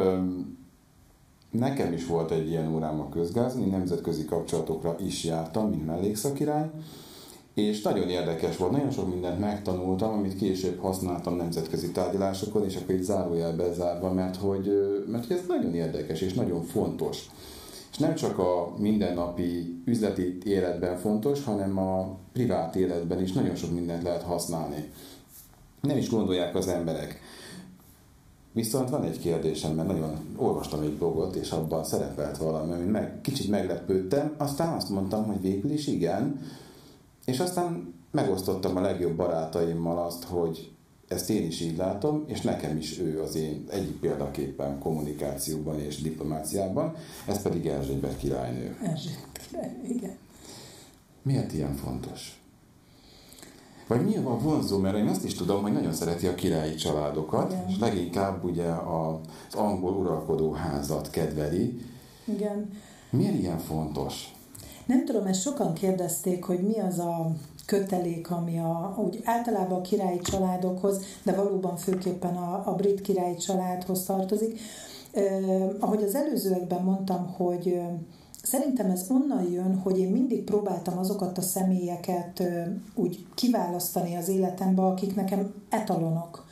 Nekem 1.51 1.93
is 1.93 2.05
volt 2.05 2.31
egy 2.31 2.49
ilyen 2.49 2.73
órám 2.73 2.99
a 2.99 3.09
közgázni, 3.09 3.65
nemzetközi 3.65 4.25
kapcsolatokra 4.25 4.95
is 4.99 5.23
jártam, 5.23 5.69
mint 5.69 5.85
mellékszakirály, 5.85 6.69
és 7.53 7.81
nagyon 7.81 8.09
érdekes 8.09 8.57
volt, 8.57 8.71
nagyon 8.71 8.91
sok 8.91 9.09
mindent 9.09 9.39
megtanultam, 9.39 10.13
amit 10.13 10.37
később 10.37 10.79
használtam 10.79 11.35
nemzetközi 11.35 11.91
tárgyalásokon, 11.91 12.63
és 12.63 12.75
akkor 12.75 12.95
itt 12.95 13.03
zárójel 13.03 13.55
bezárva, 13.55 14.13
mert 14.13 14.35
hogy, 14.35 14.71
mert 15.07 15.31
ez 15.31 15.41
nagyon 15.47 15.73
érdekes 15.73 16.21
és 16.21 16.33
nagyon 16.33 16.63
fontos. 16.63 17.25
És 17.91 17.97
nem 17.97 18.15
csak 18.15 18.39
a 18.39 18.73
mindennapi 18.77 19.81
üzleti 19.85 20.37
életben 20.45 20.97
fontos, 20.97 21.43
hanem 21.43 21.77
a 21.77 22.17
privát 22.33 22.75
életben 22.75 23.21
is 23.21 23.31
nagyon 23.31 23.55
sok 23.55 23.71
mindent 23.71 24.03
lehet 24.03 24.23
használni. 24.23 24.91
Nem 25.81 25.97
is 25.97 26.09
gondolják 26.09 26.55
az 26.55 26.67
emberek. 26.67 27.19
Viszont 28.53 28.89
van 28.89 29.03
egy 29.03 29.19
kérdésem, 29.19 29.75
mert 29.75 29.87
nagyon 29.87 30.35
olvastam 30.35 30.81
egy 30.81 30.93
blogot, 30.93 31.35
és 31.35 31.51
abban 31.51 31.83
szerepelt 31.83 32.37
valami, 32.37 32.73
amit 32.73 32.91
meg, 32.91 33.21
kicsit 33.21 33.49
meglepődtem, 33.49 34.33
aztán 34.37 34.75
azt 34.75 34.89
mondtam, 34.89 35.25
hogy 35.25 35.41
végül 35.41 35.71
is 35.71 35.87
igen, 35.87 36.39
és 37.25 37.39
aztán 37.39 37.93
megosztottam 38.11 38.75
a 38.75 38.81
legjobb 38.81 39.15
barátaimmal 39.15 40.05
azt, 40.05 40.23
hogy 40.23 40.71
ezt 41.07 41.29
én 41.29 41.47
is 41.47 41.61
így 41.61 41.77
látom, 41.77 42.23
és 42.27 42.41
nekem 42.41 42.77
is 42.77 42.99
ő 42.99 43.21
az 43.21 43.35
én 43.35 43.65
egyik 43.69 43.99
példaképpen 43.99 44.79
kommunikációban 44.79 45.79
és 45.79 46.01
diplomáciában, 46.01 46.95
ez 47.27 47.41
pedig 47.41 47.65
Erzsébet 47.65 48.17
királynő. 48.17 48.77
Erzsébet 48.83 49.39
királynő, 49.47 49.87
igen. 49.87 50.17
Miért 51.21 51.53
ilyen 51.53 51.75
fontos? 51.75 52.40
Vagy 53.91 54.05
mi 54.05 54.15
a 54.15 54.37
vonzó, 54.37 54.77
mert 54.77 54.97
én 54.97 55.07
azt 55.07 55.25
is 55.25 55.33
tudom, 55.33 55.61
hogy 55.61 55.71
nagyon 55.71 55.93
szereti 55.93 56.27
a 56.27 56.35
királyi 56.35 56.75
családokat, 56.75 57.51
Igen. 57.51 57.65
és 57.69 57.79
leginkább 57.79 58.43
ugye 58.43 58.65
az 58.65 59.55
angol 59.55 59.93
uralkodó 59.93 60.51
házat 60.51 61.09
kedveli. 61.09 61.81
Igen. 62.25 62.69
Miért 63.09 63.39
ilyen 63.39 63.57
fontos? 63.57 64.35
Nem 64.85 65.05
tudom, 65.05 65.25
ezt 65.25 65.41
sokan 65.41 65.73
kérdezték, 65.73 66.43
hogy 66.43 66.59
mi 66.59 66.79
az 66.79 66.99
a 66.99 67.31
kötelék, 67.65 68.31
ami 68.31 68.59
a, 68.59 68.95
úgy 68.97 69.21
általában 69.23 69.79
a 69.79 69.81
királyi 69.81 70.19
családokhoz, 70.19 71.03
de 71.23 71.31
valóban 71.35 71.77
főképpen 71.77 72.35
a, 72.35 72.63
a 72.65 72.75
brit 72.75 73.01
királyi 73.01 73.37
családhoz 73.37 74.03
tartozik. 74.03 74.59
Eh, 75.11 75.69
ahogy 75.79 76.03
az 76.03 76.15
előzőekben 76.15 76.83
mondtam, 76.83 77.33
hogy 77.37 77.81
Szerintem 78.43 78.89
ez 78.89 79.05
onnan 79.09 79.51
jön, 79.51 79.79
hogy 79.79 79.99
én 79.99 80.11
mindig 80.11 80.43
próbáltam 80.43 80.97
azokat 80.97 81.37
a 81.37 81.41
személyeket 81.41 82.43
úgy 82.95 83.25
kiválasztani 83.35 84.15
az 84.15 84.27
életembe, 84.27 84.81
akik 84.81 85.15
nekem 85.15 85.53
etalonok, 85.69 86.45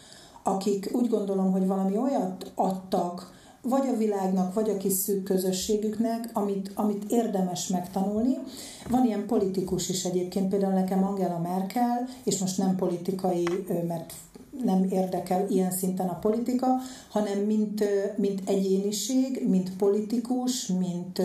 akik 0.44 0.90
úgy 0.94 1.10
gondolom, 1.10 1.52
hogy 1.52 1.68
valami 1.68 1.98
olyat 1.98 2.52
adtak, 2.56 3.38
vagy 3.62 3.88
a 3.88 3.98
világnak, 3.98 4.54
vagy 4.54 4.70
a 4.70 4.78
kis 4.78 4.94
szűk 4.94 5.24
közösségüknek, 5.24 6.30
amit, 6.34 6.72
amit 6.76 7.12
érdemes 7.12 7.68
megtanulni. 7.68 8.38
Van 8.90 9.06
ilyen 9.06 9.26
politikus 9.26 9.90
is 9.90 10.06
egyébként, 10.06 10.50
például 10.50 10.74
nekem 10.74 11.04
Angela 11.04 11.40
Merkel, 11.40 12.08
és 12.24 12.40
most 12.40 12.58
nem 12.58 12.76
politikai, 12.76 13.48
mert 13.88 14.14
nem 14.64 14.84
érdekel 14.90 15.46
ilyen 15.50 15.72
szinten 15.72 16.08
a 16.08 16.20
politika, 16.20 16.68
hanem 17.10 17.40
mint, 17.40 17.84
mint 18.16 18.50
egyéniség, 18.50 19.46
mint 19.48 19.76
politikus, 19.76 20.68
mint, 20.68 21.22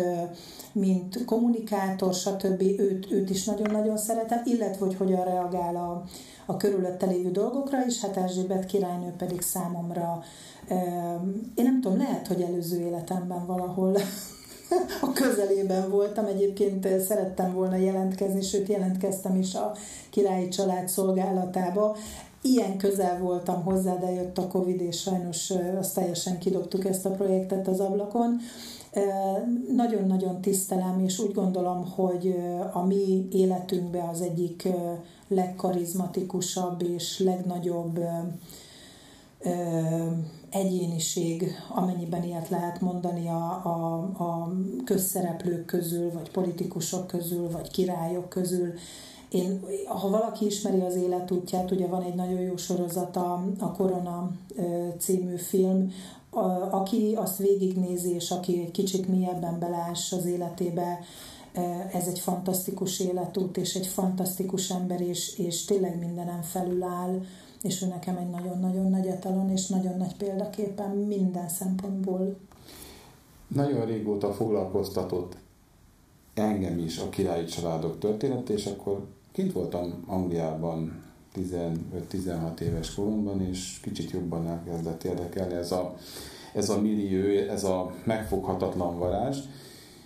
mint 0.72 1.24
kommunikátor, 1.24 2.14
stb. 2.14 2.62
Őt, 2.62 3.10
őt 3.10 3.30
is 3.30 3.44
nagyon-nagyon 3.44 3.96
szeretem, 3.96 4.42
illetve 4.44 4.86
hogy 4.86 4.94
hogyan 4.94 5.24
reagál 5.24 5.76
a, 5.76 6.04
a 6.46 6.56
körülötte 6.56 7.06
lévő 7.06 7.30
dolgokra, 7.30 7.84
és 7.86 8.00
hát 8.00 8.16
Erzsébet 8.16 8.66
királynő 8.66 9.12
pedig 9.18 9.40
számomra, 9.40 10.22
én 11.54 11.64
nem 11.64 11.80
tudom, 11.80 11.98
lehet, 11.98 12.26
hogy 12.26 12.40
előző 12.40 12.80
életemben 12.80 13.46
valahol 13.46 13.96
a 15.00 15.12
közelében 15.12 15.90
voltam, 15.90 16.24
egyébként 16.24 17.00
szerettem 17.00 17.52
volna 17.54 17.76
jelentkezni, 17.76 18.42
sőt 18.42 18.68
jelentkeztem 18.68 19.36
is 19.36 19.54
a 19.54 19.72
királyi 20.10 20.48
család 20.48 20.88
szolgálatába 20.88 21.96
ilyen 22.46 22.76
közel 22.76 23.18
voltam 23.18 23.62
hozzá, 23.62 23.96
de 23.96 24.10
jött 24.10 24.38
a 24.38 24.48
Covid, 24.48 24.80
és 24.80 25.00
sajnos 25.00 25.52
azt 25.78 25.94
teljesen 25.94 26.38
kidobtuk 26.38 26.84
ezt 26.84 27.06
a 27.06 27.10
projektet 27.10 27.68
az 27.68 27.80
ablakon. 27.80 28.38
Nagyon-nagyon 29.74 30.40
tisztelem, 30.40 31.00
és 31.00 31.18
úgy 31.18 31.32
gondolom, 31.32 31.90
hogy 31.90 32.34
a 32.72 32.84
mi 32.84 33.28
életünkben 33.30 34.08
az 34.08 34.20
egyik 34.20 34.68
legkarizmatikusabb 35.28 36.82
és 36.82 37.18
legnagyobb 37.18 38.00
egyéniség, 40.50 41.50
amennyiben 41.74 42.22
ilyet 42.22 42.48
lehet 42.48 42.80
mondani 42.80 43.28
a, 43.28 43.60
a, 43.64 43.94
a 44.22 44.52
közszereplők 44.84 45.64
közül, 45.64 46.12
vagy 46.12 46.30
politikusok 46.30 47.06
közül, 47.06 47.50
vagy 47.50 47.70
királyok 47.70 48.28
közül, 48.28 48.72
én, 49.34 49.64
ha 49.86 50.08
valaki 50.08 50.46
ismeri 50.46 50.80
az 50.80 50.94
életútját, 50.96 51.70
ugye 51.70 51.86
van 51.86 52.02
egy 52.02 52.14
nagyon 52.14 52.40
jó 52.40 52.56
sorozata, 52.56 53.44
a 53.58 53.72
Korona 53.72 54.30
című 54.98 55.36
film, 55.36 55.92
aki 56.70 57.14
azt 57.16 57.38
végignézi, 57.38 58.14
és 58.14 58.30
aki 58.30 58.60
egy 58.60 58.70
kicsit 58.70 59.08
mélyebben 59.08 59.58
beláss 59.58 60.12
az 60.12 60.26
életébe, 60.26 60.98
ez 61.92 62.06
egy 62.06 62.18
fantasztikus 62.18 63.00
életút, 63.00 63.56
és 63.56 63.74
egy 63.74 63.86
fantasztikus 63.86 64.70
ember, 64.70 65.00
és, 65.00 65.38
és 65.38 65.64
tényleg 65.64 65.98
mindenem 65.98 66.42
felül 66.42 66.82
áll, 66.82 67.20
és 67.62 67.82
ő 67.82 67.86
nekem 67.86 68.16
egy 68.16 68.30
nagyon-nagyon 68.30 68.90
nagy 68.90 69.06
etalon, 69.06 69.50
és 69.50 69.66
nagyon 69.66 69.96
nagy 69.96 70.16
példaképpen 70.16 70.90
minden 70.90 71.48
szempontból. 71.48 72.36
Nagyon 73.48 73.84
régóta 73.86 74.32
foglalkoztatott 74.32 75.36
engem 76.34 76.78
is 76.78 76.98
a 76.98 77.08
királyi 77.08 77.44
családok 77.44 77.98
történet, 77.98 78.48
és 78.48 78.66
akkor 78.66 79.06
Kint 79.34 79.52
voltam 79.52 80.04
Angliában 80.06 81.02
15-16 81.36 82.60
éves 82.60 82.94
koromban, 82.94 83.40
és 83.40 83.80
kicsit 83.82 84.10
jobban 84.10 84.46
elkezdett 84.46 85.04
érdekelni 85.04 85.54
ez 85.54 85.72
a, 85.72 85.94
ez 86.52 86.70
a 86.70 86.80
millió, 86.80 87.48
ez 87.48 87.64
a 87.64 87.94
megfoghatatlan 88.04 88.98
varázs, 88.98 89.38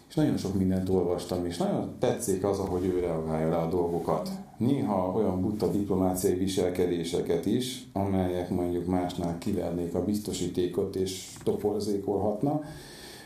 és 0.09 0.15
nagyon 0.15 0.37
sok 0.37 0.55
mindent 0.55 0.89
olvastam, 0.89 1.47
és 1.47 1.57
nagyon 1.57 1.95
tetszik 1.99 2.45
az, 2.45 2.59
ahogy 2.59 2.85
ő 2.85 3.01
reagálja 3.01 3.49
rá 3.49 3.63
a 3.63 3.69
dolgokat. 3.69 4.31
Néha 4.57 5.13
olyan 5.15 5.41
butta 5.41 5.71
diplomáciai 5.71 6.35
viselkedéseket 6.35 7.47
is, 7.47 7.89
amelyek 7.93 8.51
mondjuk 8.51 8.87
másnál 8.87 9.39
kivernék 9.39 9.95
a 9.95 10.05
biztosítékot 10.05 10.97
és 10.97 11.35
toporzékolhatna, 11.43 12.61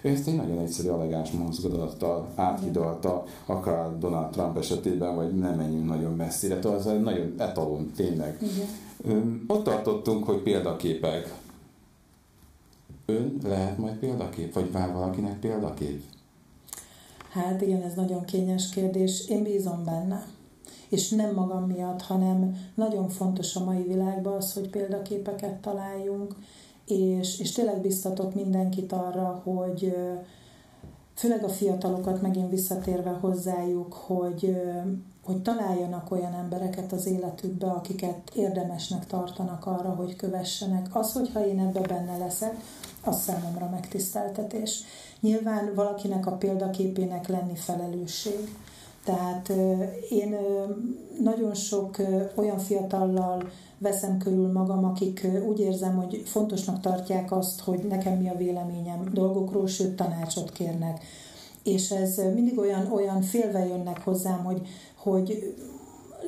Ő 0.03 0.09
ezt 0.09 0.29
egy 0.29 0.37
nagyon 0.37 0.59
egyszerű 0.59 0.89
elegáns 0.89 1.31
mozgadattal 1.31 2.29
áthidalta, 2.35 3.25
akár 3.47 3.99
Donald 3.99 4.31
Trump 4.31 4.57
esetében, 4.59 5.15
vagy 5.15 5.39
nem 5.39 5.55
menjünk 5.55 5.87
nagyon 5.87 6.17
messzire, 6.17 6.59
tehát 6.59 6.79
az 6.79 6.87
egy 6.87 7.03
nagyon 7.03 7.35
etalon 7.39 7.91
tényleg. 7.97 8.39
Igen. 9.05 9.45
Ott 9.49 9.65
tartottunk, 9.65 10.25
hogy 10.25 10.43
példaképek. 10.43 11.35
Ön 13.07 13.39
lehet 13.45 13.79
majd 13.79 13.95
példakép, 13.95 14.55
vagy 14.55 14.73
vár 14.73 14.93
valakinek 14.93 15.39
példakép? 15.39 16.03
Hát 17.31 17.63
igen, 17.63 17.83
ez 17.83 17.95
nagyon 17.95 18.25
kényes 18.25 18.69
kérdés. 18.69 19.29
Én 19.29 19.43
bízom 19.43 19.85
benne. 19.85 20.27
És 20.89 21.09
nem 21.09 21.35
magam 21.35 21.65
miatt, 21.65 22.03
hanem 22.03 22.57
nagyon 22.75 23.09
fontos 23.09 23.57
a 23.57 23.65
mai 23.65 23.83
világban 23.83 24.33
az, 24.33 24.53
hogy 24.53 24.69
példaképeket 24.69 25.55
találjunk, 25.55 26.35
és, 26.87 27.39
és 27.39 27.53
tényleg 27.53 27.81
biztatok 27.81 28.35
mindenkit 28.35 28.93
arra, 28.93 29.43
hogy 29.45 29.97
főleg 31.15 31.45
a 31.45 31.49
fiatalokat 31.49 32.23
megint 32.23 32.51
visszatérve 32.51 33.11
hozzájuk, 33.11 33.93
hogy, 33.93 34.57
hogy 35.25 35.43
találjanak 35.43 36.11
olyan 36.11 36.35
embereket 36.35 36.93
az 36.93 37.07
életükbe, 37.07 37.67
akiket 37.67 38.31
érdemesnek 38.35 39.07
tartanak 39.07 39.67
arra, 39.67 39.89
hogy 39.89 40.17
kövessenek. 40.17 40.97
Az, 40.97 41.13
hogyha 41.13 41.47
én 41.47 41.59
ebbe 41.59 41.81
benne 41.81 42.17
leszek, 42.17 42.57
az 43.05 43.23
számomra 43.23 43.69
megtiszteltetés. 43.69 44.83
Nyilván 45.21 45.75
valakinek 45.75 46.27
a 46.27 46.37
példaképének 46.37 47.29
lenni 47.29 47.55
felelősség. 47.55 48.57
Tehát 49.05 49.53
én 50.11 50.37
nagyon 51.23 51.55
sok 51.55 51.97
olyan 52.35 52.59
fiatallal 52.59 53.51
veszem 53.83 54.19
körül 54.19 54.53
magam, 54.53 54.85
akik 54.85 55.27
úgy 55.49 55.61
érzem, 55.61 55.97
hogy 55.97 56.23
fontosnak 56.25 56.81
tartják 56.81 57.33
azt, 57.33 57.61
hogy 57.61 57.79
nekem 57.89 58.19
mi 58.19 58.29
a 58.29 58.37
véleményem 58.37 59.11
dolgokról, 59.13 59.67
sőt 59.67 59.97
tanácsot 59.97 60.53
kérnek. 60.53 61.05
És 61.63 61.91
ez 61.91 62.21
mindig 62.35 62.59
olyan, 62.59 62.93
olyan 62.93 63.23
félve 63.23 63.67
jönnek 63.67 64.05
hozzám, 64.05 64.45
hogy, 64.45 64.67
hogy 64.97 65.55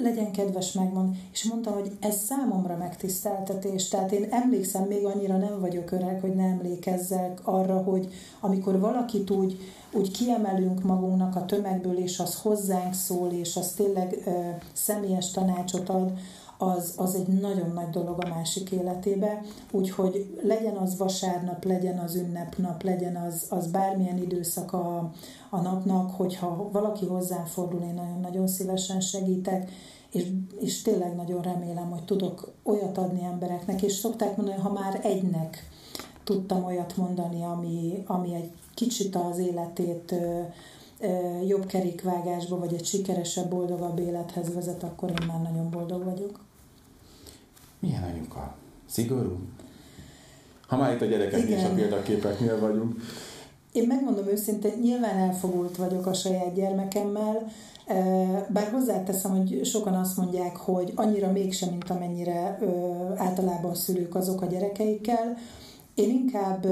legyen 0.03 0.33
kedves 0.33 0.73
megmond, 0.73 1.17
és 1.33 1.45
mondtam, 1.45 1.75
hogy 1.75 1.91
ez 2.01 2.17
számomra 2.17 2.77
megtiszteltetés. 2.77 3.89
Tehát 3.89 4.13
én 4.13 4.27
emlékszem, 4.31 4.83
még 4.83 5.05
annyira 5.05 5.37
nem 5.37 5.61
vagyok 5.61 5.91
öreg, 5.91 6.21
hogy 6.21 6.35
ne 6.35 6.45
emlékezzek 6.45 7.41
arra, 7.43 7.83
hogy 7.83 8.09
amikor 8.41 8.81
valakit 8.81 9.31
úgy, 9.31 9.59
úgy 9.93 10.11
kiemelünk 10.11 10.83
magunknak 10.83 11.37
a 11.37 11.45
tömegből, 11.45 11.99
és 11.99 12.19
az 12.19 12.41
hozzánk 12.41 12.95
szól, 12.95 13.31
és 13.31 13.57
az 13.57 13.73
tényleg 13.73 14.23
ö, 14.27 14.31
személyes 14.73 15.31
tanácsot 15.31 15.89
ad, 15.89 16.13
az, 16.59 16.95
az 16.97 17.15
egy 17.15 17.27
nagyon 17.27 17.71
nagy 17.71 17.91
dolog 17.91 18.25
a 18.25 18.29
másik 18.29 18.71
életébe, 18.71 19.41
úgyhogy 19.71 20.39
legyen 20.43 20.77
az 20.77 20.99
vasárnap, 20.99 21.65
legyen 21.65 21.99
az 21.99 22.15
ünnepnap, 22.15 22.83
legyen 22.83 23.17
az, 23.17 23.47
az 23.49 23.67
bármilyen 23.67 24.19
időszak 24.19 24.73
a, 24.73 25.11
a 25.51 25.61
napnak, 25.61 26.11
hogyha 26.11 26.69
valaki 26.73 27.07
hozzám 27.07 27.45
fordul, 27.45 27.81
én 27.81 27.95
nagyon-nagyon 27.95 28.47
szívesen 28.47 29.01
segítek, 29.01 29.71
és, 30.11 30.27
és 30.61 30.83
tényleg 30.83 31.15
nagyon 31.15 31.43
remélem, 31.43 31.91
hogy 31.91 32.05
tudok 32.05 32.53
olyat 32.63 32.99
adni 32.99 33.25
embereknek, 33.25 33.83
és 33.83 33.93
szokták 33.93 34.37
mondani, 34.37 34.61
ha 34.61 34.73
már 34.73 35.01
egynek 35.03 35.69
tudtam 36.25 36.65
olyat 36.65 36.97
mondani, 36.97 37.43
ami, 37.43 38.03
ami 38.07 38.35
egy 38.35 38.51
kicsit 38.75 39.17
az 39.17 39.39
életét 39.39 40.15
jobb 41.47 41.67
kerékvágásba, 41.67 42.59
vagy 42.59 42.75
egy 42.75 42.85
sikeresebb, 42.85 43.51
boldogabb 43.51 43.99
élethez 43.99 44.55
vezet, 44.55 44.83
akkor 44.83 45.09
én 45.09 45.27
már 45.27 45.43
nagyon 45.43 45.71
boldog 45.71 46.05
vagyok. 46.05 46.41
Milyen 47.79 48.03
anyuka? 48.03 48.55
Szigorú? 48.87 49.39
Ha 50.67 50.77
már 50.77 50.95
itt 50.95 51.01
a 51.01 51.05
gyerekek 51.05 51.49
és 51.49 51.65
a 51.65 51.75
példaképeknél 51.75 52.61
vagyunk. 52.61 52.97
Én 53.73 53.87
megmondom 53.87 54.27
őszintén, 54.27 54.73
nyilván 54.83 55.17
elfogult 55.17 55.77
vagyok 55.77 56.07
a 56.07 56.15
saját 56.15 56.55
gyermekemmel, 56.55 57.47
bár 58.49 58.71
hozzáteszem, 58.73 59.37
hogy 59.37 59.65
sokan 59.65 59.95
azt 59.95 60.17
mondják, 60.17 60.57
hogy 60.57 60.93
annyira 60.95 61.33
mégsem, 61.33 61.69
mint 61.69 61.91
amennyire 61.91 62.59
általában 63.17 63.75
szülők 63.75 64.15
azok 64.15 64.43
a 64.43 64.47
gyerekeikkel. 64.47 65.37
Én 65.95 66.11
inkább, 66.11 66.67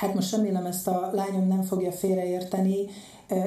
hát 0.00 0.14
most 0.14 0.32
remélem 0.32 0.66
ezt 0.66 0.86
a 0.86 1.10
lányom 1.12 1.48
nem 1.48 1.62
fogja 1.62 1.92
félreérteni, 1.92 2.86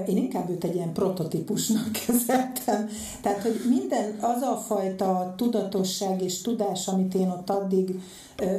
én 0.08 0.18
inkább 0.18 0.50
őt 0.50 0.64
egy 0.64 0.76
ilyen 0.76 0.94
prototípusnak 0.94 1.92
kezeltem. 2.06 2.90
Tehát, 3.22 3.42
hogy 3.42 3.62
minden 3.70 4.18
az 4.22 4.42
a 4.42 4.56
fajta 4.56 5.34
tudatosság 5.38 6.22
és 6.22 6.42
tudás, 6.42 6.88
amit 6.88 7.14
én 7.14 7.30
ott 7.30 7.50
addig 7.50 8.00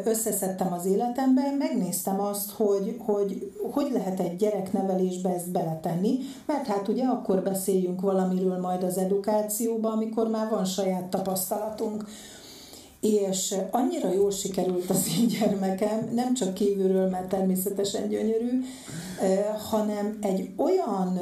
összeszedtem 0.05 0.72
az 0.72 0.86
életemben, 0.86 1.55
megnéztem 1.55 2.20
azt, 2.20 2.51
hogy, 2.51 2.97
hogy 2.99 3.53
hogy 3.72 3.90
lehet 3.92 4.20
egy 4.20 4.36
gyereknevelésbe 4.36 5.34
ezt 5.34 5.51
beletenni, 5.51 6.18
mert 6.47 6.66
hát 6.66 6.88
ugye 6.88 7.05
akkor 7.05 7.42
beszéljünk 7.42 8.01
valamiről 8.01 8.59
majd 8.59 8.82
az 8.82 8.97
edukációban, 8.99 9.92
amikor 9.92 10.28
már 10.28 10.51
van 10.51 10.64
saját 10.64 11.05
tapasztalatunk 11.05 12.05
és 13.05 13.55
annyira 13.71 14.13
jól 14.13 14.31
sikerült 14.31 14.91
az 14.91 15.09
én 15.19 15.27
gyermekem, 15.27 16.11
nem 16.15 16.35
csak 16.35 16.55
kívülről, 16.55 17.09
mert 17.09 17.29
természetesen 17.29 18.09
gyönyörű, 18.09 18.61
hanem 19.71 20.19
egy 20.21 20.51
olyan, 20.57 21.21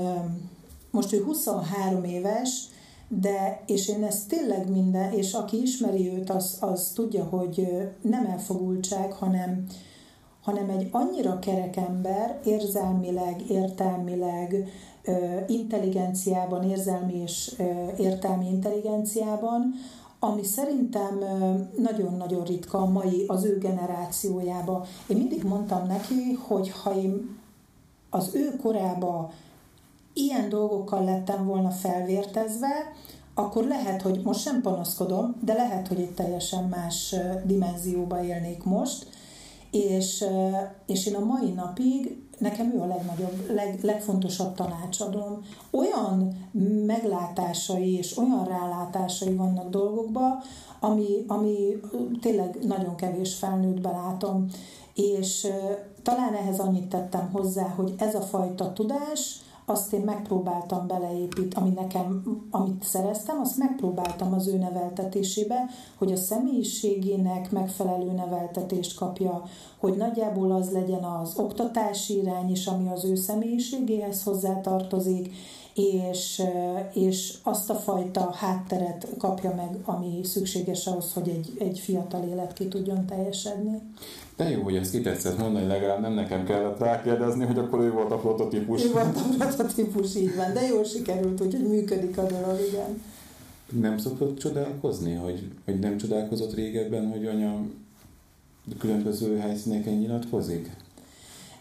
most 0.91 1.12
ő 1.12 1.22
23 1.22 2.05
éves, 2.05 2.64
de, 3.09 3.62
és 3.66 3.89
én 3.89 4.05
ezt 4.05 4.28
tényleg 4.28 4.70
minden, 4.70 5.12
és 5.12 5.33
aki 5.33 5.62
ismeri 5.62 6.11
őt, 6.12 6.30
az, 6.30 6.57
az 6.61 6.93
tudja, 6.95 7.24
hogy 7.24 7.68
nem 8.03 8.26
elfogultság, 8.26 9.12
hanem, 9.12 9.66
hanem 10.43 10.68
egy 10.68 10.89
annyira 10.91 11.39
kerek 11.39 11.76
ember, 11.76 12.41
érzelmileg, 12.45 13.51
értelmileg, 13.51 14.68
intelligenciában, 15.47 16.70
érzelmi 16.70 17.14
és 17.22 17.53
értelmi 17.99 18.47
intelligenciában, 18.49 19.74
ami 20.24 20.44
szerintem 20.44 21.18
nagyon-nagyon 21.76 22.44
ritka 22.44 22.78
a 22.78 22.86
mai, 22.86 23.24
az 23.26 23.44
ő 23.44 23.58
generációjába. 23.58 24.86
Én 25.06 25.16
mindig 25.16 25.44
mondtam 25.44 25.86
neki, 25.86 26.32
hogy 26.32 26.70
ha 26.70 26.94
én 26.94 27.38
az 28.10 28.34
ő 28.34 28.56
korába 28.62 29.32
ilyen 30.12 30.48
dolgokkal 30.48 31.04
lettem 31.04 31.46
volna 31.46 31.70
felvértezve, 31.70 32.92
akkor 33.34 33.64
lehet, 33.64 34.02
hogy 34.02 34.20
most 34.24 34.40
sem 34.40 34.60
panaszkodom, 34.60 35.36
de 35.40 35.52
lehet, 35.52 35.88
hogy 35.88 36.00
egy 36.00 36.14
teljesen 36.14 36.64
más 36.64 37.14
dimenzióba 37.44 38.24
élnék 38.24 38.64
most, 38.64 39.06
és, 39.72 40.24
és 40.86 41.06
én 41.06 41.14
a 41.14 41.24
mai 41.24 41.50
napig 41.50 42.22
nekem 42.38 42.72
ő 42.74 42.80
a 42.80 42.86
legnagyobb, 42.86 43.50
leg, 43.54 43.78
legfontosabb 43.82 44.54
tanácsadóm. 44.54 45.44
Olyan 45.70 46.48
meglátásai 46.86 47.96
és 47.96 48.16
olyan 48.16 48.44
rálátásai 48.44 49.34
vannak 49.34 49.70
dolgokba, 49.70 50.42
ami, 50.80 51.24
ami 51.26 51.80
tényleg 52.20 52.58
nagyon 52.62 52.96
kevés 52.96 53.34
felnőtt 53.34 53.82
látom. 53.82 54.46
És 54.94 55.46
talán 56.02 56.34
ehhez 56.34 56.58
annyit 56.58 56.88
tettem 56.88 57.30
hozzá, 57.32 57.68
hogy 57.68 57.94
ez 57.98 58.14
a 58.14 58.20
fajta 58.20 58.72
tudás, 58.72 59.40
azt 59.72 59.92
én 59.92 60.00
megpróbáltam 60.00 60.86
beleépít, 60.86 61.54
ami 61.54 61.70
nekem, 61.70 62.22
amit 62.50 62.84
szereztem, 62.84 63.40
azt 63.40 63.56
megpróbáltam 63.56 64.32
az 64.32 64.48
ő 64.48 64.56
neveltetésébe, 64.56 65.64
hogy 65.98 66.12
a 66.12 66.16
személyiségének 66.16 67.50
megfelelő 67.50 68.12
neveltetést 68.12 68.96
kapja, 68.96 69.42
hogy 69.78 69.96
nagyjából 69.96 70.52
az 70.52 70.70
legyen 70.70 71.04
az 71.04 71.38
oktatási 71.38 72.16
irány 72.16 72.50
is, 72.50 72.66
ami 72.66 72.88
az 72.88 73.04
ő 73.04 73.14
személyiségéhez 73.14 74.22
hozzátartozik, 74.22 75.34
és, 75.74 76.42
és 76.92 77.38
azt 77.42 77.70
a 77.70 77.74
fajta 77.74 78.30
hátteret 78.32 79.08
kapja 79.18 79.54
meg, 79.54 79.80
ami 79.84 80.24
szükséges 80.24 80.86
ahhoz, 80.86 81.12
hogy 81.12 81.28
egy, 81.28 81.52
egy 81.58 81.78
fiatal 81.78 82.22
élet 82.22 82.52
ki 82.52 82.68
tudjon 82.68 83.06
teljesedni. 83.06 83.80
De 84.43 84.51
jó, 84.51 84.62
hogy 84.62 84.76
ezt 84.76 84.90
kitetszett 84.90 85.38
mondani, 85.38 85.66
legalább 85.66 86.01
nem 86.01 86.12
nekem 86.12 86.45
kellett 86.45 86.78
rákérdezni, 86.78 87.45
hogy 87.45 87.59
akkor 87.59 87.80
ő 87.80 87.90
volt 87.90 88.11
a 88.11 88.16
prototípus. 88.18 88.84
Ő 88.84 88.90
volt 88.93 89.16
a 89.16 89.34
prototípus, 89.38 90.16
így 90.16 90.36
van, 90.36 90.53
de 90.53 90.66
jól 90.66 90.84
sikerült, 90.84 91.40
úgyhogy 91.40 91.68
működik 91.68 92.18
a 92.18 92.26
dolog, 92.26 92.59
igen. 92.68 93.03
Nem 93.80 93.99
szokott 93.99 94.38
csodálkozni, 94.38 95.14
hogy, 95.14 95.51
hogy 95.64 95.78
nem 95.78 95.97
csodálkozott 95.97 96.55
régebben, 96.55 97.11
hogy 97.11 97.26
anya 97.26 97.61
különböző 98.78 99.36
helyszíneken 99.36 99.95
nyilatkozik? 99.95 100.70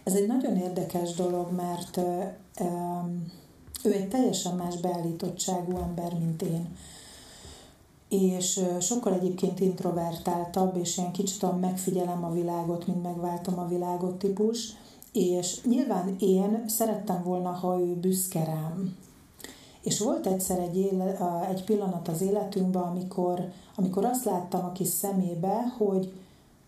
Ez 0.04 0.14
egy 0.14 0.28
nagyon 0.28 0.58
érdekes 0.58 1.14
dolog, 1.14 1.52
mert 1.56 1.98
ő 3.84 3.92
egy 3.92 4.08
teljesen 4.08 4.56
más 4.56 4.80
beállítottságú 4.80 5.78
ember, 5.78 6.14
mint 6.20 6.42
én 6.42 6.68
és 8.12 8.62
sokkal 8.80 9.14
egyébként 9.14 9.60
introvertáltabb, 9.60 10.78
és 10.78 10.98
ilyen 10.98 11.12
kicsit 11.12 11.60
megfigyelem 11.60 12.24
a 12.24 12.32
világot, 12.32 12.88
mint 12.88 13.04
megváltom 13.04 13.60
a 13.60 13.68
világot 13.68 14.16
típus, 14.16 14.74
és 15.14 15.62
nyilván 15.64 16.16
én 16.20 16.64
szerettem 16.68 17.24
volna, 17.24 17.50
ha 17.50 17.80
ő 17.80 17.96
büszke 17.96 18.44
rám. 18.44 18.98
És 19.82 20.00
volt 20.00 20.28
egyszer 20.28 20.60
egy, 20.60 20.78
éle, 20.78 21.18
egy 21.50 21.64
pillanat 21.64 22.08
az 22.08 22.22
életünkben, 22.22 22.84
amikor, 22.84 23.52
amikor 23.76 24.06
azt 24.06 24.26
láttam 24.26 24.66
a 24.66 24.72
kis 24.72 24.88
szemébe, 24.88 25.74
hogy 25.78 26.14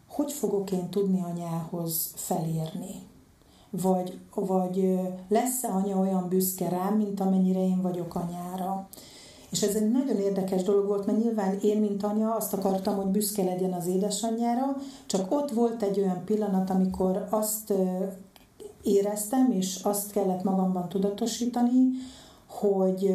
hogy 0.07 0.31
fogok 0.31 0.71
én 0.71 0.89
tudni 0.89 1.21
anyához 1.21 2.11
felérni. 2.15 3.11
vagy, 3.69 4.19
vagy 4.33 4.99
lesz-e 5.27 5.73
anya 5.73 5.97
olyan 5.97 6.27
büszke 6.29 6.69
rám, 6.69 6.97
mint 6.97 7.19
amennyire 7.19 7.59
én 7.59 7.81
vagyok 7.81 8.15
anyára. 8.15 8.87
És 9.53 9.61
ez 9.61 9.75
egy 9.75 9.91
nagyon 9.91 10.17
érdekes 10.17 10.63
dolog 10.63 10.85
volt, 10.85 11.05
mert 11.05 11.23
nyilván 11.23 11.59
én, 11.61 11.79
mint 11.79 12.03
anya, 12.03 12.35
azt 12.35 12.53
akartam, 12.53 12.95
hogy 12.95 13.05
büszke 13.05 13.43
legyen 13.43 13.73
az 13.73 13.87
édesanyjára, 13.87 14.77
csak 15.05 15.31
ott 15.31 15.51
volt 15.51 15.83
egy 15.83 15.99
olyan 15.99 16.21
pillanat, 16.25 16.69
amikor 16.69 17.27
azt 17.29 17.73
éreztem, 18.83 19.51
és 19.51 19.79
azt 19.83 20.11
kellett 20.11 20.43
magamban 20.43 20.89
tudatosítani, 20.89 21.89
hogy 22.47 23.13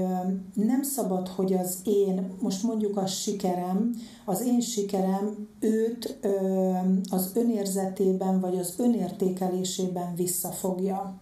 nem 0.54 0.82
szabad, 0.82 1.28
hogy 1.28 1.52
az 1.52 1.78
én, 1.84 2.32
most 2.40 2.62
mondjuk 2.62 2.96
a 2.96 3.06
sikerem, 3.06 3.94
az 4.24 4.42
én 4.42 4.60
sikerem 4.60 5.48
őt 5.60 6.18
az 7.10 7.30
önérzetében 7.34 8.40
vagy 8.40 8.58
az 8.58 8.74
önértékelésében 8.78 10.14
visszafogja 10.14 11.20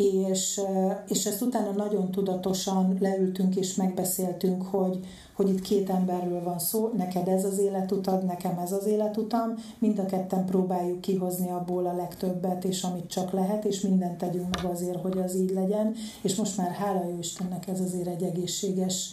és, 0.00 0.60
és 1.08 1.26
ezt 1.26 1.42
utána 1.42 1.70
nagyon 1.70 2.10
tudatosan 2.10 2.96
leültünk 3.00 3.56
és 3.56 3.74
megbeszéltünk, 3.74 4.62
hogy, 4.62 4.98
hogy 5.36 5.48
itt 5.48 5.60
két 5.60 5.90
emberről 5.90 6.42
van 6.42 6.58
szó, 6.58 6.90
neked 6.96 7.28
ez 7.28 7.44
az 7.44 7.58
életutad, 7.58 8.24
nekem 8.24 8.58
ez 8.58 8.72
az 8.72 8.86
életutam, 8.86 9.54
mind 9.78 9.98
a 9.98 10.06
ketten 10.06 10.44
próbáljuk 10.44 11.00
kihozni 11.00 11.50
abból 11.50 11.86
a 11.86 11.96
legtöbbet, 11.96 12.64
és 12.64 12.82
amit 12.82 13.10
csak 13.10 13.32
lehet, 13.32 13.64
és 13.64 13.80
mindent 13.80 14.18
tegyünk 14.18 14.56
meg 14.56 14.72
azért, 14.72 15.00
hogy 15.00 15.18
az 15.18 15.34
így 15.36 15.50
legyen, 15.50 15.94
és 16.22 16.34
most 16.34 16.56
már 16.56 16.70
hála 16.70 17.04
jó 17.08 17.18
Istennek 17.18 17.68
ez 17.68 17.80
azért 17.80 18.08
egy 18.08 18.22
egészséges 18.22 19.12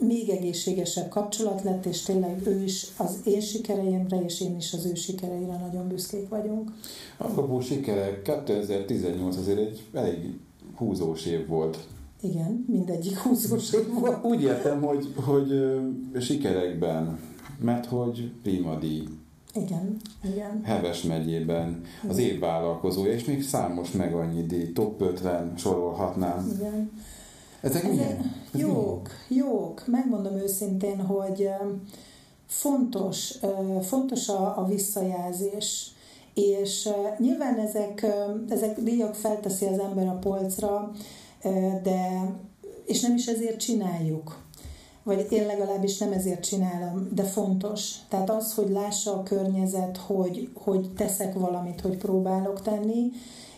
még 0.00 0.28
egészségesebb 0.28 1.08
kapcsolat 1.08 1.62
lett, 1.62 1.84
és 1.84 2.02
tényleg 2.02 2.46
ő 2.46 2.62
is 2.62 2.86
az 2.96 3.18
én 3.24 3.40
sikereimre, 3.40 4.24
és 4.24 4.40
én 4.40 4.56
is 4.56 4.72
az 4.72 4.86
ő 4.86 4.94
sikereire 4.94 5.58
nagyon 5.58 5.88
büszkék 5.88 6.28
vagyunk. 6.28 6.70
Apropó 7.16 7.60
sikerek, 7.60 8.22
2018 8.22 9.36
azért 9.36 9.58
egy 9.58 9.82
elég 9.92 10.38
húzós 10.76 11.26
év 11.26 11.46
volt. 11.46 11.78
Igen, 12.22 12.64
mindegyik 12.68 13.18
húzós 13.18 13.72
év 13.72 13.92
volt. 14.00 14.24
Úgy 14.24 14.42
értem, 14.42 14.82
hogy, 14.82 15.12
hogy 15.14 15.48
sikerekben, 16.20 17.18
mert 17.60 17.86
hogy 17.86 18.30
Primadi, 18.42 19.02
igen, 19.56 19.96
igen. 20.24 20.60
Heves 20.64 21.02
megyében, 21.02 21.80
az 22.08 22.18
év 22.18 22.38
vállalkozója, 22.38 23.12
és 23.12 23.24
még 23.24 23.42
számos 23.42 23.90
meg 23.90 24.14
annyi 24.14 24.42
díj, 24.42 24.72
top 24.72 25.00
50 25.00 25.52
sorolhatnám. 25.56 26.52
Igen. 26.56 26.90
Ezek 27.66 27.84
Ez 27.84 27.90
milyen? 27.90 28.34
Jók, 28.52 29.08
jók. 29.28 29.86
Megmondom 29.86 30.36
őszintén, 30.36 31.00
hogy 31.00 31.48
fontos, 32.46 33.38
fontos 33.82 34.28
a, 34.28 34.58
a 34.58 34.64
visszajelzés. 34.64 35.90
És 36.34 36.88
nyilván 37.18 37.58
ezek, 37.58 38.06
ezek 38.48 38.80
díjak 38.80 39.14
felteszi 39.14 39.64
az 39.64 39.78
ember 39.78 40.06
a 40.06 40.18
polcra, 40.18 40.92
de 41.82 42.30
és 42.84 43.00
nem 43.00 43.14
is 43.14 43.26
ezért 43.26 43.60
csináljuk. 43.60 44.44
Vagy 45.02 45.26
én 45.30 45.46
legalábbis 45.46 45.98
nem 45.98 46.12
ezért 46.12 46.44
csinálom, 46.44 47.08
de 47.14 47.22
fontos. 47.22 47.94
Tehát 48.08 48.30
az, 48.30 48.54
hogy 48.54 48.70
lássa 48.70 49.12
a 49.12 49.22
környezet, 49.22 49.96
hogy, 49.96 50.50
hogy 50.54 50.90
teszek 50.96 51.34
valamit, 51.34 51.80
hogy 51.80 51.96
próbálok 51.96 52.62
tenni, 52.62 53.10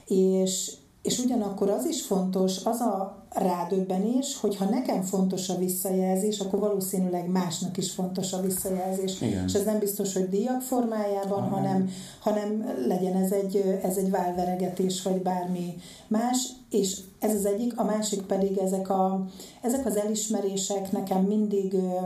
és, 0.06 0.72
és 1.02 1.18
ugyanakkor 1.18 1.70
az 1.70 1.86
is 1.86 2.02
fontos, 2.02 2.64
az 2.64 2.80
a 2.80 3.17
rádöbbenés, 3.30 4.40
hogy 4.40 4.56
ha 4.56 4.64
nekem 4.64 5.02
fontos 5.02 5.48
a 5.48 5.58
visszajelzés, 5.58 6.40
akkor 6.40 6.58
valószínűleg 6.58 7.28
másnak 7.30 7.76
is 7.76 7.90
fontos 7.90 8.32
a 8.32 8.40
visszajelzés. 8.40 9.20
Igen. 9.20 9.44
És 9.44 9.54
ez 9.54 9.64
nem 9.64 9.78
biztos, 9.78 10.12
hogy 10.12 10.28
díjak 10.28 10.60
formájában, 10.60 11.42
Aha. 11.42 11.56
hanem, 11.56 11.90
hanem 12.20 12.74
legyen 12.86 13.16
ez 13.16 13.32
egy, 13.32 13.80
ez 13.82 13.96
egy 13.96 14.10
válveregetés, 14.10 15.02
vagy 15.02 15.22
bármi 15.22 15.74
más. 16.08 16.48
És 16.70 17.00
ez 17.18 17.34
az 17.34 17.44
egyik, 17.44 17.78
a 17.78 17.84
másik 17.84 18.22
pedig 18.22 18.58
ezek, 18.58 18.90
a, 18.90 19.24
ezek 19.62 19.86
az 19.86 19.96
elismerések 19.96 20.92
nekem 20.92 21.22
mindig 21.22 21.74
ö, 21.74 21.96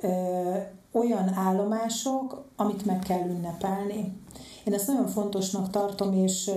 ö, 0.00 0.08
olyan 0.92 1.34
állomások, 1.34 2.44
amit 2.56 2.84
meg 2.84 2.98
kell 2.98 3.28
ünnepelni. 3.28 4.22
Én 4.64 4.74
ezt 4.74 4.86
nagyon 4.86 5.06
fontosnak 5.06 5.70
tartom, 5.70 6.12
és 6.12 6.50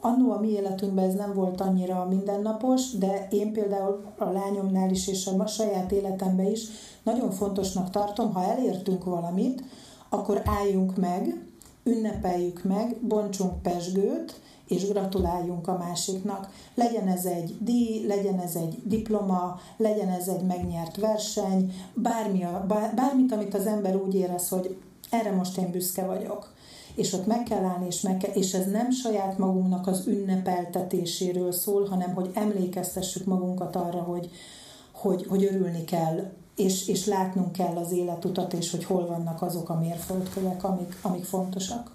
annó 0.00 0.32
a 0.32 0.40
mi 0.40 0.48
életünkben 0.48 1.04
ez 1.04 1.14
nem 1.14 1.34
volt 1.34 1.60
annyira 1.60 2.04
mindennapos, 2.04 2.92
de 2.92 3.28
én 3.30 3.52
például 3.52 4.04
a 4.18 4.24
lányomnál 4.24 4.90
is 4.90 5.08
és 5.08 5.26
a 5.26 5.46
saját 5.46 5.92
életemben 5.92 6.46
is 6.46 6.68
nagyon 7.02 7.30
fontosnak 7.30 7.90
tartom, 7.90 8.32
ha 8.32 8.42
elértünk 8.42 9.04
valamit, 9.04 9.62
akkor 10.08 10.42
álljunk 10.44 10.96
meg, 10.96 11.44
ünnepeljük 11.84 12.64
meg, 12.64 12.96
bontsunk 13.00 13.62
pesgőt, 13.62 14.40
és 14.66 14.88
gratuláljunk 14.88 15.68
a 15.68 15.76
másiknak. 15.78 16.48
Legyen 16.74 17.08
ez 17.08 17.24
egy 17.24 17.56
díj, 17.60 18.06
legyen 18.06 18.38
ez 18.38 18.54
egy 18.54 18.78
diploma, 18.84 19.60
legyen 19.76 20.08
ez 20.08 20.28
egy 20.28 20.42
megnyert 20.42 20.96
verseny, 20.96 21.74
bármi 21.94 22.44
a, 22.44 22.66
bármit, 22.94 23.32
amit 23.32 23.54
az 23.54 23.66
ember 23.66 23.96
úgy 23.96 24.14
érez, 24.14 24.48
hogy 24.48 24.76
erre 25.10 25.30
most 25.30 25.58
én 25.58 25.70
büszke 25.70 26.06
vagyok 26.06 26.56
és 26.98 27.12
ott 27.12 27.26
meg 27.26 27.42
kell 27.42 27.64
állni, 27.64 27.86
és, 27.86 28.00
meg 28.00 28.16
kell, 28.16 28.32
és 28.32 28.54
ez 28.54 28.70
nem 28.70 28.90
saját 28.90 29.38
magunknak 29.38 29.86
az 29.86 30.06
ünnepeltetéséről 30.06 31.52
szól, 31.52 31.86
hanem 31.88 32.14
hogy 32.14 32.30
emlékeztessük 32.34 33.24
magunkat 33.24 33.76
arra, 33.76 33.98
hogy, 33.98 34.30
hogy, 34.92 35.26
hogy 35.26 35.44
örülni 35.44 35.84
kell, 35.84 36.32
és, 36.56 36.88
és 36.88 37.06
látnunk 37.06 37.52
kell 37.52 37.76
az 37.76 37.92
életutat, 37.92 38.52
és 38.52 38.70
hogy 38.70 38.84
hol 38.84 39.06
vannak 39.06 39.42
azok 39.42 39.68
a 39.68 39.78
mérföldkövek, 39.78 40.64
amik, 40.64 40.96
amik 41.02 41.24
fontosak. 41.24 41.90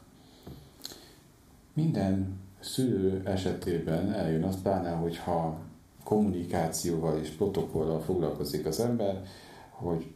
Minden 1.73 2.39
szülő 2.59 3.21
esetében 3.25 4.13
eljön 4.13 4.43
az 4.43 4.61
pláne, 4.61 4.89
hogyha 4.89 5.57
kommunikációval 6.03 7.17
és 7.17 7.29
protokollal 7.29 7.99
foglalkozik 7.99 8.65
az 8.65 8.79
ember, 8.79 9.21
hogy 9.69 10.11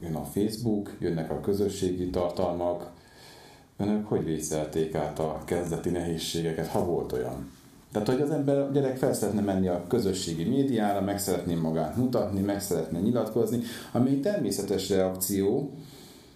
jön 0.00 0.14
a 0.14 0.24
Facebook, 0.24 0.96
jönnek 1.00 1.30
a 1.30 1.40
közösségi 1.40 2.10
tartalmak, 2.10 2.93
Önök 3.76 4.08
hogy 4.08 4.24
vészelték 4.24 4.94
át 4.94 5.18
a 5.18 5.42
kezdeti 5.44 5.90
nehézségeket, 5.90 6.66
ha 6.66 6.84
volt 6.84 7.12
olyan? 7.12 7.52
Tehát, 7.92 8.08
hogy 8.08 8.20
az 8.20 8.30
ember, 8.30 8.58
a 8.58 8.70
gyerek 8.72 8.96
fel 8.96 9.14
szeretne 9.14 9.40
menni 9.40 9.68
a 9.68 9.84
közösségi 9.88 10.44
médiára, 10.44 11.00
meg 11.00 11.18
szeretné 11.18 11.54
magát 11.54 11.96
mutatni, 11.96 12.40
meg 12.40 12.60
szeretne 12.60 13.00
nyilatkozni, 13.00 13.62
ami 13.92 14.10
egy 14.10 14.20
természetes 14.20 14.88
reakció, 14.88 15.70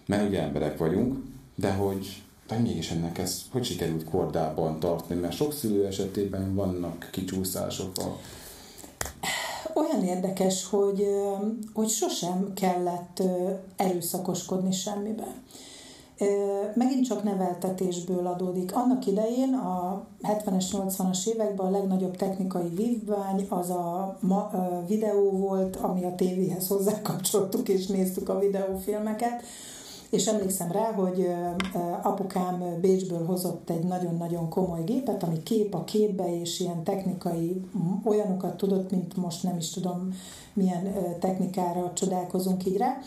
mert 0.05 0.27
ugye 0.27 0.41
emberek 0.41 0.77
vagyunk, 0.77 1.15
de 1.55 1.73
hogy, 1.73 2.21
de 2.47 2.57
mégis 2.57 2.91
ennek 2.91 3.17
ez 3.17 3.41
hogy 3.51 3.63
sikerült 3.63 4.03
kordában 4.09 4.79
tartani, 4.79 5.19
mert 5.19 5.35
sok 5.35 5.53
szülő 5.53 5.85
esetében 5.85 6.55
vannak 6.55 7.07
kicsúszások 7.11 7.97
a 7.97 8.17
olyan 9.73 10.03
érdekes, 10.03 10.65
hogy, 10.65 11.05
hogy 11.73 11.89
sosem 11.89 12.53
kellett 12.53 13.21
erőszakoskodni 13.75 14.71
semmiben 14.71 15.43
megint 16.73 17.05
csak 17.05 17.23
neveltetésből 17.23 18.27
adódik. 18.27 18.75
Annak 18.75 19.05
idején 19.05 19.53
a 19.53 20.05
70-es, 20.23 20.65
80-as 20.71 21.27
években 21.27 21.65
a 21.65 21.69
legnagyobb 21.69 22.15
technikai 22.15 22.67
vívvány 22.67 23.45
az 23.49 23.69
a, 23.69 24.17
ma, 24.21 24.35
a 24.35 24.83
videó 24.87 25.31
volt, 25.31 25.75
ami 25.75 26.03
a 26.03 26.15
tévéhez 26.15 26.67
hozzákapcsoltuk 26.67 27.69
és 27.69 27.87
néztük 27.87 28.29
a 28.29 28.39
videófilmeket, 28.39 29.43
és 30.09 30.27
emlékszem 30.27 30.71
rá, 30.71 30.91
hogy 30.91 31.27
apukám 32.03 32.63
Bécsből 32.81 33.25
hozott 33.25 33.69
egy 33.69 33.83
nagyon-nagyon 33.83 34.49
komoly 34.49 34.83
gépet, 34.83 35.23
ami 35.23 35.43
kép 35.43 35.73
a 35.73 35.83
képbe, 35.83 36.39
és 36.39 36.59
ilyen 36.59 36.83
technikai 36.83 37.61
olyanokat 38.03 38.57
tudott, 38.57 38.91
mint 38.91 39.15
most 39.15 39.43
nem 39.43 39.57
is 39.57 39.69
tudom 39.69 40.09
milyen 40.53 40.93
technikára 41.19 41.93
csodálkozunk 41.93 42.65
így 42.65 42.77
rá, 42.77 42.97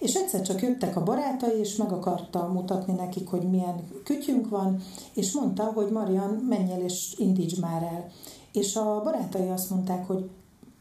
és 0.00 0.14
egyszer 0.14 0.42
csak 0.42 0.62
jöttek 0.62 0.96
a 0.96 1.02
barátai, 1.02 1.58
és 1.58 1.76
meg 1.76 1.92
akarta 1.92 2.46
mutatni 2.46 2.92
nekik, 2.92 3.28
hogy 3.28 3.50
milyen 3.50 3.88
kütyünk 4.04 4.48
van, 4.48 4.82
és 5.14 5.32
mondta, 5.32 5.64
hogy 5.64 5.90
Marian, 5.90 6.30
menj 6.30 6.72
el 6.72 6.80
és 6.80 7.14
indíts 7.18 7.60
már 7.60 7.82
el. 7.82 8.06
És 8.52 8.76
a 8.76 9.02
barátai 9.02 9.48
azt 9.48 9.70
mondták, 9.70 10.06
hogy 10.06 10.30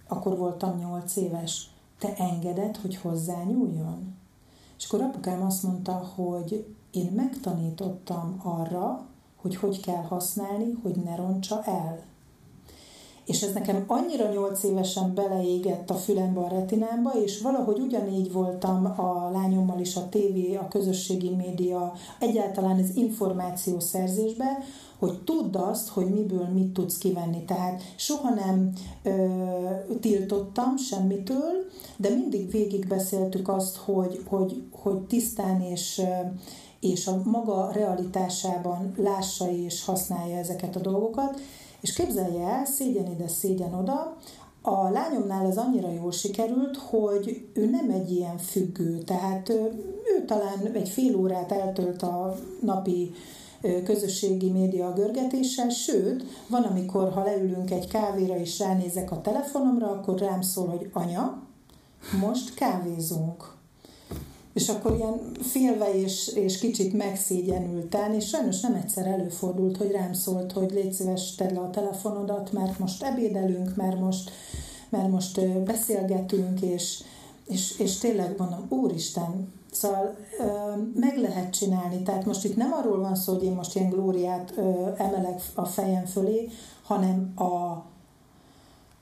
akkor 0.08 0.38
voltam 0.38 0.78
nyolc 0.78 1.16
éves, 1.16 1.70
te 2.00 2.16
engeded, 2.16 2.78
hogy 2.78 2.96
hozzányúljon? 2.96 4.16
És 4.78 4.86
akkor 4.86 5.02
apukám 5.02 5.46
azt 5.46 5.64
mondta, 5.64 6.12
hogy 6.16 6.76
én 6.92 7.12
megtanítottam 7.16 8.40
arra, 8.44 9.06
hogy 9.36 9.56
hogy 9.56 9.80
kell 9.80 10.04
használni, 10.04 10.80
hogy 10.84 10.96
ne 10.96 11.16
roncsa 11.16 11.64
el 11.64 12.09
és 13.30 13.42
ez 13.42 13.54
nekem 13.54 13.84
annyira 13.88 14.32
nyolc 14.32 14.64
évesen 14.64 15.14
beleégett 15.14 15.90
a 15.90 15.94
fülembe, 15.94 16.40
a 16.40 16.48
retinámba, 16.48 17.12
és 17.24 17.42
valahogy 17.42 17.80
ugyanígy 17.80 18.32
voltam 18.32 18.86
a 18.86 19.30
lányommal 19.32 19.80
is 19.80 19.96
a 19.96 20.10
tévé, 20.10 20.56
a 20.56 20.68
közösségi 20.68 21.30
média, 21.30 21.94
egyáltalán 22.20 22.80
az 22.80 22.96
információszerzésbe, 22.96 24.58
hogy 25.00 25.20
tudd 25.24 25.56
azt, 25.56 25.90
hogy 25.90 26.06
miből 26.06 26.48
mit 26.54 26.74
tudsz 26.74 26.98
kivenni. 26.98 27.46
Tehát 27.46 27.82
soha 27.96 28.30
nem 28.30 28.72
ö, 29.04 29.26
tiltottam 30.00 30.78
semmitől, 30.78 31.66
de 31.98 32.10
mindig 32.10 32.52
végigbeszéltük 32.52 33.48
azt, 33.48 33.78
hogy, 33.78 34.24
hogy, 34.28 34.64
hogy 34.72 34.98
tisztán 34.98 35.62
és, 35.62 36.02
és 36.80 37.08
a 37.08 37.22
maga 37.24 37.72
realitásában 37.72 38.94
lássa 38.98 39.52
és 39.52 39.86
használja 39.86 40.38
ezeket 40.38 40.76
a 40.76 40.80
dolgokat, 40.80 41.40
és 41.82 41.94
képzelje 41.94 42.48
el, 42.48 42.66
szégyen 42.66 43.12
ide, 43.12 43.28
szégyen 43.28 43.74
oda, 43.74 44.18
a 44.62 44.90
lányomnál 44.90 45.46
ez 45.46 45.58
annyira 45.58 45.92
jól 45.92 46.12
sikerült, 46.12 46.78
hogy 46.78 47.48
ő 47.54 47.70
nem 47.70 47.90
egy 47.90 48.12
ilyen 48.12 48.38
függő, 48.38 48.98
tehát 48.98 49.50
ő, 49.50 50.26
talán 50.26 50.72
egy 50.74 50.90
fél 50.90 51.16
órát 51.16 51.52
eltölt 51.52 52.02
a 52.02 52.36
napi 52.62 53.12
közösségi 53.84 54.50
média 54.50 54.94
görgetéssel, 54.94 55.70
sőt, 55.70 56.24
van, 56.48 56.64
amikor, 56.64 57.12
ha 57.12 57.24
leülünk 57.24 57.72
egy 57.72 57.88
kávéra 57.88 58.38
és 58.38 58.60
ránézek 58.60 59.12
a 59.12 59.22
telefonomra, 59.22 59.90
akkor 59.90 60.20
rám 60.20 60.42
szól, 60.42 60.68
hogy 60.68 60.90
anya, 60.94 61.42
most 62.22 62.54
kávézunk. 62.54 63.58
És 64.54 64.70
akkor 64.70 64.96
ilyen 64.96 65.32
félve 65.42 65.94
és, 65.94 66.28
és 66.28 66.60
kicsit 66.60 66.94
megszégyenülten, 66.94 68.14
és 68.14 68.28
sajnos 68.28 68.60
nem 68.60 68.74
egyszer 68.74 69.08
előfordult, 69.08 69.78
hogy 69.78 69.92
rám 69.92 70.14
szólt, 70.14 70.52
hogy 70.52 70.72
légy 70.72 70.94
szíves, 70.94 71.36
tedd 71.36 71.54
le 71.54 71.60
a 71.60 71.70
telefonodat, 71.70 72.52
mert 72.52 72.80
most 72.80 73.04
ebédelünk, 73.04 73.76
mert 73.76 74.00
most, 74.00 74.32
mert 74.90 75.10
most 75.10 75.64
beszélgetünk, 75.64 76.62
és, 76.62 77.04
és, 77.48 77.80
és 77.80 77.98
tényleg 77.98 78.36
mondom, 78.38 78.66
úristen, 78.70 79.58
Szóval 79.72 80.16
ö, 80.40 80.46
meg 80.96 81.18
lehet 81.18 81.54
csinálni, 81.54 82.04
tehát 82.04 82.26
most 82.26 82.46
itt 82.46 82.56
nem 82.56 82.72
arról 82.72 83.00
van 83.00 83.16
szó, 83.16 83.34
hogy 83.34 83.44
én 83.44 83.52
most 83.52 83.76
ilyen 83.76 83.90
glóriát 83.90 84.54
ö, 84.56 84.90
emelek 84.98 85.42
a 85.54 85.66
fejem 85.66 86.06
fölé, 86.06 86.50
hanem 86.84 87.34
a, 87.36 87.84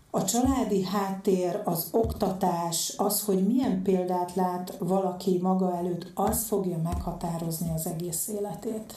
a 0.09 0.23
családi 0.23 0.83
háttér, 0.83 1.61
az 1.63 1.87
oktatás, 1.91 2.93
az, 2.97 3.23
hogy 3.23 3.47
milyen 3.47 3.81
példát 3.81 4.35
lát 4.35 4.77
valaki 4.79 5.37
maga 5.41 5.77
előtt, 5.77 6.11
az 6.13 6.45
fogja 6.45 6.77
meghatározni 6.77 7.71
az 7.75 7.85
egész 7.85 8.27
életét. 8.27 8.93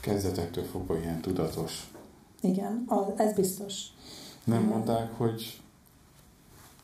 Kezdetektől 0.00 0.64
fogva 0.64 0.98
ilyen 0.98 1.20
tudatos. 1.20 1.90
Igen, 2.40 2.88
ez 3.16 3.34
biztos. 3.34 3.82
Nem 4.44 4.62
mondták, 4.62 5.16
hogy 5.16 5.60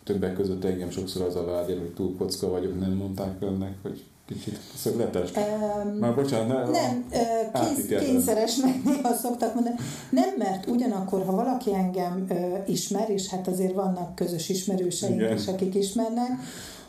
többek 0.04 0.34
között 0.34 0.64
engem 0.64 0.90
sokszor 0.90 1.22
az 1.22 1.36
a 1.36 1.44
vád 1.44 1.66
hogy 1.66 1.94
túl 1.94 2.16
kocka 2.16 2.48
vagyok, 2.48 2.78
nem 2.78 2.92
mondták 2.92 3.42
önnek, 3.42 3.78
hogy 3.82 4.04
kicsit 4.34 4.58
szögletes. 4.76 5.30
Um, 5.36 5.96
Már 5.96 6.14
bocsánat, 6.14 6.70
ne, 6.70 6.80
nem, 6.80 7.06
kénysz, 7.52 8.00
kényszeresnek 8.00 8.84
néha 8.84 9.14
szoktak 9.22 9.54
mondani. 9.54 9.76
Nem, 10.10 10.34
mert 10.38 10.66
ugyanakkor, 10.66 11.24
ha 11.24 11.32
valaki 11.32 11.74
engem 11.74 12.26
ismer, 12.66 13.10
és 13.10 13.28
hát 13.28 13.48
azért 13.48 13.74
vannak 13.74 14.14
közös 14.14 14.48
ismerőseink 14.48 15.38
is, 15.38 15.46
akik 15.46 15.74
ismernek, 15.74 16.30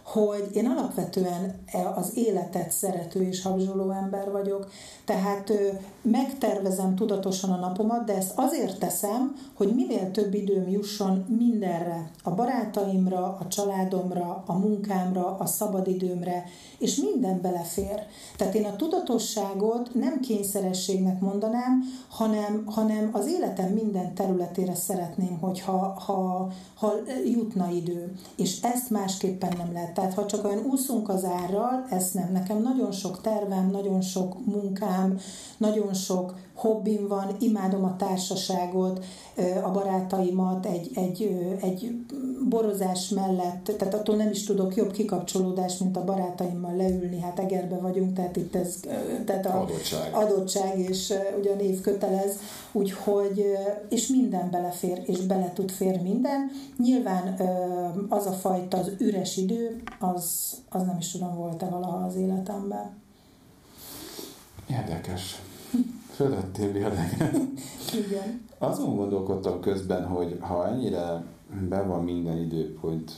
hogy 0.04 0.50
én 0.54 0.66
alapvetően 0.66 1.56
e, 1.66 1.90
az 1.96 2.12
életet 2.14 2.72
szerető 2.72 3.22
és 3.22 3.42
habzsoló 3.42 3.92
ember 3.92 4.32
vagyok, 4.32 4.72
tehát 5.06 5.54
megtervezem 6.02 6.96
tudatosan 6.96 7.52
a 7.52 7.56
napomat, 7.56 8.06
de 8.06 8.16
ezt 8.16 8.32
azért 8.36 8.80
teszem, 8.80 9.36
hogy 9.54 9.76
minél 9.76 10.12
több 10.12 10.34
időm 10.34 10.70
jusson 10.70 11.26
mindenre, 11.38 12.12
a 12.24 12.32
barátaimra, 12.32 13.38
a 13.40 13.48
családomra, 13.48 14.44
a 14.46 14.54
munkámra, 14.54 15.38
a 15.40 15.46
szabadidőmre, 15.46 16.44
és 16.78 16.96
minden 16.96 17.42
belefér. 17.42 18.04
Tehát 18.38 18.56
én 18.56 18.66
a 18.66 18.76
tudatosságot 18.76 19.94
nem 19.94 20.20
kényszerességnek 20.20 21.20
mondanám, 21.20 21.84
hanem, 22.10 22.64
hanem 22.66 23.10
az 23.14 23.28
életem 23.28 23.70
minden 23.70 24.14
területére 24.14 24.76
szeretném, 24.76 25.38
hogyha 25.40 26.00
ha, 26.06 26.48
ha 26.76 26.94
jutna 27.26 27.70
idő. 27.70 28.14
És 28.36 28.62
ezt 28.62 28.90
másképpen 28.90 29.54
nem 29.58 29.74
lehet. 29.74 29.94
Tehát 29.94 30.14
ha 30.14 30.26
csak 30.26 30.46
olyan 30.46 30.66
úszunk 30.66 31.10
az 31.10 31.26
árral, 31.26 31.86
ez 31.90 32.12
nem. 32.12 32.32
Nekem 32.32 32.62
nagyon 32.62 32.92
sok 32.92 33.22
tervem, 33.22 33.70
nagyon 33.70 34.02
sok 34.02 34.46
munkám, 34.46 35.20
nagyon 35.58 35.91
sok 35.94 36.34
hobbim 36.62 37.08
van, 37.08 37.36
imádom 37.40 37.84
a 37.84 37.96
társaságot, 37.96 39.06
a 39.64 39.72
barátaimat 39.72 40.66
egy, 40.66 40.92
egy, 40.94 41.22
egy 41.62 41.96
borozás 42.50 43.10
mellett, 43.10 43.72
tehát 43.78 43.94
attól 43.94 44.16
nem 44.16 44.30
is 44.30 44.44
tudok 44.44 44.76
jobb 44.76 44.92
kikapcsolódást, 44.92 45.80
mint 45.80 45.98
a 45.98 46.04
barátaimmal 46.04 46.76
leülni, 46.76 47.20
hát 47.20 47.40
Egerbe 47.40 47.78
vagyunk, 47.78 48.14
tehát 48.14 48.36
itt 48.36 48.56
ez 48.56 48.80
tehát 49.26 49.46
a 49.46 49.62
adottság. 49.62 50.14
adottság, 50.14 50.80
és 50.80 51.14
ugye 51.40 51.52
a 51.52 51.56
név 51.56 51.82
kötelez, 51.82 52.36
úgyhogy, 52.72 53.58
és 53.90 54.08
minden 54.08 54.50
belefér, 54.50 55.02
és 55.06 55.20
bele 55.20 55.52
tud 55.54 55.72
fér 55.72 56.02
minden. 56.02 56.52
Nyilván 56.78 57.40
az 58.10 58.26
a 58.26 58.32
fajta 58.32 58.78
az 58.78 58.92
üres 58.98 59.38
idő, 59.38 59.82
az, 60.00 60.52
az 60.70 60.84
nem 60.84 60.98
is 61.00 61.12
tudom, 61.12 61.36
volt-e 61.36 61.66
valaha 61.66 62.06
az 62.06 62.16
életemben. 62.16 63.00
Érdekes. 64.70 65.42
Fölöttél 66.22 66.72
vérleget. 66.72 67.36
Igen. 68.08 68.42
Azon 68.58 68.96
gondolkodtam 68.96 69.60
közben, 69.60 70.08
hogy 70.08 70.38
ha 70.40 70.68
ennyire 70.68 71.24
be 71.70 71.82
van 71.82 72.04
minden 72.04 72.38
időpont 72.38 73.12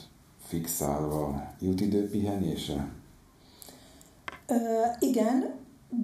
fixálva, 0.44 1.42
jut 1.60 1.80
idő 1.80 2.08
pihenésre? 2.08 2.88
Ö, 4.46 4.54
igen, 4.98 5.54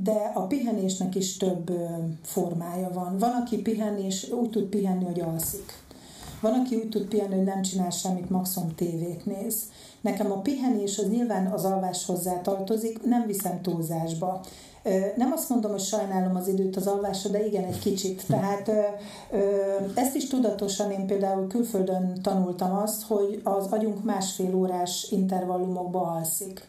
de 0.03 0.33
a 0.35 0.47
pihenésnek 0.47 1.15
is 1.15 1.37
több 1.37 1.71
formája 2.23 2.91
van. 2.93 3.19
Van, 3.19 3.31
aki 3.31 3.63
pihenés, 3.63 4.31
úgy 4.31 4.51
tud 4.51 4.65
pihenni, 4.65 5.05
hogy 5.05 5.21
alszik. 5.21 5.73
Van, 6.41 6.53
aki 6.53 6.77
úgy 6.77 6.89
tud 6.89 7.05
pihenni, 7.05 7.35
hogy 7.35 7.45
nem 7.45 7.63
csinál 7.63 7.91
semmit, 7.91 8.31
maximum 8.31 8.75
tévét 8.75 9.27
néz. 9.27 9.63
Nekem 10.01 10.33
a 10.33 10.41
pihenés 10.41 10.99
az 10.99 11.09
nyilván 11.09 11.47
az 11.47 11.65
alvás 11.65 12.07
hozzá 12.07 12.41
tartozik, 12.41 13.05
nem 13.05 13.27
viszem 13.27 13.63
túlzásba. 13.63 14.41
Nem 15.17 15.33
azt 15.33 15.49
mondom, 15.49 15.71
hogy 15.71 15.81
sajnálom 15.81 16.37
az 16.37 16.49
időt 16.49 16.77
az 16.77 16.87
alvásra, 16.87 17.31
de 17.31 17.47
igen, 17.47 17.65
egy 17.65 17.79
kicsit. 17.79 18.27
Tehát 18.31 18.71
ezt 19.95 20.15
is 20.15 20.29
tudatosan 20.29 20.91
én 20.91 21.07
például 21.07 21.47
külföldön 21.47 22.23
tanultam 22.23 22.77
azt, 22.77 23.03
hogy 23.03 23.41
az 23.45 23.67
agyunk 23.71 24.05
másfél 24.05 24.55
órás 24.55 25.07
intervallumokba 25.11 26.01
alszik. 26.01 26.67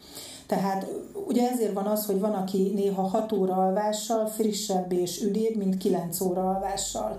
Tehát 0.48 0.88
ugye 1.28 1.50
ezért 1.50 1.74
van 1.74 1.86
az, 1.86 2.06
hogy 2.06 2.20
van, 2.20 2.34
aki 2.34 2.72
néha 2.76 3.02
6 3.02 3.32
óra 3.32 3.54
alvással 3.54 4.26
frissebb 4.26 4.92
és 4.92 5.22
üdébb, 5.22 5.56
mint 5.56 5.78
9 5.78 6.22
óra 6.22 6.50
alvással 6.50 7.18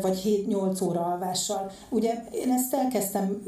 vagy 0.00 0.46
7-8 0.48 0.88
óra 0.88 1.00
alvással. 1.00 1.70
Ugye 1.88 2.24
én 2.32 2.52
ezt 2.52 2.74
elkezdtem 2.74 3.42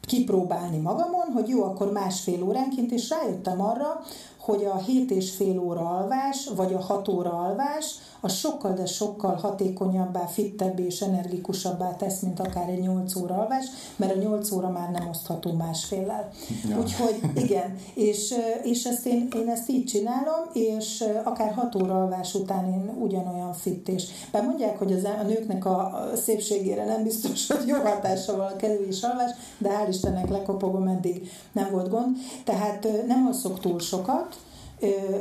kipróbálni 0.00 0.78
magamon, 0.78 1.26
hogy 1.34 1.48
jó, 1.48 1.62
akkor 1.62 1.92
másfél 1.92 2.42
óránként, 2.42 2.92
és 2.92 3.10
rájöttem 3.10 3.60
arra, 3.60 4.00
hogy 4.42 4.64
a 4.64 4.76
7 4.76 5.10
és 5.10 5.30
fél 5.36 5.58
óra 5.58 5.96
alvás, 5.96 6.48
vagy 6.56 6.74
a 6.74 6.80
6 6.80 7.08
óra 7.08 7.30
alvás, 7.30 7.94
az 8.24 8.32
sokkal, 8.32 8.72
de 8.72 8.86
sokkal 8.86 9.34
hatékonyabbá, 9.34 10.26
fittebbé 10.26 10.84
és 10.84 11.00
energikusabbá 11.00 11.96
tesz, 11.96 12.20
mint 12.20 12.40
akár 12.40 12.68
egy 12.68 12.80
8 12.80 13.16
óra 13.16 13.34
alvás, 13.34 13.64
mert 13.96 14.14
a 14.14 14.18
8 14.18 14.50
óra 14.50 14.70
már 14.70 14.90
nem 14.90 15.08
osztható 15.08 15.52
másféllel. 15.52 16.28
Ja. 16.68 16.78
Úgyhogy 16.78 17.20
igen, 17.34 17.76
és, 17.94 18.34
és 18.62 18.84
ezt 18.84 19.06
én, 19.06 19.28
én 19.36 19.48
ezt 19.48 19.68
így 19.68 19.84
csinálom, 19.84 20.44
és 20.52 21.04
akár 21.24 21.52
6 21.52 21.74
óra 21.74 22.00
alvás 22.00 22.34
után 22.34 22.66
én 22.66 22.96
ugyanolyan 23.00 23.52
fit, 23.52 23.88
és 23.88 24.04
bár 24.32 24.44
mondják, 24.44 24.78
hogy 24.78 24.92
az, 24.92 25.04
a 25.04 25.22
nőknek 25.22 25.64
a 25.64 26.02
szépségére 26.14 26.84
nem 26.84 27.02
biztos, 27.02 27.46
hogy 27.46 27.66
jó 27.66 27.76
hatása 27.76 28.36
van 28.36 28.46
a 28.46 28.56
kerülés 28.56 29.02
alvás, 29.02 29.30
de 29.58 29.68
hál' 29.68 29.88
Istennek 29.88 30.28
lekopogom, 30.28 30.86
eddig 30.86 31.30
nem 31.52 31.70
volt 31.70 31.88
gond. 31.88 32.16
Tehát 32.44 32.88
nem 33.06 33.26
alszok 33.26 33.60
túl 33.60 33.78
sokat, 33.78 34.36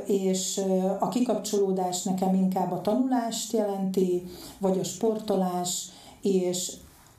és 0.05 0.61
a 0.99 1.09
kikapcsolódás 1.09 2.03
nekem 2.03 2.33
inkább 2.33 2.71
a 2.71 2.81
tanulást 2.81 3.53
jelenti, 3.53 4.23
vagy 4.57 4.79
a 4.79 4.83
sportolás, 4.83 5.89
és 6.21 6.73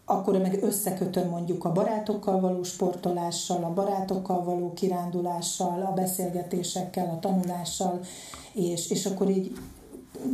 akkor 0.05 0.39
meg 0.39 0.63
összekötöm 0.63 1.29
mondjuk 1.29 1.65
a 1.65 1.73
barátokkal 1.73 2.41
való 2.41 2.63
sportolással, 2.63 3.65
a 3.65 3.73
barátokkal 3.73 4.45
való 4.45 4.73
kirándulással, 4.73 5.83
a 5.83 5.93
beszélgetésekkel, 5.93 7.09
a 7.09 7.19
tanulással, 7.19 8.01
és, 8.53 8.91
és 8.91 9.07
akkor 9.07 9.29
így 9.29 9.53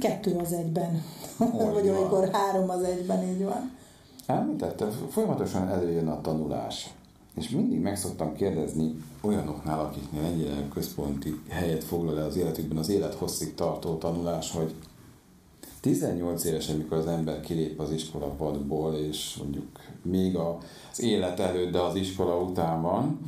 kettő 0.01 0.37
az 0.37 0.53
egyben, 0.53 1.03
vagy 1.73 1.89
olykor 1.89 2.29
három 2.33 2.71
az 2.71 2.83
egyben, 2.83 3.23
így 3.23 3.45
van. 3.45 3.77
Említette, 4.27 4.89
folyamatosan 5.11 5.69
előjön 5.69 6.09
a 6.09 6.21
tanulás. 6.21 6.91
És 7.39 7.49
mindig 7.49 7.81
meg 7.81 7.97
szoktam 7.97 8.35
kérdezni 8.35 8.95
olyanoknál, 9.21 9.81
akiknél 9.81 10.25
ennyire 10.25 10.69
központi 10.73 11.41
helyet 11.49 11.85
foglal 11.85 12.19
el 12.19 12.27
az 12.27 12.37
életükben 12.37 12.79
az 12.79 12.89
élethosszig 12.89 13.55
tartó 13.55 13.97
tanulás, 13.97 14.53
hogy 14.53 14.75
18 15.81 16.45
évesen, 16.45 16.75
amikor 16.75 16.97
az 16.97 17.07
ember 17.07 17.41
kilép 17.41 17.81
az 17.81 17.91
iskola 17.91 18.27
padból, 18.27 18.95
és 18.95 19.37
mondjuk 19.43 19.67
még 20.03 20.37
az 20.37 21.01
élet 21.01 21.41
előtt, 21.41 21.73
de 21.73 21.81
az 21.81 21.95
iskola 21.95 22.41
után 22.41 22.83
van, 22.83 23.19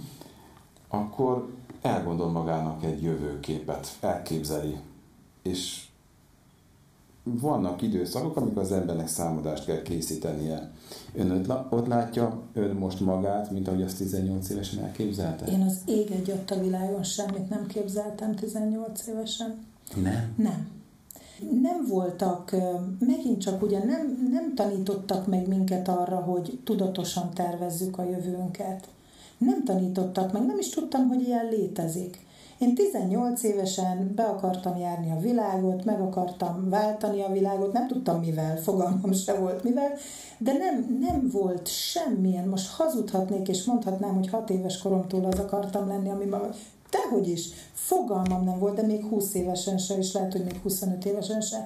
akkor 0.88 1.48
elgondol 1.80 2.30
magának 2.30 2.84
egy 2.84 3.02
jövőképet, 3.02 3.96
elképzeli, 4.00 4.76
és 5.42 5.84
vannak 7.24 7.82
időszakok, 7.82 8.36
amikor 8.36 8.62
az 8.62 8.72
embernek 8.72 9.08
számadást 9.08 9.64
kell 9.64 9.82
készítenie. 9.82 10.70
Ön 11.14 11.46
ott 11.70 11.86
látja 11.86 12.42
ön 12.52 12.76
most 12.76 13.00
magát, 13.00 13.50
mint 13.50 13.68
ahogy 13.68 13.82
azt 13.82 13.96
18 13.96 14.50
évesen 14.50 14.84
elképzelte? 14.84 15.46
Én 15.46 15.62
az 15.62 15.80
ég 15.86 16.10
egy 16.10 16.30
ott 16.30 16.50
a 16.50 16.60
világon 16.60 17.02
semmit 17.02 17.48
nem 17.48 17.66
képzeltem 17.66 18.34
18 18.34 19.06
évesen. 19.06 19.64
Nem? 20.02 20.34
Nem. 20.36 20.68
Nem 21.62 21.86
voltak, 21.88 22.56
megint 22.98 23.40
csak 23.40 23.62
ugye 23.62 23.84
nem, 23.84 24.28
nem 24.30 24.54
tanítottak 24.54 25.26
meg 25.26 25.48
minket 25.48 25.88
arra, 25.88 26.16
hogy 26.16 26.60
tudatosan 26.64 27.30
tervezzük 27.34 27.98
a 27.98 28.04
jövőnket. 28.04 28.88
Nem 29.38 29.64
tanítottak 29.64 30.32
meg, 30.32 30.46
nem 30.46 30.58
is 30.58 30.68
tudtam, 30.68 31.08
hogy 31.08 31.22
ilyen 31.22 31.48
létezik. 31.50 32.26
Én 32.60 32.74
18 32.74 33.42
évesen 33.42 34.12
be 34.14 34.22
akartam 34.22 34.76
járni 34.76 35.10
a 35.10 35.20
világot, 35.20 35.84
meg 35.84 36.00
akartam 36.00 36.68
váltani 36.68 37.22
a 37.22 37.32
világot, 37.32 37.72
nem 37.72 37.86
tudtam 37.86 38.20
mivel, 38.20 38.56
fogalmam 38.56 39.12
se 39.12 39.34
volt 39.34 39.64
mivel, 39.64 39.92
de 40.38 40.52
nem, 40.52 40.98
nem 41.00 41.28
volt 41.32 41.68
semmilyen, 41.68 42.48
most 42.48 42.70
hazudhatnék 42.70 43.48
és 43.48 43.64
mondhatnám, 43.64 44.14
hogy 44.14 44.28
6 44.28 44.50
éves 44.50 44.78
koromtól 44.78 45.24
az 45.24 45.38
akartam 45.38 45.88
lenni, 45.88 46.10
ami 46.10 46.24
ma, 46.24 46.40
dehogy 46.90 47.28
is, 47.28 47.48
fogalmam 47.72 48.44
nem 48.44 48.58
volt, 48.58 48.74
de 48.74 48.82
még 48.82 49.04
20 49.04 49.34
évesen 49.34 49.78
se, 49.78 49.96
és 49.98 50.12
lehet, 50.12 50.32
hogy 50.32 50.44
még 50.44 50.60
25 50.62 51.04
évesen 51.04 51.40
se. 51.40 51.64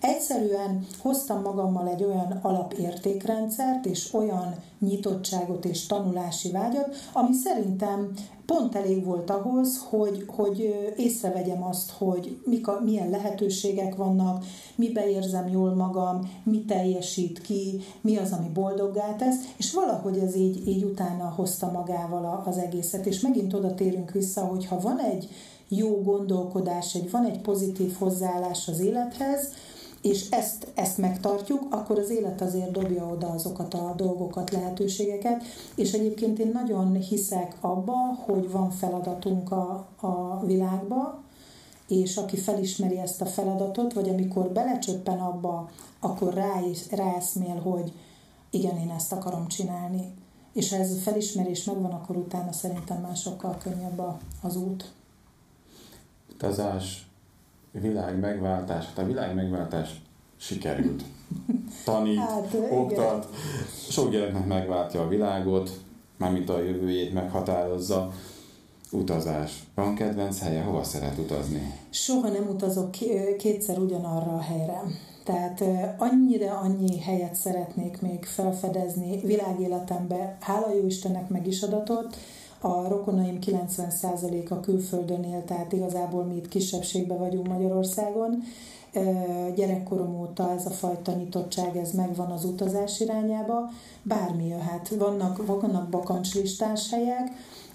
Egyszerűen 0.00 0.86
hoztam 0.98 1.42
magammal 1.42 1.88
egy 1.88 2.04
olyan 2.04 2.38
alapértékrendszert 2.42 3.86
és 3.86 4.14
olyan 4.14 4.54
nyitottságot 4.78 5.64
és 5.64 5.86
tanulási 5.86 6.50
vágyat, 6.50 6.96
ami 7.12 7.34
szerintem 7.34 8.12
pont 8.46 8.74
elég 8.74 9.04
volt 9.04 9.30
ahhoz, 9.30 9.86
hogy, 9.88 10.24
hogy 10.26 10.74
észrevegyem 10.96 11.62
azt, 11.64 11.90
hogy 11.90 12.40
mik 12.44 12.68
a, 12.68 12.80
milyen 12.84 13.10
lehetőségek 13.10 13.96
vannak, 13.96 14.44
mibe 14.74 15.10
érzem 15.10 15.48
jól 15.48 15.74
magam, 15.74 16.30
mi 16.42 16.64
teljesít 16.64 17.40
ki, 17.40 17.80
mi 18.00 18.16
az, 18.16 18.32
ami 18.32 18.48
boldoggá 18.48 19.16
tesz, 19.16 19.36
és 19.56 19.72
valahogy 19.72 20.18
ez 20.18 20.36
így, 20.36 20.68
így 20.68 20.84
utána 20.84 21.32
hozta 21.36 21.70
magával 21.70 22.42
az 22.46 22.58
egészet. 22.58 23.06
És 23.06 23.20
megint 23.20 23.54
oda 23.54 23.74
térünk 23.74 24.10
vissza, 24.10 24.40
hogy 24.40 24.66
ha 24.66 24.80
van 24.80 24.98
egy 24.98 25.28
jó 25.68 26.02
gondolkodás, 26.02 26.94
egy, 26.94 27.10
van 27.10 27.24
egy 27.24 27.40
pozitív 27.40 27.94
hozzáállás 27.98 28.68
az 28.68 28.80
élethez, 28.80 29.52
és 30.08 30.30
ezt, 30.30 30.66
ezt 30.74 30.98
megtartjuk, 30.98 31.74
akkor 31.74 31.98
az 31.98 32.10
élet 32.10 32.40
azért 32.40 32.70
dobja 32.70 33.06
oda 33.06 33.26
azokat 33.26 33.74
a 33.74 33.92
dolgokat, 33.96 34.50
lehetőségeket, 34.50 35.42
és 35.74 35.92
egyébként 35.92 36.38
én 36.38 36.50
nagyon 36.52 36.94
hiszek 36.94 37.56
abba, 37.60 37.96
hogy 38.26 38.50
van 38.50 38.70
feladatunk 38.70 39.50
a, 39.52 39.86
a 40.00 40.44
világba, 40.46 41.22
és 41.88 42.16
aki 42.16 42.36
felismeri 42.36 42.98
ezt 42.98 43.20
a 43.20 43.26
feladatot, 43.26 43.92
vagy 43.92 44.08
amikor 44.08 44.48
belecsöppen 44.48 45.18
abba, 45.18 45.70
akkor 46.00 46.34
rá, 46.34 46.60
ráeszmél, 46.90 47.60
hogy 47.60 47.92
igen, 48.50 48.76
én 48.78 48.90
ezt 48.90 49.12
akarom 49.12 49.48
csinálni. 49.48 50.14
És 50.52 50.70
ha 50.70 50.76
ez 50.76 50.90
a 50.90 51.00
felismerés 51.00 51.64
megvan, 51.64 51.90
akkor 51.90 52.16
utána 52.16 52.52
szerintem 52.52 53.00
már 53.00 53.16
sokkal 53.16 53.58
könnyebb 53.62 54.02
az 54.42 54.56
út. 54.56 54.92
Utazás, 56.32 57.07
világ 57.72 58.18
megváltás, 58.18 58.86
hát 58.86 58.98
a 58.98 59.06
világ 59.06 59.34
megváltás 59.34 60.00
sikerült. 60.36 61.02
Tanít, 61.84 62.18
hát, 62.18 62.56
oktat, 62.70 63.28
sok 63.90 64.10
gyereknek 64.10 64.46
megváltja 64.46 65.00
a 65.00 65.08
világot, 65.08 65.70
mármint 66.16 66.48
a 66.48 66.62
jövőjét 66.62 67.12
meghatározza. 67.12 68.12
Utazás. 68.92 69.62
Van 69.74 69.94
kedvenc 69.94 70.40
helye? 70.40 70.62
Hova 70.62 70.82
szeret 70.82 71.18
utazni? 71.18 71.72
Soha 71.90 72.28
nem 72.28 72.48
utazok 72.48 72.90
kétszer 73.38 73.78
ugyanarra 73.78 74.32
a 74.32 74.40
helyre. 74.40 74.82
Tehát 75.24 75.64
annyira 75.98 76.58
annyi 76.58 77.00
helyet 77.00 77.34
szeretnék 77.34 78.00
még 78.00 78.24
felfedezni 78.24 79.20
világéletembe, 79.20 80.36
hála 80.40 80.74
jó 80.74 80.86
Istennek 80.86 81.28
meg 81.28 81.46
is 81.46 81.62
adatott, 81.62 82.16
a 82.60 82.88
rokonaim 82.88 83.38
90%-a 83.46 84.60
külföldön 84.60 85.24
él, 85.24 85.44
tehát 85.44 85.72
igazából 85.72 86.24
mi 86.24 86.36
itt 86.36 86.48
kisebbségben 86.48 87.18
vagyunk 87.18 87.48
Magyarországon. 87.48 88.42
Gyerekkorom 89.54 90.20
óta 90.20 90.52
ez 90.52 90.66
a 90.66 90.70
fajta 90.70 91.12
nyitottság, 91.12 91.76
ez 91.76 91.92
megvan 91.92 92.30
az 92.30 92.44
utazás 92.44 93.00
irányába. 93.00 93.70
Bármi 94.02 94.46
jöhet. 94.46 94.88
Vannak, 94.88 95.46
vannak 95.46 95.88
bakancslistás 95.88 96.90
helyek, 96.90 97.30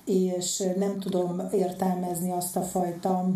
és 0.05 0.63
nem 0.77 0.99
tudom 0.99 1.41
értelmezni 1.51 2.31
azt 2.31 2.55
a 2.55 2.61
fajta 2.61 3.29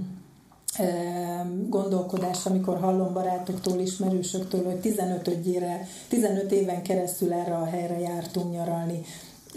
gondolkodást, 1.69 2.45
amikor 2.45 2.79
hallom 2.79 3.13
barátoktól, 3.13 3.79
ismerősöktől, 3.79 4.65
hogy 4.65 4.79
15 4.79 5.27
ötjére, 5.27 5.87
15 6.07 6.51
éven 6.51 6.81
keresztül 6.81 7.33
erre 7.33 7.55
a 7.55 7.65
helyre 7.65 7.99
jártunk 7.99 8.51
nyaralni 8.51 9.01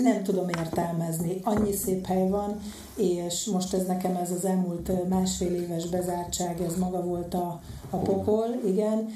nem 0.03 0.23
tudom 0.23 0.49
értelmezni. 0.49 1.41
Annyi 1.45 1.73
szép 1.73 2.07
hely 2.07 2.29
van, 2.29 2.61
és 2.97 3.45
most 3.45 3.75
ez 3.75 3.87
nekem 3.87 4.17
ez 4.17 4.31
az 4.31 4.45
elmúlt 4.45 5.09
másfél 5.09 5.55
éves 5.55 5.87
bezártság, 5.87 6.61
ez 6.61 6.77
maga 6.77 7.05
volt 7.05 7.35
a, 7.35 7.61
a 7.91 7.97
pokol, 7.97 8.47
igen. 8.67 9.09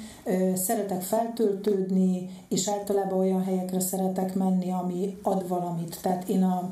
Szeretek 0.55 1.01
feltöltődni, 1.01 2.29
és 2.49 2.67
általában 2.67 3.19
olyan 3.19 3.43
helyekre 3.43 3.79
szeretek 3.79 4.35
menni, 4.35 4.71
ami 4.71 5.17
ad 5.21 5.47
valamit. 5.47 5.97
Tehát 6.01 6.29
én 6.29 6.43
a 6.43 6.69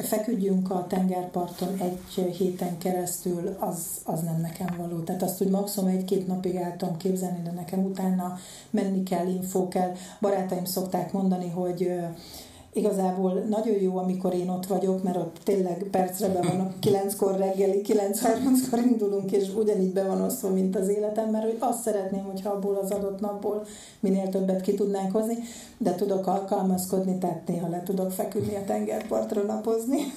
feküdjünk 0.00 0.70
a 0.70 0.86
tengerparton 0.86 1.78
egy 1.80 2.34
héten 2.36 2.78
keresztül, 2.78 3.56
az, 3.58 3.78
az 4.04 4.20
nem 4.22 4.40
nekem 4.40 4.74
való. 4.78 4.98
Tehát 4.98 5.22
azt, 5.22 5.38
hogy 5.38 5.48
maximum 5.48 5.90
egy-két 5.90 6.26
napig 6.26 6.54
el 6.54 6.76
tudom 6.76 6.96
képzelni, 6.96 7.42
de 7.42 7.50
nekem 7.50 7.84
utána 7.84 8.38
menni 8.70 9.02
kell, 9.02 9.26
infó 9.26 9.68
kell. 9.68 9.92
Barátaim 10.20 10.64
szokták 10.64 11.12
mondani, 11.12 11.48
hogy 11.48 11.92
igazából 12.74 13.32
nagyon 13.32 13.80
jó, 13.80 13.96
amikor 13.96 14.34
én 14.34 14.48
ott 14.48 14.66
vagyok, 14.66 15.02
mert 15.02 15.16
ott 15.16 15.36
tényleg 15.42 15.86
percre 15.90 16.28
be 16.28 16.40
van 16.42 16.60
a 16.60 16.72
kilenckor 16.80 17.36
reggeli, 17.36 17.80
9.30-kor 17.86 18.78
indulunk, 18.78 19.32
és 19.32 19.54
ugyanígy 19.56 19.92
be 19.92 20.04
van 20.04 20.20
osztva, 20.20 20.50
mint 20.50 20.76
az 20.76 20.88
életem, 20.88 21.30
mert 21.30 21.44
hogy 21.44 21.56
azt 21.58 21.82
szeretném, 21.82 22.24
hogyha 22.24 22.50
abból 22.50 22.74
az 22.76 22.90
adott 22.90 23.20
napból 23.20 23.66
minél 24.00 24.28
többet 24.28 24.60
ki 24.60 24.74
tudnánk 24.74 25.12
hozni, 25.12 25.36
de 25.78 25.94
tudok 25.94 26.26
alkalmazkodni, 26.26 27.18
tehát 27.18 27.48
néha 27.48 27.68
le 27.68 27.82
tudok 27.82 28.10
feküdni 28.10 28.54
a 28.54 28.64
tengerpartra 28.64 29.42
napozni. 29.42 29.98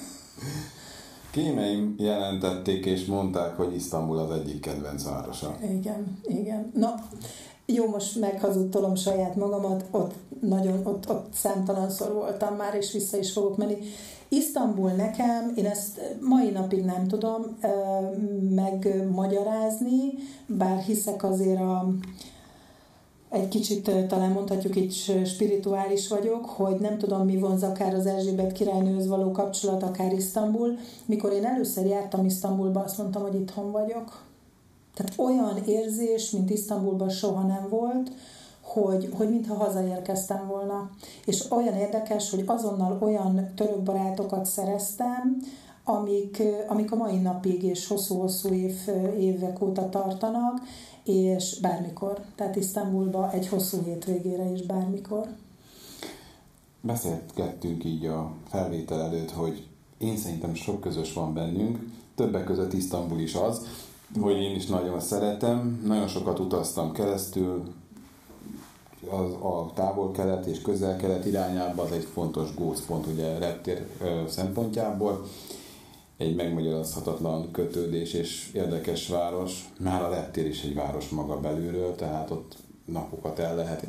Kémeim 1.30 1.94
jelentették 1.98 2.86
és 2.86 3.04
mondták, 3.04 3.56
hogy 3.56 3.74
Isztambul 3.74 4.18
az 4.18 4.30
egyik 4.30 4.60
kedvenc 4.60 5.04
városa. 5.04 5.56
Igen, 5.70 6.18
igen. 6.26 6.70
Na, 6.74 6.94
jó, 7.72 7.86
most 7.86 8.20
meghazudtolom 8.20 8.94
saját 8.94 9.36
magamat, 9.36 9.84
ott 9.90 10.14
nagyon, 10.40 10.86
ott, 10.86 11.10
ott 11.10 11.26
számtalanszor 11.34 12.12
voltam 12.12 12.56
már, 12.56 12.74
és 12.74 12.92
vissza 12.92 13.16
is 13.16 13.32
fogok 13.32 13.56
menni. 13.56 13.76
Isztambul 14.28 14.90
nekem, 14.90 15.52
én 15.56 15.66
ezt 15.66 16.16
mai 16.20 16.50
napig 16.50 16.84
nem 16.84 17.08
tudom 17.08 17.58
megmagyarázni, 18.50 20.12
bár 20.46 20.78
hiszek 20.78 21.24
azért 21.24 21.60
a, 21.60 21.88
egy 23.28 23.48
kicsit 23.48 23.90
talán 24.08 24.30
mondhatjuk 24.30 24.76
így 24.76 25.22
spirituális 25.26 26.08
vagyok, 26.08 26.44
hogy 26.44 26.76
nem 26.80 26.98
tudom 26.98 27.24
mi 27.24 27.36
vonz 27.36 27.62
akár 27.62 27.94
az 27.94 28.06
Erzsébet 28.06 28.52
királynőhöz 28.52 29.08
való 29.08 29.30
kapcsolat, 29.30 29.82
akár 29.82 30.12
Isztambul. 30.12 30.78
Mikor 31.06 31.32
én 31.32 31.44
először 31.44 31.86
jártam 31.86 32.24
Isztambulba, 32.24 32.80
azt 32.80 32.98
mondtam, 32.98 33.22
hogy 33.22 33.34
itthon 33.34 33.70
vagyok. 33.70 34.26
Tehát 34.98 35.14
olyan 35.16 35.56
érzés, 35.64 36.30
mint 36.30 36.50
Isztambulban 36.50 37.08
soha 37.08 37.42
nem 37.42 37.68
volt, 37.68 38.10
hogy, 38.60 39.12
hogy 39.16 39.30
mintha 39.30 39.54
hazaérkeztem 39.54 40.46
volna. 40.46 40.90
És 41.24 41.50
olyan 41.50 41.74
érdekes, 41.74 42.30
hogy 42.30 42.42
azonnal 42.46 42.98
olyan 43.00 43.52
török 43.54 43.82
barátokat 43.82 44.46
szereztem, 44.46 45.36
amik, 45.84 46.42
amik 46.68 46.92
a 46.92 46.96
mai 46.96 47.18
napig 47.18 47.62
és 47.62 47.86
hosszú-hosszú 47.86 48.48
év, 48.48 48.74
évek 49.18 49.62
óta 49.62 49.88
tartanak, 49.88 50.60
és 51.04 51.58
bármikor. 51.60 52.20
Tehát 52.34 52.56
Isztambulba 52.56 53.32
egy 53.32 53.48
hosszú 53.48 53.82
hétvégére 53.84 54.50
is 54.50 54.62
bármikor. 54.62 55.26
Beszélgettünk 56.80 57.84
így 57.84 58.06
a 58.06 58.32
felvétel 58.48 59.02
előtt, 59.02 59.30
hogy 59.30 59.66
én 59.98 60.16
szerintem 60.16 60.54
sok 60.54 60.80
közös 60.80 61.12
van 61.12 61.34
bennünk, 61.34 61.78
többek 62.14 62.44
között 62.44 62.72
Isztambul 62.72 63.18
is 63.18 63.34
az, 63.34 63.66
hogy 64.20 64.42
én 64.42 64.56
is 64.56 64.66
nagyon 64.66 65.00
szeretem, 65.00 65.82
nagyon 65.86 66.08
sokat 66.08 66.38
utaztam 66.38 66.92
keresztül, 66.92 67.62
az, 69.10 69.32
a 69.32 69.70
távol-kelet 69.74 70.46
és 70.46 70.62
közel-kelet 70.62 71.26
irányába 71.26 71.82
az 71.82 71.92
egy 71.92 72.06
fontos 72.12 72.54
gócpont 72.54 73.06
ugye 73.06 73.38
reptér 73.38 73.86
szempontjából. 74.28 75.26
Egy 76.16 76.36
megmagyarázhatatlan 76.36 77.50
kötődés 77.50 78.12
és 78.12 78.50
érdekes 78.54 79.08
város. 79.08 79.72
Már 79.78 80.02
a 80.02 80.10
reptér 80.10 80.46
is 80.46 80.62
egy 80.62 80.74
város 80.74 81.08
maga 81.08 81.40
belülről, 81.40 81.94
tehát 81.94 82.30
ott 82.30 82.56
napokat 82.84 83.38
el 83.38 83.56
lehet 83.56 83.86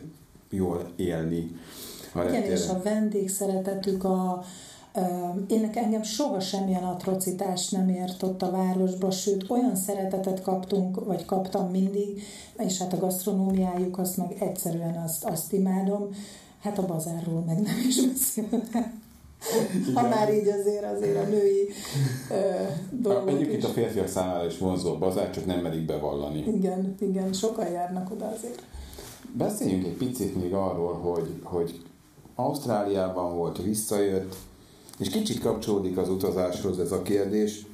jól 0.49 0.89
élni. 0.95 1.59
A 2.13 2.21
Igen, 2.21 2.43
és 2.43 2.67
a 2.67 2.81
vendégszeretetük, 2.83 4.03
a, 4.03 4.43
Én 5.47 5.69
engem 5.73 6.03
soha 6.03 6.39
semmilyen 6.39 6.83
atrocitás 6.83 7.69
nem 7.69 7.89
ért 7.89 8.23
ott 8.23 8.41
a 8.41 8.51
városba, 8.51 9.11
sőt 9.11 9.49
olyan 9.49 9.75
szeretetet 9.75 10.41
kaptunk, 10.41 11.05
vagy 11.05 11.25
kaptam 11.25 11.69
mindig, 11.69 12.21
és 12.57 12.77
hát 12.77 12.93
a 12.93 12.97
gasztronómiájuk 12.97 13.97
azt 13.97 14.17
meg 14.17 14.35
egyszerűen 14.39 15.01
azt, 15.05 15.23
azt 15.23 15.53
imádom, 15.53 16.07
hát 16.61 16.77
a 16.77 16.85
bazárról 16.85 17.43
meg 17.47 17.59
nem 17.59 17.75
is 17.87 18.05
beszélnek. 18.07 18.93
Ha 19.93 20.01
már 20.07 20.33
így 20.33 20.47
azért 20.47 20.83
azért 20.95 21.17
a 21.17 21.29
női 21.29 21.67
ö, 22.31 22.63
dolgok 22.91 23.29
Egyébként 23.29 23.63
is. 23.63 23.69
a 23.69 23.73
férfiak 23.73 24.07
számára 24.07 24.45
is 24.45 24.57
vonzó 24.57 24.97
bazár, 24.97 25.29
csak 25.29 25.45
nem 25.45 25.59
merik 25.59 25.85
bevallani. 25.85 26.43
Igen, 26.47 26.95
igen, 26.99 27.33
sokan 27.33 27.71
járnak 27.71 28.11
oda 28.11 28.31
azért. 28.37 28.63
Beszéljünk 29.37 29.85
egy 29.85 29.97
picit 29.97 30.41
még 30.41 30.53
arról, 30.53 30.93
hogy, 30.93 31.39
hogy 31.43 31.81
Ausztráliában 32.35 33.35
volt, 33.35 33.63
visszajött, 33.63 34.35
és 34.99 35.09
kicsit 35.09 35.39
kapcsolódik 35.39 35.97
az 35.97 36.09
utazáshoz 36.09 36.79
ez 36.79 36.91
a 36.91 37.01
kérdés. 37.01 37.65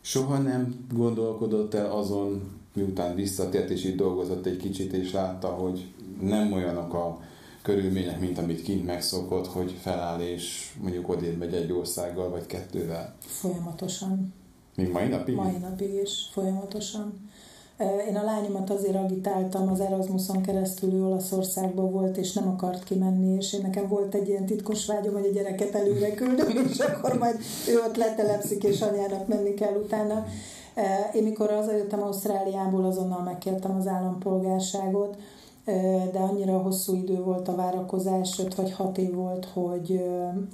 Soha 0.00 0.38
nem 0.38 0.86
gondolkodott 0.92 1.74
el 1.74 1.90
azon, 1.90 2.42
miután 2.74 3.14
visszatért 3.14 3.70
és 3.70 3.84
itt 3.84 3.96
dolgozott 3.96 4.46
egy 4.46 4.56
kicsit, 4.56 4.92
és 4.92 5.12
látta, 5.12 5.48
hogy 5.48 5.86
nem 6.20 6.52
olyanok 6.52 6.94
a 6.94 7.20
körülmények, 7.62 8.20
mint 8.20 8.38
amit 8.38 8.62
kint 8.62 8.86
megszokott, 8.86 9.46
hogy 9.46 9.74
feláll 9.80 10.20
és 10.20 10.74
mondjuk 10.80 11.08
odébb 11.08 11.38
megy 11.38 11.54
egy 11.54 11.72
országgal 11.72 12.28
vagy 12.28 12.46
kettővel? 12.46 13.14
Folyamatosan. 13.20 14.34
Még 14.76 14.90
mai 14.90 15.08
napig? 15.08 15.34
Mai 15.34 15.56
napig 15.56 15.94
is, 16.02 16.28
folyamatosan. 16.32 17.23
Én 17.78 18.16
a 18.16 18.24
lányomat 18.24 18.70
azért 18.70 18.96
agitáltam, 18.96 19.68
az 19.68 19.80
Erasmuson 19.80 20.42
keresztül 20.42 20.92
ő 20.92 21.04
Olaszországban 21.04 21.90
volt, 21.90 22.16
és 22.16 22.32
nem 22.32 22.48
akart 22.48 22.84
kimenni, 22.84 23.36
és 23.36 23.52
én 23.52 23.60
nekem 23.60 23.88
volt 23.88 24.14
egy 24.14 24.28
ilyen 24.28 24.46
titkos 24.46 24.86
vágyom, 24.86 25.12
hogy 25.12 25.26
a 25.26 25.32
gyereket 25.32 25.74
előre 25.74 26.14
küldöm, 26.14 26.66
és 26.70 26.78
akkor 26.78 27.18
majd 27.18 27.36
ő 27.68 27.80
ott 27.86 27.96
letelepszik, 27.96 28.64
és 28.64 28.80
anyának 28.80 29.26
menni 29.26 29.54
kell 29.54 29.74
utána. 29.74 30.26
Én 31.14 31.22
mikor 31.22 31.50
hazajöttem 31.50 32.02
Ausztráliából, 32.02 32.84
azonnal 32.84 33.22
megkértem 33.22 33.76
az 33.76 33.86
állampolgárságot, 33.86 35.16
de 36.12 36.18
annyira 36.18 36.58
hosszú 36.58 36.94
idő 36.94 37.22
volt 37.22 37.48
a 37.48 37.54
várakozás, 37.54 38.38
5 38.38 38.54
vagy 38.54 38.72
6 38.72 38.98
év 38.98 39.14
volt, 39.14 39.44
hogy, 39.44 40.04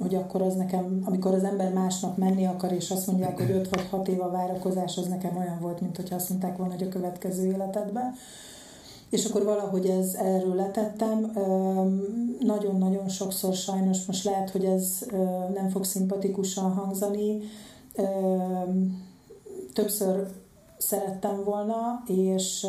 hogy 0.00 0.14
akkor 0.14 0.42
az 0.42 0.54
nekem, 0.54 1.02
amikor 1.04 1.34
az 1.34 1.44
ember 1.44 1.72
másnap 1.72 2.16
menni 2.16 2.46
akar, 2.46 2.72
és 2.72 2.90
azt 2.90 3.06
mondják, 3.06 3.36
hogy 3.36 3.50
5 3.50 3.68
vagy 3.68 3.88
6 3.90 4.08
év 4.08 4.20
a 4.20 4.30
várakozás, 4.30 4.96
az 4.96 5.06
nekem 5.06 5.36
olyan 5.36 5.58
volt, 5.60 5.80
mint 5.80 5.96
hogyha 5.96 6.14
azt 6.14 6.28
mondták 6.28 6.56
volna, 6.56 6.72
hogy 6.72 6.86
a 6.86 6.88
következő 6.88 7.46
életedben. 7.46 8.14
És 9.10 9.24
akkor 9.24 9.44
valahogy 9.44 9.86
ez, 9.86 10.14
erről 10.14 10.54
letettem. 10.54 11.32
Nagyon-nagyon 12.40 13.08
sokszor 13.08 13.54
sajnos, 13.54 14.06
most 14.06 14.24
lehet, 14.24 14.50
hogy 14.50 14.64
ez 14.64 15.06
nem 15.54 15.68
fog 15.68 15.84
szimpatikusan 15.84 16.72
hangzani, 16.72 17.40
többször 19.72 20.26
szerettem 20.78 21.44
volna, 21.44 22.02
és 22.06 22.66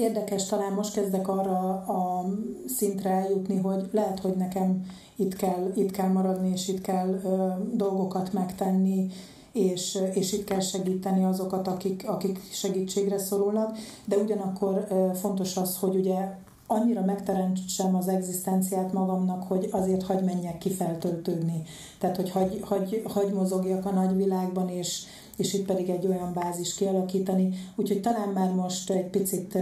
Érdekes, 0.00 0.46
talán 0.46 0.72
most 0.72 0.92
kezdek 0.92 1.28
arra 1.28 1.68
a 1.70 2.24
szintre 2.66 3.10
eljutni, 3.10 3.56
hogy 3.56 3.88
lehet, 3.92 4.20
hogy 4.20 4.36
nekem 4.36 4.86
itt 5.16 5.36
kell, 5.36 5.72
itt 5.74 5.90
kell 5.90 6.08
maradni, 6.08 6.50
és 6.50 6.68
itt 6.68 6.80
kell 6.80 7.20
ö, 7.24 7.48
dolgokat 7.72 8.32
megtenni, 8.32 9.10
és, 9.52 9.98
és 10.14 10.32
itt 10.32 10.44
kell 10.44 10.60
segíteni 10.60 11.24
azokat, 11.24 11.68
akik, 11.68 12.08
akik 12.08 12.40
segítségre 12.52 13.18
szorulnak, 13.18 13.78
de 14.04 14.16
ugyanakkor 14.16 14.86
ö, 14.90 15.10
fontos 15.14 15.56
az, 15.56 15.78
hogy 15.78 15.94
ugye 15.96 16.36
annyira 16.66 17.04
megteremtsem 17.04 17.94
az 17.94 18.08
egzisztenciát 18.08 18.92
magamnak, 18.92 19.42
hogy 19.42 19.68
azért 19.70 20.02
hagy 20.02 20.24
menjek 20.24 20.58
ki 20.58 20.70
feltöltődni. 20.70 21.62
Tehát, 21.98 22.16
hogy 22.16 22.30
hagy, 22.30 22.60
hagy, 22.62 23.02
hagy 23.04 23.32
mozogjak 23.32 23.86
a 23.86 23.90
nagyvilágban, 23.90 24.68
és, 24.68 25.02
és 25.40 25.54
itt 25.54 25.66
pedig 25.66 25.88
egy 25.88 26.06
olyan 26.06 26.32
bázis 26.32 26.74
kialakítani. 26.74 27.54
Úgyhogy 27.76 28.00
talán 28.00 28.28
már 28.28 28.54
most 28.54 28.90
egy 28.90 29.10
picit 29.10 29.58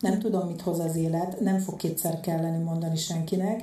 nem 0.00 0.18
tudom, 0.18 0.46
mit 0.46 0.60
hoz 0.60 0.78
az 0.78 0.96
élet, 0.96 1.40
nem 1.40 1.58
fog 1.58 1.76
kétszer 1.76 2.20
kelleni 2.20 2.62
mondani 2.62 2.96
senkinek, 2.96 3.62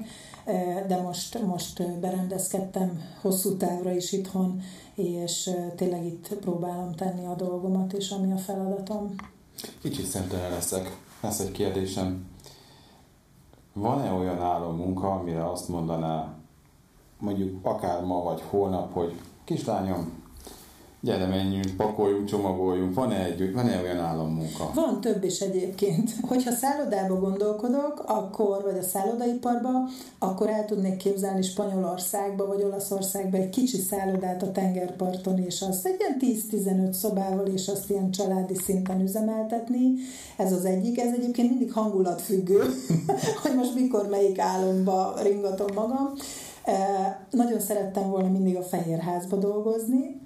de 0.88 1.02
most, 1.02 1.42
most 1.46 2.00
berendezkedtem 2.00 3.02
hosszú 3.22 3.58
távra 3.58 3.92
is 3.92 4.12
itthon, 4.12 4.62
és 4.96 5.52
tényleg 5.76 6.06
itt 6.06 6.36
próbálom 6.36 6.96
tenni 6.96 7.26
a 7.26 7.36
dolgomat, 7.36 7.94
és 7.94 8.10
ami 8.10 8.32
a 8.32 8.38
feladatom. 8.38 9.16
Kicsit 9.82 10.06
szemtelen 10.06 10.52
leszek. 10.52 10.98
Lesz 11.22 11.40
egy 11.40 11.52
kérdésem. 11.52 12.28
Van-e 13.74 14.12
olyan 14.12 14.40
álommunka, 14.40 15.12
amire 15.12 15.50
azt 15.50 15.70
mondaná, 15.70 16.34
mondjuk 17.20 17.66
akár 17.66 18.04
ma 18.04 18.24
vagy 18.24 18.42
holnap, 18.50 18.94
hogy 18.94 19.20
kislányom, 19.44 20.24
gyere 21.06 21.26
menjünk, 21.26 21.76
pakoljunk, 21.78 22.26
csomagoljunk, 22.28 22.94
van-e, 22.94 23.24
egy, 23.24 23.54
van-e 23.54 23.82
olyan 23.82 24.00
állammunka? 24.00 24.72
Van 24.74 25.02
több 25.02 25.24
is 25.24 25.40
egyébként. 25.40 26.12
Hogyha 26.30 26.52
szállodába 26.52 27.20
gondolkodok, 27.20 28.04
akkor, 28.06 28.62
vagy 28.64 28.78
a 28.78 28.82
szállodaiparba, 28.82 29.70
akkor 30.20 30.50
el 30.50 30.66
tudnék 30.66 30.98
képzelni 30.98 31.42
Spanyolországba, 31.42 32.46
vagy 32.46 32.64
Olaszországba 32.64 33.38
egy 33.38 33.50
kicsi 33.50 33.78
szállodát 33.78 34.44
a 34.44 34.52
tengerparton, 34.52 35.40
és 35.40 35.62
azt 35.62 35.86
egy 35.86 35.96
ilyen 36.00 36.40
10-15 36.90 36.92
szobával, 36.92 37.46
és 37.46 37.68
azt 37.68 37.90
ilyen 37.90 38.12
családi 38.12 38.56
szinten 38.56 39.02
üzemeltetni. 39.02 39.94
Ez 40.38 40.52
az 40.52 40.66
egyik. 40.66 41.00
Ez 41.00 41.14
egyébként 41.14 41.50
mindig 41.50 41.72
hangulatfüggő, 41.72 42.64
hogy 43.44 43.56
most 43.56 43.76
mikor 43.76 44.08
melyik 44.10 44.40
álomba 44.40 45.14
ringatom 45.24 45.68
magam. 45.76 46.14
Nagyon 47.30 47.60
szerettem 47.60 48.10
volna 48.10 48.30
mindig 48.30 48.56
a 48.56 48.62
Fehérházba 48.62 49.36
dolgozni, 49.36 50.22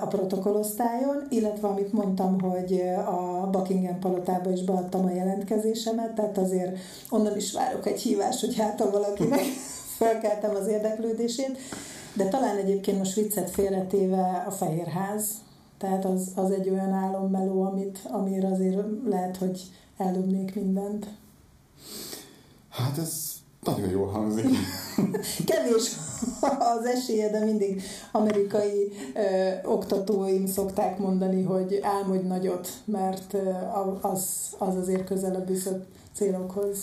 a 0.00 0.06
protokollosztályon, 0.06 1.26
illetve 1.28 1.68
amit 1.68 1.92
mondtam, 1.92 2.40
hogy 2.40 2.82
a 3.06 3.48
Buckingham 3.50 3.98
palotába 3.98 4.50
is 4.50 4.62
beadtam 4.62 5.04
a 5.04 5.10
jelentkezésemet, 5.10 6.14
tehát 6.14 6.38
azért 6.38 6.78
onnan 7.10 7.36
is 7.36 7.52
várok 7.52 7.86
egy 7.86 8.00
hívást, 8.00 8.40
hogy 8.40 8.56
hát 8.56 8.80
ha 8.80 8.90
valakinek 8.90 9.40
felkeltem 9.98 10.54
az 10.54 10.66
érdeklődését, 10.66 11.58
de 12.14 12.28
talán 12.28 12.56
egyébként 12.56 12.98
most 12.98 13.14
viccet 13.14 13.50
félretéve 13.50 14.44
a 14.46 14.50
Fehérház, 14.50 15.24
tehát 15.78 16.04
az, 16.04 16.32
az 16.34 16.50
egy 16.50 16.68
olyan 16.68 16.92
álommeló, 16.92 17.62
amit, 17.62 17.98
amire 18.10 18.48
azért 18.48 18.78
lehet, 19.08 19.36
hogy 19.36 19.62
ellöbnék 19.96 20.54
mindent. 20.54 21.06
Hát 22.68 22.98
ez 22.98 23.34
nagyon 23.62 23.90
jól 23.90 24.08
hangzik. 24.08 24.46
Kevés 25.46 25.96
az 26.78 26.84
esélye, 26.84 27.30
de 27.30 27.44
mindig 27.44 27.82
amerikai 28.12 28.92
ö, 29.14 29.68
oktatóim 29.68 30.46
szokták 30.46 30.98
mondani, 30.98 31.42
hogy 31.42 31.80
álmodj 31.82 32.26
nagyot, 32.26 32.68
mert 32.84 33.34
ö, 33.34 33.50
az, 34.00 34.28
az 34.58 34.76
azért 34.76 35.04
közelebb 35.04 35.48
visz 35.48 35.66
a 35.66 35.84
célokhoz. 36.14 36.78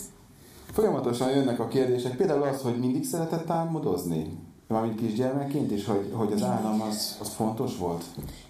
Folyamatosan 0.72 1.30
jönnek 1.30 1.60
a 1.60 1.68
kérdések, 1.68 2.16
például 2.16 2.42
az, 2.42 2.60
hogy 2.60 2.78
mindig 2.78 3.04
szeretett 3.04 3.50
álmodozni? 3.50 4.38
Valamint 4.68 4.98
kisgyermekként 4.98 5.70
is, 5.70 5.86
hogy, 5.86 6.10
hogy 6.12 6.32
az 6.32 6.42
állam 6.42 6.80
az, 6.80 7.16
az 7.20 7.28
fontos 7.28 7.78
volt? 7.78 8.04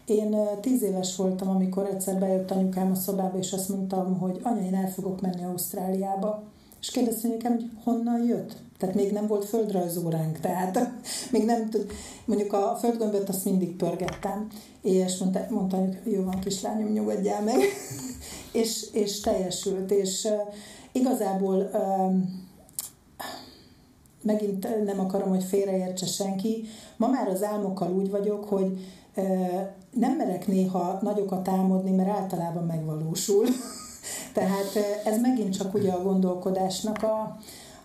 Én 0.04 0.36
tíz 0.60 0.82
éves 0.82 1.16
voltam, 1.16 1.48
amikor 1.48 1.86
egyszer 1.86 2.18
bejött 2.18 2.50
anyukám 2.50 2.90
a 2.90 2.94
szobába, 2.94 3.38
és 3.38 3.52
azt 3.52 3.68
mondtam, 3.68 4.18
hogy 4.18 4.40
anya, 4.42 4.62
én 4.62 4.74
el 4.74 4.90
fogok 4.90 5.20
menni 5.20 5.44
Ausztráliába 5.44 6.42
és 6.84 6.90
kérdezte 6.90 7.28
nekem, 7.28 7.52
hogy 7.52 7.70
honnan 7.84 8.24
jött. 8.24 8.56
Tehát 8.78 8.94
még 8.94 9.12
nem 9.12 9.26
volt 9.26 9.44
földrajzóránk, 9.44 10.40
tehát 10.40 10.90
még 11.32 11.44
nem 11.44 11.70
tud, 11.70 11.92
mondjuk 12.24 12.52
a 12.52 12.76
földgömböt 12.80 13.28
azt 13.28 13.44
mindig 13.44 13.76
pörgettem, 13.76 14.48
és 14.82 15.18
mondta, 15.18 15.46
mondta 15.50 15.76
hogy 15.76 16.12
jó 16.12 16.22
van 16.24 16.38
kislányom, 16.40 16.92
nyugodjál 16.92 17.42
meg, 17.42 17.60
és, 18.52 18.86
és 18.92 19.20
teljesült, 19.20 19.90
és 19.90 20.28
igazából 20.92 21.70
megint 24.22 24.84
nem 24.84 25.00
akarom, 25.00 25.28
hogy 25.28 25.44
félreértse 25.44 26.06
senki, 26.06 26.64
ma 26.96 27.08
már 27.08 27.28
az 27.28 27.42
álmokkal 27.42 27.92
úgy 27.92 28.10
vagyok, 28.10 28.44
hogy 28.44 28.78
nem 29.90 30.16
merek 30.16 30.46
néha 30.46 30.98
nagyokat 31.02 31.48
álmodni, 31.48 31.90
mert 31.90 32.08
általában 32.08 32.64
megvalósul. 32.64 33.46
Tehát 34.34 35.02
ez 35.04 35.20
megint 35.20 35.56
csak 35.56 35.74
ugye 35.74 35.92
a 35.92 36.02
gondolkodásnak 36.02 37.02
a, 37.02 37.38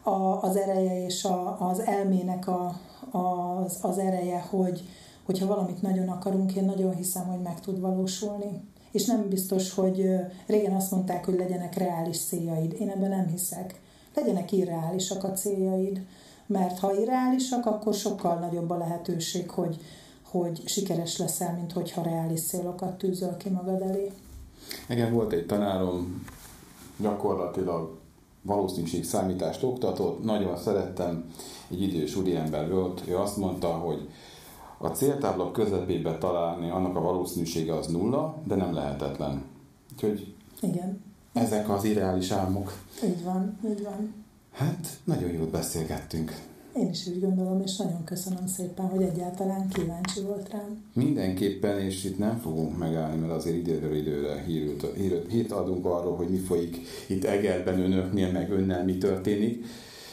a, 0.09 0.41
az 0.41 0.55
ereje 0.55 1.05
és 1.05 1.23
a, 1.23 1.67
az 1.69 1.79
elmének 1.79 2.47
a, 2.47 2.79
az, 3.11 3.77
az 3.81 3.97
ereje, 3.97 4.39
hogy 4.49 4.83
hogyha 5.25 5.47
valamit 5.47 5.81
nagyon 5.81 6.07
akarunk, 6.07 6.55
én 6.55 6.65
nagyon 6.65 6.95
hiszem, 6.95 7.27
hogy 7.27 7.41
meg 7.41 7.59
tud 7.59 7.79
valósulni. 7.79 8.61
És 8.91 9.05
nem 9.05 9.29
biztos, 9.29 9.73
hogy 9.73 10.09
régen 10.47 10.75
azt 10.75 10.91
mondták, 10.91 11.25
hogy 11.25 11.35
legyenek 11.35 11.75
reális 11.75 12.19
céljaid. 12.19 12.75
Én 12.79 12.89
ebben 12.89 13.09
nem 13.09 13.27
hiszek. 13.27 13.81
Legyenek 14.15 14.51
irreálisak 14.51 15.23
a 15.23 15.31
céljaid, 15.31 16.05
mert 16.45 16.79
ha 16.79 16.99
irreálisak, 16.99 17.65
akkor 17.65 17.93
sokkal 17.93 18.39
nagyobb 18.39 18.69
a 18.69 18.77
lehetőség, 18.77 19.49
hogy, 19.49 19.77
hogy 20.23 20.67
sikeres 20.67 21.17
leszel, 21.17 21.53
mint 21.53 21.71
hogyha 21.71 22.01
reális 22.01 22.41
célokat 22.41 22.97
tűzöl 22.97 23.37
ki 23.37 23.49
magad 23.49 23.81
elé. 23.81 24.11
Igen, 24.89 25.13
volt 25.13 25.31
egy 25.31 25.45
tanárom, 25.45 26.25
gyakorlatilag 26.97 27.99
valószínűség 28.41 29.05
számítást 29.05 29.63
oktatott, 29.63 30.23
nagyon 30.23 30.57
szerettem, 30.57 31.31
egy 31.71 31.81
idős 31.81 32.15
úriember 32.15 32.71
volt, 32.71 33.03
ő 33.07 33.17
azt 33.17 33.37
mondta, 33.37 33.67
hogy 33.67 34.09
a 34.77 34.87
céltábla 34.87 35.51
közepébe 35.51 36.17
találni 36.17 36.69
annak 36.69 36.95
a 36.95 37.01
valószínűsége 37.01 37.75
az 37.75 37.87
nulla, 37.87 38.41
de 38.43 38.55
nem 38.55 38.73
lehetetlen. 38.73 39.43
Úgyhogy 39.93 40.35
Igen. 40.61 41.01
ezek 41.33 41.69
az 41.69 41.83
ideális 41.83 42.31
álmok. 42.31 42.73
Így 43.05 43.23
van, 43.23 43.59
így 43.69 43.83
van. 43.83 44.13
Hát, 44.53 44.87
nagyon 45.03 45.31
jól 45.31 45.47
beszélgettünk. 45.47 46.48
Én 46.75 46.89
is 46.89 47.07
úgy 47.07 47.19
gondolom, 47.19 47.61
és 47.61 47.75
nagyon 47.75 48.03
köszönöm 48.03 48.47
szépen, 48.47 48.85
hogy 48.85 49.01
egyáltalán 49.01 49.67
kíváncsi 49.67 50.21
volt 50.21 50.49
rám. 50.51 50.83
Mindenképpen, 50.93 51.79
és 51.79 52.03
itt 52.03 52.17
nem 52.17 52.39
fogunk 52.39 52.77
megállni, 52.77 53.19
mert 53.19 53.33
azért 53.33 53.55
időről 53.55 53.95
időre 53.95 54.43
hírt, 54.47 54.95
hírt, 54.95 55.31
hírt 55.31 55.51
adunk 55.51 55.85
arról, 55.85 56.15
hogy 56.15 56.29
mi 56.29 56.37
folyik 56.37 56.77
itt 57.07 57.23
Egerben 57.23 57.79
önöknél, 57.79 58.31
meg 58.31 58.51
önnel 58.51 58.83
mi 58.83 58.97
történik. 58.97 59.65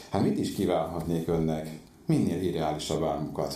Hát 0.09 0.23
mit 0.23 0.37
is 0.37 0.53
kívánhatnék 0.53 1.27
önnek? 1.27 1.79
Minél 2.05 2.41
ideálisabb 2.41 3.03
álmokat. 3.03 3.55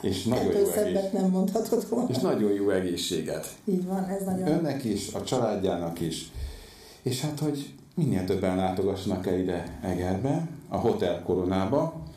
És 0.00 0.24
nagyon 0.24 0.52
jó 0.52 0.70
egész... 0.70 1.10
nem 1.12 1.30
mondhatod 1.30 1.88
volna. 1.88 2.08
És 2.08 2.18
nagyon 2.18 2.52
jó 2.52 2.70
egészséget. 2.70 3.46
Így 3.64 3.86
van, 3.86 4.04
ez 4.04 4.24
nagyon... 4.24 4.48
Önnek 4.48 4.84
is, 4.84 5.12
a 5.12 5.22
családjának 5.22 6.00
is. 6.00 6.32
És 7.02 7.20
hát, 7.20 7.38
hogy 7.38 7.74
minél 7.94 8.24
többen 8.24 8.56
látogassanak 8.56 9.26
el 9.26 9.38
ide 9.38 9.78
Egerbe, 9.82 10.48
a 10.68 10.76
Hotel 10.76 11.22
Koronába, 11.22 12.08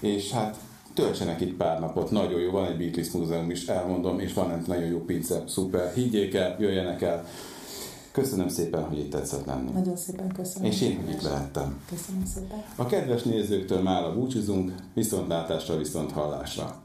és 0.00 0.30
hát 0.30 0.56
töltsenek 0.94 1.40
itt 1.40 1.56
pár 1.56 1.80
napot, 1.80 2.10
nagyon 2.10 2.40
jó, 2.40 2.50
van 2.50 2.66
egy 2.66 2.76
Beatles 2.76 3.10
múzeum 3.10 3.50
is, 3.50 3.66
elmondom, 3.66 4.20
és 4.20 4.32
van 4.32 4.52
egy 4.52 4.66
nagyon 4.66 4.88
jó 4.88 4.98
pince, 4.98 5.42
szuper, 5.46 5.92
higgyék 5.94 6.34
el, 6.34 6.56
jöjjenek 6.58 7.02
el. 7.02 7.26
Köszönöm 8.12 8.48
szépen, 8.48 8.84
hogy 8.84 8.98
itt 8.98 9.10
tetszett 9.10 9.46
lenni. 9.46 9.70
Nagyon 9.70 9.96
szépen 9.96 10.32
köszönöm. 10.32 10.70
És 10.70 10.80
én, 10.80 11.00
hogy 11.04 11.10
itt 11.10 11.22
lehettem. 11.22 11.80
Köszönöm 11.90 12.24
szépen. 12.34 12.64
A 12.76 12.86
kedves 12.86 13.22
nézőktől 13.22 13.82
már 13.82 14.04
a 14.04 14.14
búcsúzunk, 14.14 14.74
viszontlátásra, 14.94 15.76
viszont 15.76 16.12
hallásra. 16.12 16.83